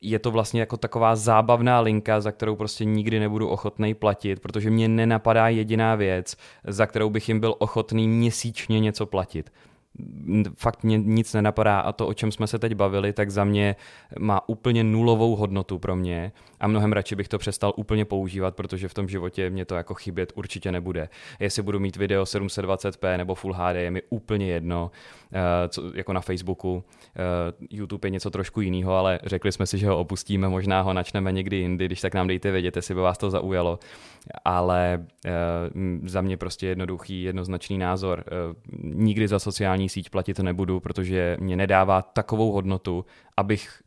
Je 0.00 0.18
to 0.18 0.30
vlastně 0.30 0.60
jako 0.60 0.76
taková 0.76 1.16
zábavná 1.16 1.80
linka, 1.80 2.20
za 2.20 2.32
kterou 2.32 2.56
prostě 2.56 2.84
nikdy 2.84 3.20
nebudu 3.20 3.48
ochotný 3.48 3.94
platit, 3.94 4.40
protože 4.40 4.70
mě 4.70 4.88
nenapadá 4.88 5.48
jediná 5.48 5.94
věc, 5.94 6.36
za 6.64 6.86
kterou 6.86 7.10
bych 7.10 7.28
jim 7.28 7.40
byl 7.40 7.54
ochotný 7.58 8.08
měsíčně 8.08 8.80
něco 8.80 9.06
platit 9.06 9.50
fakt 10.56 10.84
mě 10.84 10.98
nic 10.98 11.34
nenapadá 11.34 11.80
a 11.80 11.92
to, 11.92 12.06
o 12.06 12.14
čem 12.14 12.32
jsme 12.32 12.46
se 12.46 12.58
teď 12.58 12.74
bavili, 12.74 13.12
tak 13.12 13.30
za 13.30 13.44
mě 13.44 13.76
má 14.18 14.48
úplně 14.48 14.84
nulovou 14.84 15.36
hodnotu 15.36 15.78
pro 15.78 15.96
mě 15.96 16.32
a 16.60 16.68
mnohem 16.68 16.92
radši 16.92 17.16
bych 17.16 17.28
to 17.28 17.38
přestal 17.38 17.72
úplně 17.76 18.04
používat, 18.04 18.56
protože 18.56 18.88
v 18.88 18.94
tom 18.94 19.08
životě 19.08 19.50
mě 19.50 19.64
to 19.64 19.74
jako 19.74 19.94
chybět 19.94 20.32
určitě 20.34 20.72
nebude. 20.72 21.08
Jestli 21.40 21.62
budu 21.62 21.80
mít 21.80 21.96
video 21.96 22.24
720p 22.24 23.16
nebo 23.16 23.34
Full 23.34 23.52
HD, 23.54 23.76
je 23.76 23.90
mi 23.90 24.02
úplně 24.10 24.46
jedno, 24.46 24.90
co, 25.68 25.82
jako 25.94 26.12
na 26.12 26.20
Facebooku. 26.20 26.84
Eh, 27.16 27.52
YouTube 27.70 28.06
je 28.06 28.10
něco 28.10 28.30
trošku 28.30 28.60
jiného, 28.60 28.94
ale 28.94 29.20
řekli 29.24 29.52
jsme 29.52 29.66
si, 29.66 29.78
že 29.78 29.88
ho 29.88 29.98
opustíme, 29.98 30.48
možná 30.48 30.80
ho 30.80 30.92
načneme 30.92 31.32
někdy 31.32 31.56
jindy, 31.56 31.86
když 31.86 32.00
tak 32.00 32.14
nám 32.14 32.26
dejte 32.26 32.50
vědět, 32.50 32.76
jestli 32.76 32.94
by 32.94 33.00
vás 33.00 33.18
to 33.18 33.30
zaujalo. 33.30 33.78
Ale 34.44 35.06
eh, 35.26 35.30
za 36.02 36.20
mě 36.20 36.36
prostě 36.36 36.66
jednoduchý, 36.66 37.22
jednoznačný 37.22 37.78
názor. 37.78 38.24
Nikdy 38.82 39.28
za 39.28 39.38
sociální 39.38 39.88
síť 39.88 40.10
platit 40.10 40.38
nebudu, 40.38 40.80
protože 40.80 41.36
mě 41.40 41.56
nedává 41.56 42.02
takovou 42.02 42.52
hodnotu, 42.52 43.04
abych 43.36 43.81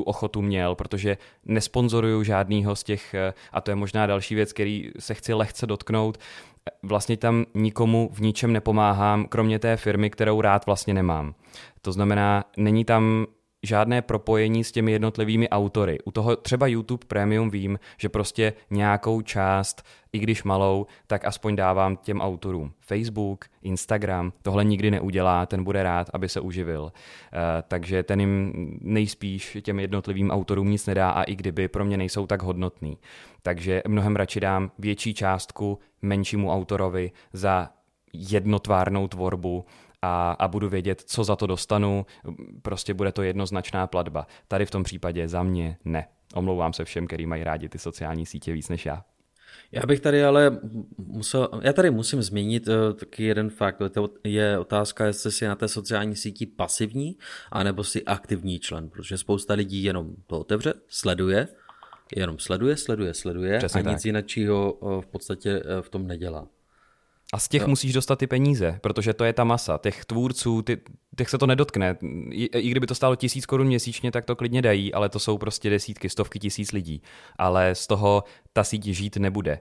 tu 0.00 0.04
ochotu 0.04 0.42
měl, 0.42 0.74
protože 0.74 1.16
nesponzoruju 1.44 2.22
žádnýho 2.22 2.76
z 2.76 2.82
těch, 2.84 3.14
eh, 3.14 3.34
a 3.52 3.60
to 3.60 3.70
je 3.70 3.74
možná 3.74 4.06
další 4.06 4.34
věc, 4.34 4.52
který 4.52 4.90
se 4.98 5.14
chci 5.14 5.34
lehce 5.34 5.66
dotknout, 5.66 6.18
vlastně 6.82 7.16
tam 7.16 7.44
nikomu 7.54 8.10
v 8.12 8.20
ničem 8.20 8.52
nepomáhám, 8.52 9.26
kromě 9.26 9.58
té 9.58 9.76
firmy, 9.76 10.10
kterou 10.10 10.40
rád 10.40 10.66
vlastně 10.66 10.94
nemám. 10.94 11.34
To 11.82 11.92
znamená, 11.92 12.44
není 12.56 12.84
tam 12.84 13.26
žádné 13.62 14.02
propojení 14.02 14.64
s 14.64 14.72
těmi 14.72 14.92
jednotlivými 14.92 15.48
autory. 15.48 15.98
U 16.04 16.10
toho 16.10 16.36
třeba 16.36 16.66
YouTube 16.66 17.06
Premium 17.06 17.50
vím, 17.50 17.78
že 17.98 18.08
prostě 18.08 18.52
nějakou 18.70 19.22
část, 19.22 19.82
i 20.12 20.18
když 20.18 20.42
malou, 20.42 20.86
tak 21.06 21.24
aspoň 21.24 21.56
dávám 21.56 21.96
těm 21.96 22.20
autorům. 22.20 22.72
Facebook, 22.80 23.44
Instagram, 23.62 24.32
tohle 24.42 24.64
nikdy 24.64 24.90
neudělá, 24.90 25.46
ten 25.46 25.64
bude 25.64 25.82
rád, 25.82 26.10
aby 26.12 26.28
se 26.28 26.40
uživil. 26.40 26.82
Uh, 26.82 26.90
takže 27.68 28.02
ten 28.02 28.20
jim 28.20 28.52
nejspíš 28.80 29.58
těm 29.62 29.80
jednotlivým 29.80 30.30
autorům 30.30 30.70
nic 30.70 30.86
nedá 30.86 31.10
a 31.10 31.22
i 31.22 31.36
kdyby 31.36 31.68
pro 31.68 31.84
mě 31.84 31.96
nejsou 31.96 32.26
tak 32.26 32.42
hodnotný. 32.42 32.98
Takže 33.42 33.82
mnohem 33.88 34.16
radši 34.16 34.40
dám 34.40 34.70
větší 34.78 35.14
částku 35.14 35.78
menšímu 36.02 36.52
autorovi 36.52 37.10
za 37.32 37.70
jednotvárnou 38.12 39.08
tvorbu 39.08 39.64
a, 40.02 40.32
a 40.32 40.48
budu 40.48 40.68
vědět, 40.68 41.02
co 41.06 41.24
za 41.24 41.36
to 41.36 41.46
dostanu, 41.46 42.06
prostě 42.62 42.94
bude 42.94 43.12
to 43.12 43.22
jednoznačná 43.22 43.86
platba. 43.86 44.26
Tady 44.48 44.66
v 44.66 44.70
tom 44.70 44.82
případě 44.82 45.28
za 45.28 45.42
mě 45.42 45.76
ne. 45.84 46.08
Omlouvám 46.34 46.72
se 46.72 46.84
všem, 46.84 47.06
kteří 47.06 47.26
mají 47.26 47.44
rádi 47.44 47.68
ty 47.68 47.78
sociální 47.78 48.26
sítě 48.26 48.52
víc 48.52 48.68
než 48.68 48.86
já. 48.86 49.04
Já 49.72 49.86
bych 49.86 50.00
tady 50.00 50.24
ale 50.24 50.58
musel, 50.98 51.48
já 51.62 51.72
tady 51.72 51.90
musím 51.90 52.22
zmínit 52.22 52.68
uh, 52.68 52.74
taky 52.92 53.24
jeden 53.24 53.50
fakt, 53.50 53.82
to 53.90 54.08
je 54.24 54.58
otázka, 54.58 55.06
jestli 55.06 55.32
si 55.32 55.46
na 55.46 55.54
té 55.54 55.68
sociální 55.68 56.16
síti 56.16 56.46
pasivní, 56.46 57.16
anebo 57.52 57.84
si 57.84 58.04
aktivní 58.04 58.58
člen, 58.58 58.90
protože 58.90 59.18
spousta 59.18 59.54
lidí 59.54 59.82
jenom 59.82 60.14
to 60.26 60.40
otevře, 60.40 60.74
sleduje, 60.88 61.48
jenom 62.16 62.38
sleduje, 62.38 62.76
sleduje, 62.76 63.14
sleduje 63.14 63.58
Přesně 63.58 63.80
a 63.80 63.84
tak. 63.84 63.92
nic 63.92 64.04
jiného 64.04 64.72
uh, 64.72 65.00
v 65.00 65.06
podstatě 65.06 65.62
uh, 65.62 65.82
v 65.82 65.88
tom 65.88 66.06
nedělá. 66.06 66.46
A 67.32 67.38
z 67.38 67.48
těch 67.48 67.62
jo. 67.62 67.68
musíš 67.68 67.92
dostat 67.92 68.16
ty 68.16 68.26
peníze, 68.26 68.78
protože 68.80 69.14
to 69.14 69.24
je 69.24 69.32
ta 69.32 69.44
masa. 69.44 69.78
Těch 69.78 70.04
tvůrců, 70.04 70.62
ty, 70.62 70.78
těch 71.16 71.30
se 71.30 71.38
to 71.38 71.46
nedotkne. 71.46 71.96
I, 72.30 72.44
I 72.44 72.70
kdyby 72.70 72.86
to 72.86 72.94
stálo 72.94 73.16
tisíc 73.16 73.46
korun 73.46 73.66
měsíčně, 73.66 74.10
tak 74.10 74.24
to 74.24 74.36
klidně 74.36 74.62
dají, 74.62 74.94
ale 74.94 75.08
to 75.08 75.18
jsou 75.18 75.38
prostě 75.38 75.70
desítky, 75.70 76.08
stovky 76.08 76.38
tisíc 76.38 76.72
lidí. 76.72 77.02
Ale 77.38 77.74
z 77.74 77.86
toho 77.86 78.24
ta 78.52 78.64
síť 78.64 78.84
žít 78.84 79.16
nebude 79.16 79.60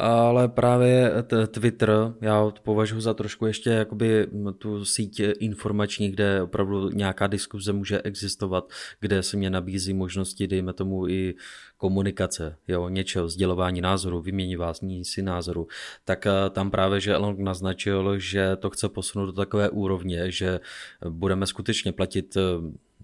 ale 0.00 0.48
právě 0.48 1.12
Twitter, 1.50 2.14
já 2.20 2.50
považuji 2.62 3.00
za 3.00 3.14
trošku 3.14 3.46
ještě 3.46 3.70
jakoby 3.70 4.26
tu 4.58 4.84
síť 4.84 5.20
informační, 5.38 6.10
kde 6.10 6.42
opravdu 6.42 6.90
nějaká 6.90 7.26
diskuze 7.26 7.72
může 7.72 8.02
existovat, 8.02 8.72
kde 9.00 9.22
se 9.22 9.36
mě 9.36 9.50
nabízí 9.50 9.94
možnosti, 9.94 10.46
dejme 10.46 10.72
tomu 10.72 11.08
i 11.08 11.34
komunikace, 11.76 12.56
jo, 12.68 12.88
něčeho, 12.88 13.28
sdělování 13.28 13.80
názoru, 13.80 14.20
vyměňování 14.20 15.04
si 15.04 15.22
názoru, 15.22 15.66
tak 16.04 16.26
eh, 16.26 16.50
tam 16.50 16.70
právě, 16.70 17.00
že 17.00 17.14
Elon 17.14 17.36
naznačil, 17.38 18.18
že 18.18 18.56
to 18.56 18.70
chce 18.70 18.88
posunout 18.88 19.26
do 19.26 19.32
takové 19.32 19.70
úrovně, 19.70 20.30
že 20.30 20.60
budeme 21.08 21.46
skutečně 21.46 21.92
platit 21.92 22.36
eh, 22.36 22.40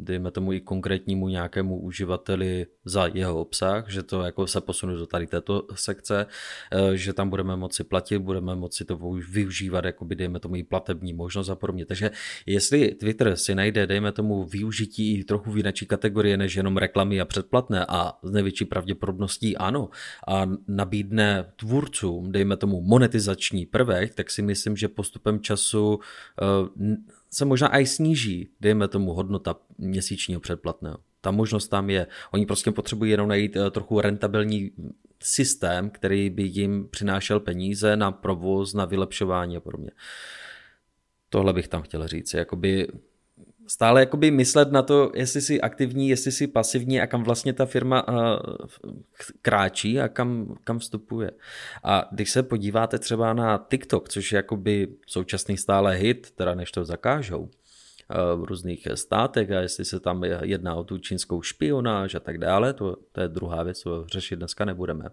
dejme 0.01 0.31
tomu 0.31 0.53
i 0.53 0.61
konkrétnímu 0.61 1.29
nějakému 1.29 1.81
uživateli 1.81 2.67
za 2.85 3.07
jeho 3.07 3.41
obsah, 3.41 3.89
že 3.89 4.03
to 4.03 4.23
jako 4.23 4.47
se 4.47 4.61
posune 4.61 4.95
do 4.95 5.07
tady 5.07 5.27
této 5.27 5.67
sekce, 5.75 6.27
eh, 6.73 6.97
že 6.97 7.13
tam 7.13 7.31
budeme 7.31 7.57
moci 7.57 7.85
platit, 7.85 8.19
budeme 8.19 8.55
moci 8.55 8.85
to 8.85 8.99
využívat, 9.31 9.85
jakoby 9.85 10.15
dejme 10.15 10.41
tomu 10.41 10.57
i 10.57 10.63
platební 10.63 11.13
možnost 11.13 11.49
a 11.49 11.55
podobně. 11.55 11.87
Takže 11.87 12.11
jestli 12.47 12.95
Twitter 12.95 13.37
si 13.37 13.55
najde, 13.55 13.87
dejme 13.87 14.13
tomu 14.13 14.45
využití 14.45 15.19
i 15.19 15.25
trochu 15.25 15.51
v 15.51 15.57
jináčí 15.57 15.87
kategorie 15.87 16.37
než 16.37 16.55
jenom 16.55 16.77
reklamy 16.77 17.21
a 17.21 17.25
předplatné 17.25 17.87
a 17.89 18.13
z 18.23 18.31
největší 18.31 18.65
pravděpodobností 18.65 19.57
ano 19.57 19.89
a 20.29 20.51
nabídne 20.69 21.53
tvůrcům, 21.57 22.33
dejme 22.33 22.57
tomu 22.57 22.81
monetizační 22.81 23.67
prvek, 23.67 24.15
tak 24.15 24.31
si 24.31 24.43
myslím, 24.43 24.77
že 24.77 24.89
postupem 24.89 25.41
času 25.41 25.95
uh, 25.95 26.97
se 27.31 27.45
možná 27.45 27.79
i 27.79 27.87
sníží, 27.87 28.51
dejme 28.61 28.89
tomu, 28.89 29.13
hodnota 29.13 29.57
měsíčního 29.79 30.41
předplatného. 30.41 30.99
Ta 31.21 31.31
možnost 31.31 31.69
tam 31.69 31.91
je. 31.91 32.07
Oni 32.31 32.47
prostě 32.47 32.71
potřebují 32.71 33.11
jenom 33.11 33.29
najít 33.29 33.57
eh, 33.57 33.71
trochu 33.71 34.01
rentabilní 34.01 34.71
systém, 35.23 35.91
který 35.91 36.31
by 36.31 36.43
jim 36.43 36.89
přinášel 36.91 37.41
peníze 37.41 37.97
na 37.97 38.13
provoz, 38.13 38.75
na 38.75 38.85
vylepšování 38.85 39.57
a 39.57 39.61
podobně. 39.61 39.91
Tohle 41.29 41.53
bych 41.53 41.69
tam 41.69 41.83
chtěl 41.83 42.09
říct. 42.09 42.35
Jakoby 42.35 42.89
stále 43.71 44.01
jakoby 44.01 44.31
myslet 44.31 44.73
na 44.73 44.83
to, 44.83 45.13
jestli 45.15 45.41
jsi 45.41 45.61
aktivní, 45.61 46.09
jestli 46.09 46.33
jsi 46.33 46.47
pasivní 46.47 47.01
a 47.01 47.07
kam 47.07 47.23
vlastně 47.23 47.53
ta 47.53 47.67
firma 47.67 48.09
uh, 48.09 48.17
kráčí 49.43 50.01
a 50.01 50.09
kam, 50.09 50.55
kam 50.65 50.79
vstupuje. 50.79 51.31
A 51.85 52.09
když 52.13 52.31
se 52.31 52.43
podíváte 52.43 52.99
třeba 52.99 53.33
na 53.33 53.67
TikTok, 53.71 54.09
což 54.09 54.33
je 54.33 54.37
jakoby 54.37 54.89
současný 55.07 55.57
stále 55.57 55.95
hit, 55.95 56.31
teda 56.31 56.55
než 56.55 56.73
to 56.73 56.85
zakážou, 56.85 57.49
Eh, 57.49 57.60
v 58.37 58.45
různých 58.45 58.89
státech 58.95 59.51
a 59.51 59.61
jestli 59.61 59.85
se 59.85 60.01
tam 60.01 60.25
jedná 60.25 60.75
o 60.75 60.85
tu 60.85 60.99
čínskou 60.99 61.43
špionáž 61.43 62.15
a 62.15 62.21
tak 62.21 62.39
dále, 62.39 62.73
to, 62.73 62.97
to 63.13 63.21
je 63.21 63.29
druhá 63.29 63.63
věc, 63.63 63.79
co 63.79 64.05
řešit 64.07 64.37
dneska 64.37 64.65
nebudeme. 64.65 65.05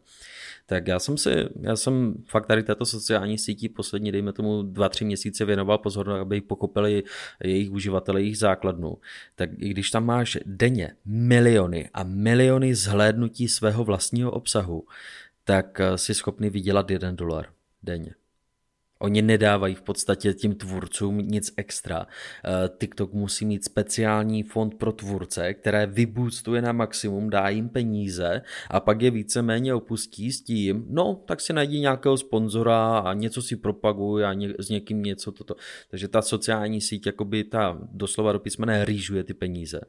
Tak 0.65 0.87
já 0.87 0.99
jsem 0.99 1.17
si, 1.17 1.29
já 1.61 1.75
jsem 1.75 2.15
fakt 2.27 2.45
tady 2.45 2.63
této 2.63 2.85
sociální 2.85 3.37
sítí 3.37 3.69
poslední, 3.69 4.11
dejme 4.11 4.33
tomu 4.33 4.63
dva, 4.63 4.89
tři 4.89 5.05
měsíce 5.05 5.45
věnoval 5.45 5.77
pozornost, 5.77 6.21
aby 6.21 6.41
pochopili 6.41 7.03
jejich 7.43 7.71
uživatele, 7.71 8.21
jejich 8.21 8.37
základnu. 8.37 8.97
Tak 9.35 9.49
i 9.57 9.69
když 9.69 9.91
tam 9.91 10.05
máš 10.05 10.37
denně 10.45 10.95
miliony 11.05 11.89
a 11.93 12.03
miliony 12.03 12.75
zhlédnutí 12.75 13.47
svého 13.47 13.83
vlastního 13.83 14.31
obsahu, 14.31 14.85
tak 15.43 15.79
eh, 15.79 15.97
si 15.97 16.13
schopný 16.13 16.49
vydělat 16.49 16.91
jeden 16.91 17.15
dolar 17.15 17.45
denně. 17.83 18.13
Oni 18.99 19.21
nedávají 19.21 19.75
v 19.75 19.81
podstatě 19.81 20.33
tím 20.33 20.55
tvůrcům 20.55 21.17
nic 21.17 21.53
extra. 21.57 22.07
Eh, 22.45 22.69
TikTok 22.77 23.13
musí 23.13 23.45
mít 23.45 23.65
speciální 23.65 24.43
fond 24.43 24.75
pro 24.75 24.91
tvůrce, 24.91 25.53
které 25.53 25.87
vyboostuje 25.87 26.61
na 26.61 26.71
maximum, 26.71 27.29
dá 27.29 27.49
jim 27.49 27.69
peníze 27.69 28.41
a 28.69 28.79
pak 28.79 29.01
je 29.01 29.11
víceméně 29.11 29.73
opustí 29.73 30.31
s 30.31 30.41
tím, 30.41 30.85
no 30.89 31.23
tak 31.25 31.41
si 31.41 31.53
najdi 31.53 31.79
nějakého 31.79 32.17
sponzora 32.17 32.99
a 32.99 33.13
něco 33.13 33.41
si 33.41 33.55
propaguj 33.55 34.25
a 34.25 34.33
ně, 34.33 34.53
s 34.59 34.69
někým 34.69 35.03
něco 35.03 35.31
toto. 35.31 35.55
Takže 35.89 36.07
ta 36.07 36.21
sociální 36.21 36.81
síť, 36.81 37.05
jakoby 37.05 37.43
ta 37.43 37.79
doslova 37.91 38.31
do 38.31 38.39
písmene 38.39 38.85
rýžuje 38.85 39.23
ty 39.23 39.33
peníze. 39.33 39.81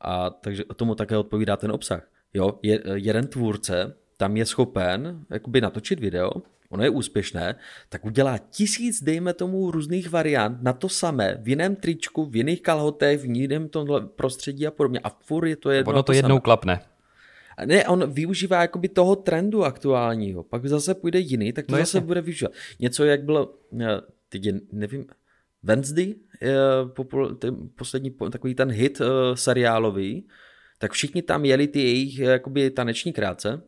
A 0.00 0.30
takže 0.30 0.64
tomu 0.76 0.94
také 0.94 1.16
odpovídá 1.16 1.56
ten 1.56 1.72
obsah. 1.72 2.08
Jo, 2.34 2.58
je, 2.62 2.82
jeden 2.94 3.26
tvůrce 3.26 3.96
tam 4.16 4.36
je 4.36 4.46
schopen 4.46 5.24
jakoby 5.30 5.60
natočit 5.60 6.00
video, 6.00 6.30
ono 6.68 6.84
je 6.84 6.90
úspěšné, 6.90 7.54
tak 7.88 8.04
udělá 8.04 8.38
tisíc, 8.38 9.02
dejme 9.02 9.34
tomu, 9.34 9.70
různých 9.70 10.10
variant 10.10 10.62
na 10.62 10.72
to 10.72 10.88
samé, 10.88 11.38
v 11.42 11.48
jiném 11.48 11.76
tričku, 11.76 12.26
v 12.26 12.36
jiných 12.36 12.62
kalhotech, 12.62 13.20
v 13.20 13.36
jiném 13.36 13.68
tomhle 13.68 14.00
prostředí 14.06 14.66
a 14.66 14.70
podobně. 14.70 15.00
A 15.04 15.10
furt 15.10 15.46
je 15.46 15.56
to 15.56 15.70
jedno 15.70 15.90
Ono 15.92 16.02
to, 16.02 16.06
to 16.06 16.12
jednou 16.12 16.34
samé. 16.34 16.40
klapne. 16.40 16.80
Ne, 17.64 17.86
on 17.86 18.12
využívá 18.12 18.60
jakoby 18.60 18.88
toho 18.88 19.16
trendu 19.16 19.64
aktuálního, 19.64 20.42
pak 20.42 20.66
zase 20.66 20.94
půjde 20.94 21.18
jiný, 21.18 21.52
tak 21.52 21.66
to 21.66 21.72
no 21.72 21.78
zase 21.78 21.98
jasně. 21.98 22.06
bude 22.06 22.20
využívat. 22.20 22.52
Něco, 22.80 23.04
jak 23.04 23.24
bylo, 23.24 23.54
eh, 23.80 24.00
teď 24.28 24.44
je, 24.44 24.60
nevím, 24.72 25.06
Wednesday, 25.62 26.14
popul, 26.86 27.34
ten 27.34 27.56
poslední 27.76 28.10
takový 28.30 28.54
ten 28.54 28.70
hit 28.70 29.00
uh, 29.00 29.06
seriálový, 29.34 30.28
tak 30.78 30.92
všichni 30.92 31.22
tam 31.22 31.44
jeli 31.44 31.68
ty 31.68 31.82
jejich 31.82 32.18
jakoby 32.18 32.70
taneční 32.70 33.12
krátce, 33.12 33.62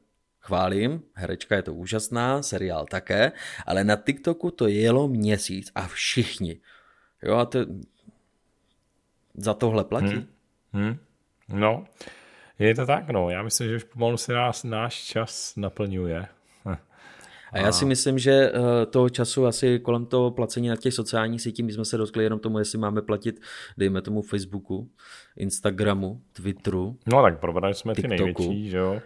Chválím, 0.47 1.03
herečka 1.15 1.57
je 1.57 1.63
to 1.63 1.75
úžasná, 1.75 2.43
seriál 2.43 2.87
také, 2.87 3.33
ale 3.67 3.85
na 3.85 3.97
TikToku 3.97 4.51
to 4.51 4.69
jelo 4.69 5.09
měsíc 5.09 5.73
a 5.75 5.87
všichni. 5.89 6.61
Jo 7.23 7.35
a 7.37 7.45
to 7.45 7.59
za 9.35 9.55
tohle 9.55 9.85
platí. 9.85 10.07
Hmm. 10.07 10.27
Hmm. 10.73 10.99
No, 11.49 11.85
je 12.59 12.75
to 12.75 12.87
tak, 12.87 13.11
no. 13.11 13.31
Já 13.31 13.43
myslím, 13.43 13.69
že 13.69 13.77
už 13.77 13.85
pomalu 13.85 14.17
se 14.17 14.33
nás 14.33 14.65
náš 14.65 14.95
čas 14.95 15.57
naplňuje. 15.57 16.27
A 17.53 17.59
já 17.59 17.73
si 17.73 17.85
myslím, 17.85 18.19
že 18.19 18.33
eh, 18.33 18.87
toho 18.87 19.09
času 19.09 19.47
asi 19.47 19.79
kolem 19.79 20.07
toho 20.07 20.31
placení 20.31 20.69
na 20.69 20.77
těch 20.77 20.95
sociálních 20.95 21.43
sítích, 21.43 21.65
my 21.65 21.73
jsme 21.73 21.85
se 21.85 21.97
dotkli 21.97 22.25
jenom 22.25 22.39
tomu, 22.39 22.59
jestli 22.59 22.79
máme 22.79 23.03
platit, 23.03 23.41
dejme 23.79 24.03
tomu 24.03 24.23
Facebooku, 24.23 24.91
Instagramu, 25.37 26.23
Twitteru. 26.33 26.99
No 27.07 27.23
tak 27.23 27.41
probrali 27.41 27.75
jsme 27.75 27.95
TikToku. 27.95 28.17
ty 28.17 28.23
největší, 28.23 28.71
že 28.71 28.77
jo? 28.79 29.01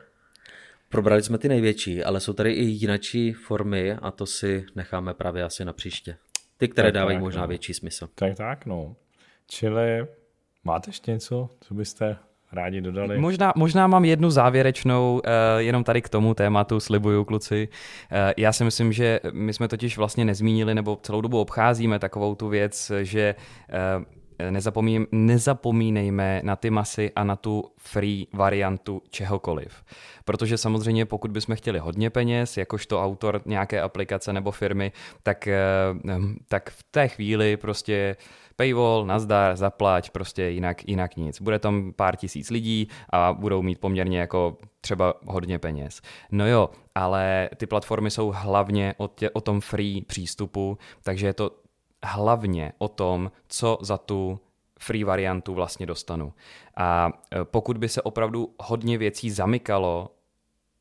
Probrali 0.92 1.22
jsme 1.22 1.38
ty 1.38 1.48
největší, 1.48 2.04
ale 2.04 2.20
jsou 2.20 2.32
tady 2.32 2.52
i 2.52 2.62
jinačí 2.62 3.32
formy 3.32 3.92
a 3.92 4.10
to 4.10 4.26
si 4.26 4.64
necháme 4.74 5.14
právě 5.14 5.42
asi 5.42 5.64
na 5.64 5.72
příště. 5.72 6.16
Ty, 6.56 6.68
které 6.68 6.88
tak, 6.88 6.94
dávají 6.94 7.16
tak, 7.16 7.22
možná 7.22 7.42
no. 7.42 7.48
větší 7.48 7.74
smysl. 7.74 8.08
Tak 8.14 8.36
tak, 8.36 8.66
no. 8.66 8.96
Čili 9.46 10.06
máte 10.64 10.88
ještě 10.88 11.10
něco, 11.10 11.48
co 11.60 11.74
byste 11.74 12.16
rádi 12.52 12.80
dodali? 12.80 13.18
Možná, 13.18 13.52
možná 13.56 13.86
mám 13.86 14.04
jednu 14.04 14.30
závěrečnou, 14.30 15.14
uh, 15.14 15.20
jenom 15.58 15.84
tady 15.84 16.02
k 16.02 16.08
tomu 16.08 16.34
tématu, 16.34 16.80
slibuju 16.80 17.24
kluci. 17.24 17.68
Uh, 18.12 18.18
já 18.36 18.52
si 18.52 18.64
myslím, 18.64 18.92
že 18.92 19.20
my 19.32 19.54
jsme 19.54 19.68
totiž 19.68 19.96
vlastně 19.96 20.24
nezmínili, 20.24 20.74
nebo 20.74 20.98
celou 21.02 21.20
dobu 21.20 21.40
obcházíme 21.40 21.98
takovou 21.98 22.34
tu 22.34 22.48
věc, 22.48 22.92
že 23.02 23.34
uh, 23.98 24.04
nezapomín, 24.50 25.06
nezapomínejme 25.12 26.40
na 26.44 26.56
ty 26.56 26.70
masy 26.70 27.12
a 27.16 27.24
na 27.24 27.36
tu 27.36 27.64
free 27.76 28.26
variantu 28.32 29.02
čehokoliv. 29.10 29.84
Protože 30.24 30.58
samozřejmě 30.58 31.06
pokud 31.06 31.30
bychom 31.30 31.56
chtěli 31.56 31.78
hodně 31.78 32.10
peněz, 32.10 32.56
jakožto 32.56 33.04
autor 33.04 33.42
nějaké 33.46 33.80
aplikace 33.80 34.32
nebo 34.32 34.50
firmy, 34.50 34.92
tak, 35.22 35.46
eh, 35.46 35.58
tak 36.48 36.70
v 36.70 36.82
té 36.90 37.08
chvíli 37.08 37.56
prostě 37.56 38.16
paywall, 38.56 39.06
nazdar, 39.06 39.56
zaplať, 39.56 40.10
prostě 40.10 40.42
jinak, 40.42 40.88
jinak 40.88 41.16
nic. 41.16 41.40
Bude 41.40 41.58
tam 41.58 41.92
pár 41.92 42.16
tisíc 42.16 42.50
lidí 42.50 42.88
a 43.10 43.32
budou 43.32 43.62
mít 43.62 43.80
poměrně 43.80 44.20
jako 44.20 44.56
třeba 44.80 45.14
hodně 45.26 45.58
peněz. 45.58 46.00
No 46.30 46.48
jo, 46.48 46.70
ale 46.94 47.48
ty 47.56 47.66
platformy 47.66 48.10
jsou 48.10 48.32
hlavně 48.36 48.94
o, 48.96 49.08
tě, 49.08 49.30
o 49.30 49.40
tom 49.40 49.60
free 49.60 50.02
přístupu, 50.02 50.78
takže 51.02 51.26
je 51.26 51.32
to 51.32 51.50
hlavně 52.04 52.72
o 52.78 52.88
tom, 52.88 53.30
co 53.48 53.78
za 53.80 53.98
tu 53.98 54.40
free 54.78 55.04
variantu 55.04 55.54
vlastně 55.54 55.86
dostanu. 55.86 56.32
A 56.76 57.12
e, 57.32 57.44
pokud 57.44 57.78
by 57.78 57.88
se 57.88 58.02
opravdu 58.02 58.54
hodně 58.58 58.98
věcí 58.98 59.30
zamykalo 59.30 60.10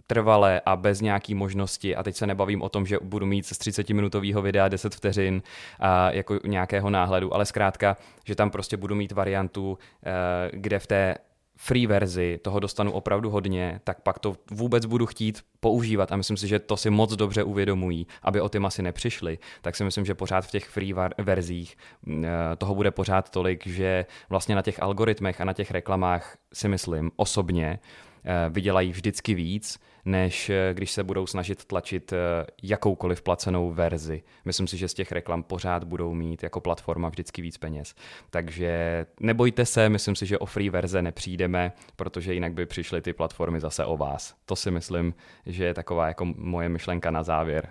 trvalé 0.07 0.61
a 0.65 0.75
bez 0.75 1.01
nějaký 1.01 1.35
možnosti, 1.35 1.95
a 1.95 2.03
teď 2.03 2.15
se 2.15 2.27
nebavím 2.27 2.61
o 2.61 2.69
tom, 2.69 2.85
že 2.85 2.97
budu 3.01 3.25
mít 3.25 3.45
z 3.45 3.51
30-minutového 3.51 4.41
videa 4.41 4.67
10 4.67 4.95
vteřin 4.95 5.41
a 5.79 6.11
jako 6.11 6.39
nějakého 6.45 6.89
náhledu, 6.89 7.33
ale 7.33 7.45
zkrátka, 7.45 7.97
že 8.25 8.35
tam 8.35 8.51
prostě 8.51 8.77
budu 8.77 8.95
mít 8.95 9.11
variantu, 9.11 9.77
e, 10.05 10.57
kde 10.57 10.79
v 10.79 10.87
té 10.87 11.15
free 11.61 11.87
verzi 11.87 12.39
toho 12.41 12.59
dostanu 12.59 12.91
opravdu 12.91 13.29
hodně, 13.29 13.81
tak 13.83 14.01
pak 14.01 14.19
to 14.19 14.35
vůbec 14.51 14.85
budu 14.85 15.05
chtít 15.05 15.41
používat. 15.59 16.11
A 16.11 16.15
myslím 16.15 16.37
si, 16.37 16.47
že 16.47 16.59
to 16.59 16.77
si 16.77 16.89
moc 16.89 17.15
dobře 17.15 17.43
uvědomují, 17.43 18.07
aby 18.23 18.41
o 18.41 18.49
ty 18.49 18.59
masy 18.59 18.81
nepřišly, 18.81 19.37
tak 19.61 19.75
si 19.75 19.83
myslím, 19.83 20.05
že 20.05 20.15
pořád 20.15 20.45
v 20.45 20.51
těch 20.51 20.69
free 20.69 20.93
verzích 21.17 21.77
mm, 22.01 22.25
eh, 22.25 22.55
toho 22.55 22.75
bude 22.75 22.91
pořád 22.91 23.29
tolik, 23.29 23.67
že 23.67 24.05
vlastně 24.29 24.55
na 24.55 24.61
těch 24.61 24.81
algoritmech 24.81 25.41
a 25.41 25.45
na 25.45 25.53
těch 25.53 25.71
reklamách 25.71 26.37
si 26.53 26.67
myslím 26.67 27.11
osobně 27.15 27.79
eh, 28.25 28.49
vydělají 28.49 28.91
vždycky 28.91 29.33
víc, 29.33 29.79
než 30.09 30.49
eh, 30.49 30.73
když 30.73 30.91
se 30.91 31.03
budou 31.03 31.27
snažit 31.27 31.65
tlačit 31.65 32.13
eh, 32.13 32.17
jakoukoliv 32.63 33.21
placenou 33.21 33.71
verzi. 33.71 34.23
Myslím 34.45 34.67
si, 34.67 34.77
že 34.77 34.87
z 34.87 34.93
těch 34.93 35.11
reklam 35.11 35.43
pořád 35.43 35.83
budou 35.83 36.13
mít 36.13 36.43
jako 36.43 36.59
platforma 36.61 37.09
vždycky 37.09 37.41
víc 37.41 37.57
peněz. 37.57 37.95
Takže 38.29 39.05
nebojte 39.19 39.65
se, 39.65 39.89
myslím 39.89 40.15
si, 40.15 40.25
že 40.25 40.37
o 40.37 40.45
free 40.45 40.69
verze 40.69 41.01
nepřijdeme, 41.01 41.71
protože 41.95 42.33
jinak 42.33 42.53
by 42.53 42.65
přišly 42.65 43.01
ty 43.01 43.13
platformy 43.13 43.59
zase 43.59 43.85
o 43.85 43.97
vás. 43.97 44.35
To 44.45 44.55
si 44.55 44.71
myslím, 44.71 45.13
že 45.45 45.65
je 45.65 45.73
taková 45.73 46.07
jako 46.07 46.25
moje 46.25 46.69
myšlenka 46.69 47.11
na 47.11 47.23
závěr. 47.23 47.69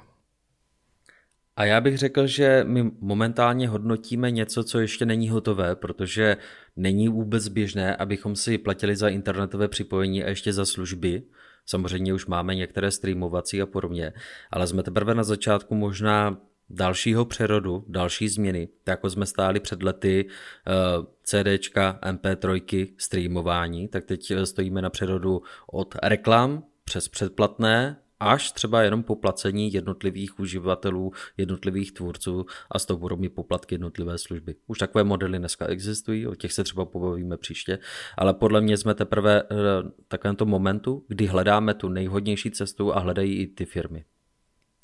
A 1.56 1.64
já 1.64 1.80
bych 1.80 1.98
řekl, 1.98 2.26
že 2.26 2.64
my 2.66 2.90
momentálně 3.00 3.68
hodnotíme 3.68 4.30
něco, 4.30 4.64
co 4.64 4.80
ještě 4.80 5.06
není 5.06 5.28
hotové, 5.28 5.76
protože 5.76 6.36
není 6.76 7.08
vůbec 7.08 7.48
běžné, 7.48 7.96
abychom 7.96 8.36
si 8.36 8.58
platili 8.58 8.96
za 8.96 9.08
internetové 9.08 9.68
připojení 9.68 10.24
a 10.24 10.28
ještě 10.28 10.52
za 10.52 10.66
služby. 10.66 11.22
Samozřejmě 11.68 12.14
už 12.14 12.26
máme 12.26 12.54
některé 12.54 12.90
streamovací 12.90 13.62
a 13.62 13.66
podobně, 13.66 14.12
ale 14.50 14.66
jsme 14.66 14.82
teprve 14.82 15.14
na 15.14 15.22
začátku 15.22 15.74
možná 15.74 16.40
dalšího 16.70 17.24
přerodu, 17.24 17.84
další 17.88 18.28
změny, 18.28 18.68
jako 18.86 19.10
jsme 19.10 19.26
stáli 19.26 19.60
před 19.60 19.82
lety 19.82 20.26
uh, 20.28 21.04
CDčka, 21.22 21.98
MP3, 22.02 22.88
streamování, 22.98 23.88
tak 23.88 24.04
teď 24.04 24.32
stojíme 24.44 24.82
na 24.82 24.90
přerodu 24.90 25.42
od 25.72 25.94
reklam 26.02 26.64
přes 26.84 27.08
předplatné 27.08 27.96
až 28.20 28.52
třeba 28.52 28.82
jenom 28.82 29.02
poplacení 29.02 29.72
jednotlivých 29.72 30.38
uživatelů, 30.38 31.12
jednotlivých 31.36 31.92
tvůrců 31.92 32.46
a 32.70 32.78
z 32.78 32.86
toho 32.86 32.98
budou 32.98 33.16
mít 33.16 33.28
poplatky 33.28 33.74
jednotlivé 33.74 34.18
služby. 34.18 34.54
Už 34.66 34.78
takové 34.78 35.04
modely 35.04 35.38
dneska 35.38 35.66
existují, 35.66 36.26
o 36.26 36.34
těch 36.34 36.52
se 36.52 36.64
třeba 36.64 36.84
pobavíme 36.84 37.36
příště, 37.36 37.78
ale 38.16 38.34
podle 38.34 38.60
mě 38.60 38.76
jsme 38.76 38.94
teprve 38.94 39.42
v 39.50 39.52
eh, 39.52 39.90
takovémto 40.08 40.46
momentu, 40.46 41.04
kdy 41.08 41.26
hledáme 41.26 41.74
tu 41.74 41.88
nejhodnější 41.88 42.50
cestu 42.50 42.96
a 42.96 42.98
hledají 42.98 43.36
i 43.38 43.46
ty 43.46 43.64
firmy. 43.64 44.04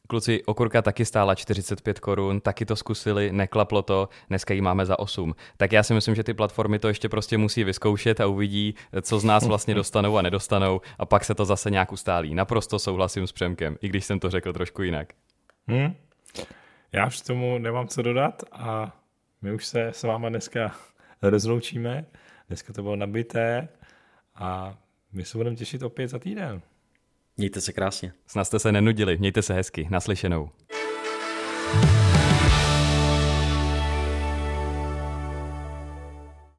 Kluci, 0.08 0.44
okurka 0.44 0.82
taky 0.82 1.04
stála 1.04 1.34
45 1.34 2.00
korun, 2.00 2.40
taky 2.40 2.64
to 2.66 2.76
zkusili, 2.76 3.32
neklaplo 3.32 3.82
to, 3.82 4.08
dneska 4.28 4.54
ji 4.54 4.60
máme 4.60 4.86
za 4.86 4.98
8. 4.98 5.34
Tak 5.56 5.72
já 5.72 5.82
si 5.82 5.94
myslím, 5.94 6.14
že 6.14 6.24
ty 6.24 6.34
platformy 6.34 6.78
to 6.78 6.88
ještě 6.88 7.08
prostě 7.08 7.38
musí 7.38 7.64
vyzkoušet 7.64 8.20
a 8.20 8.26
uvidí, 8.26 8.74
co 9.02 9.18
z 9.18 9.24
nás 9.24 9.46
vlastně 9.46 9.74
dostanou 9.80 10.18
a 10.18 10.22
nedostanou 10.22 10.80
a 10.98 11.06
pak 11.06 11.24
se 11.24 11.34
to 11.34 11.44
zase 11.44 11.70
nějak 11.70 11.92
ustálí. 11.92 12.34
Naprosto 12.34 12.78
souhlasím 12.78 13.26
s 13.26 13.32
Přemkem, 13.32 13.76
i 13.80 13.88
když 13.88 14.04
jsem 14.04 14.20
to 14.20 14.30
řekl 14.30 14.52
trošku 14.52 14.82
jinak. 14.82 15.12
Hmm. 15.66 15.94
Já 16.92 17.06
už 17.06 17.20
tomu 17.20 17.58
nemám 17.58 17.88
co 17.88 18.02
dodat 18.02 18.42
a 18.52 18.96
my 19.42 19.52
už 19.52 19.66
se 19.66 19.86
s 19.86 20.02
váma 20.02 20.28
dneska 20.28 20.74
rozloučíme. 21.22 22.06
Dneska 22.48 22.72
to 22.72 22.82
bylo 22.82 22.96
nabité 22.96 23.68
a 24.34 24.78
my 25.12 25.24
se 25.24 25.38
budeme 25.38 25.56
těšit 25.56 25.82
opět 25.82 26.08
za 26.08 26.18
týden. 26.18 26.62
Mějte 27.36 27.60
se 27.60 27.72
krásně. 27.72 28.12
Snad 28.26 28.44
jste 28.44 28.58
se 28.58 28.72
nenudili, 28.72 29.18
mějte 29.18 29.42
se 29.42 29.54
hezky, 29.54 29.88
naslyšenou. 29.90 30.50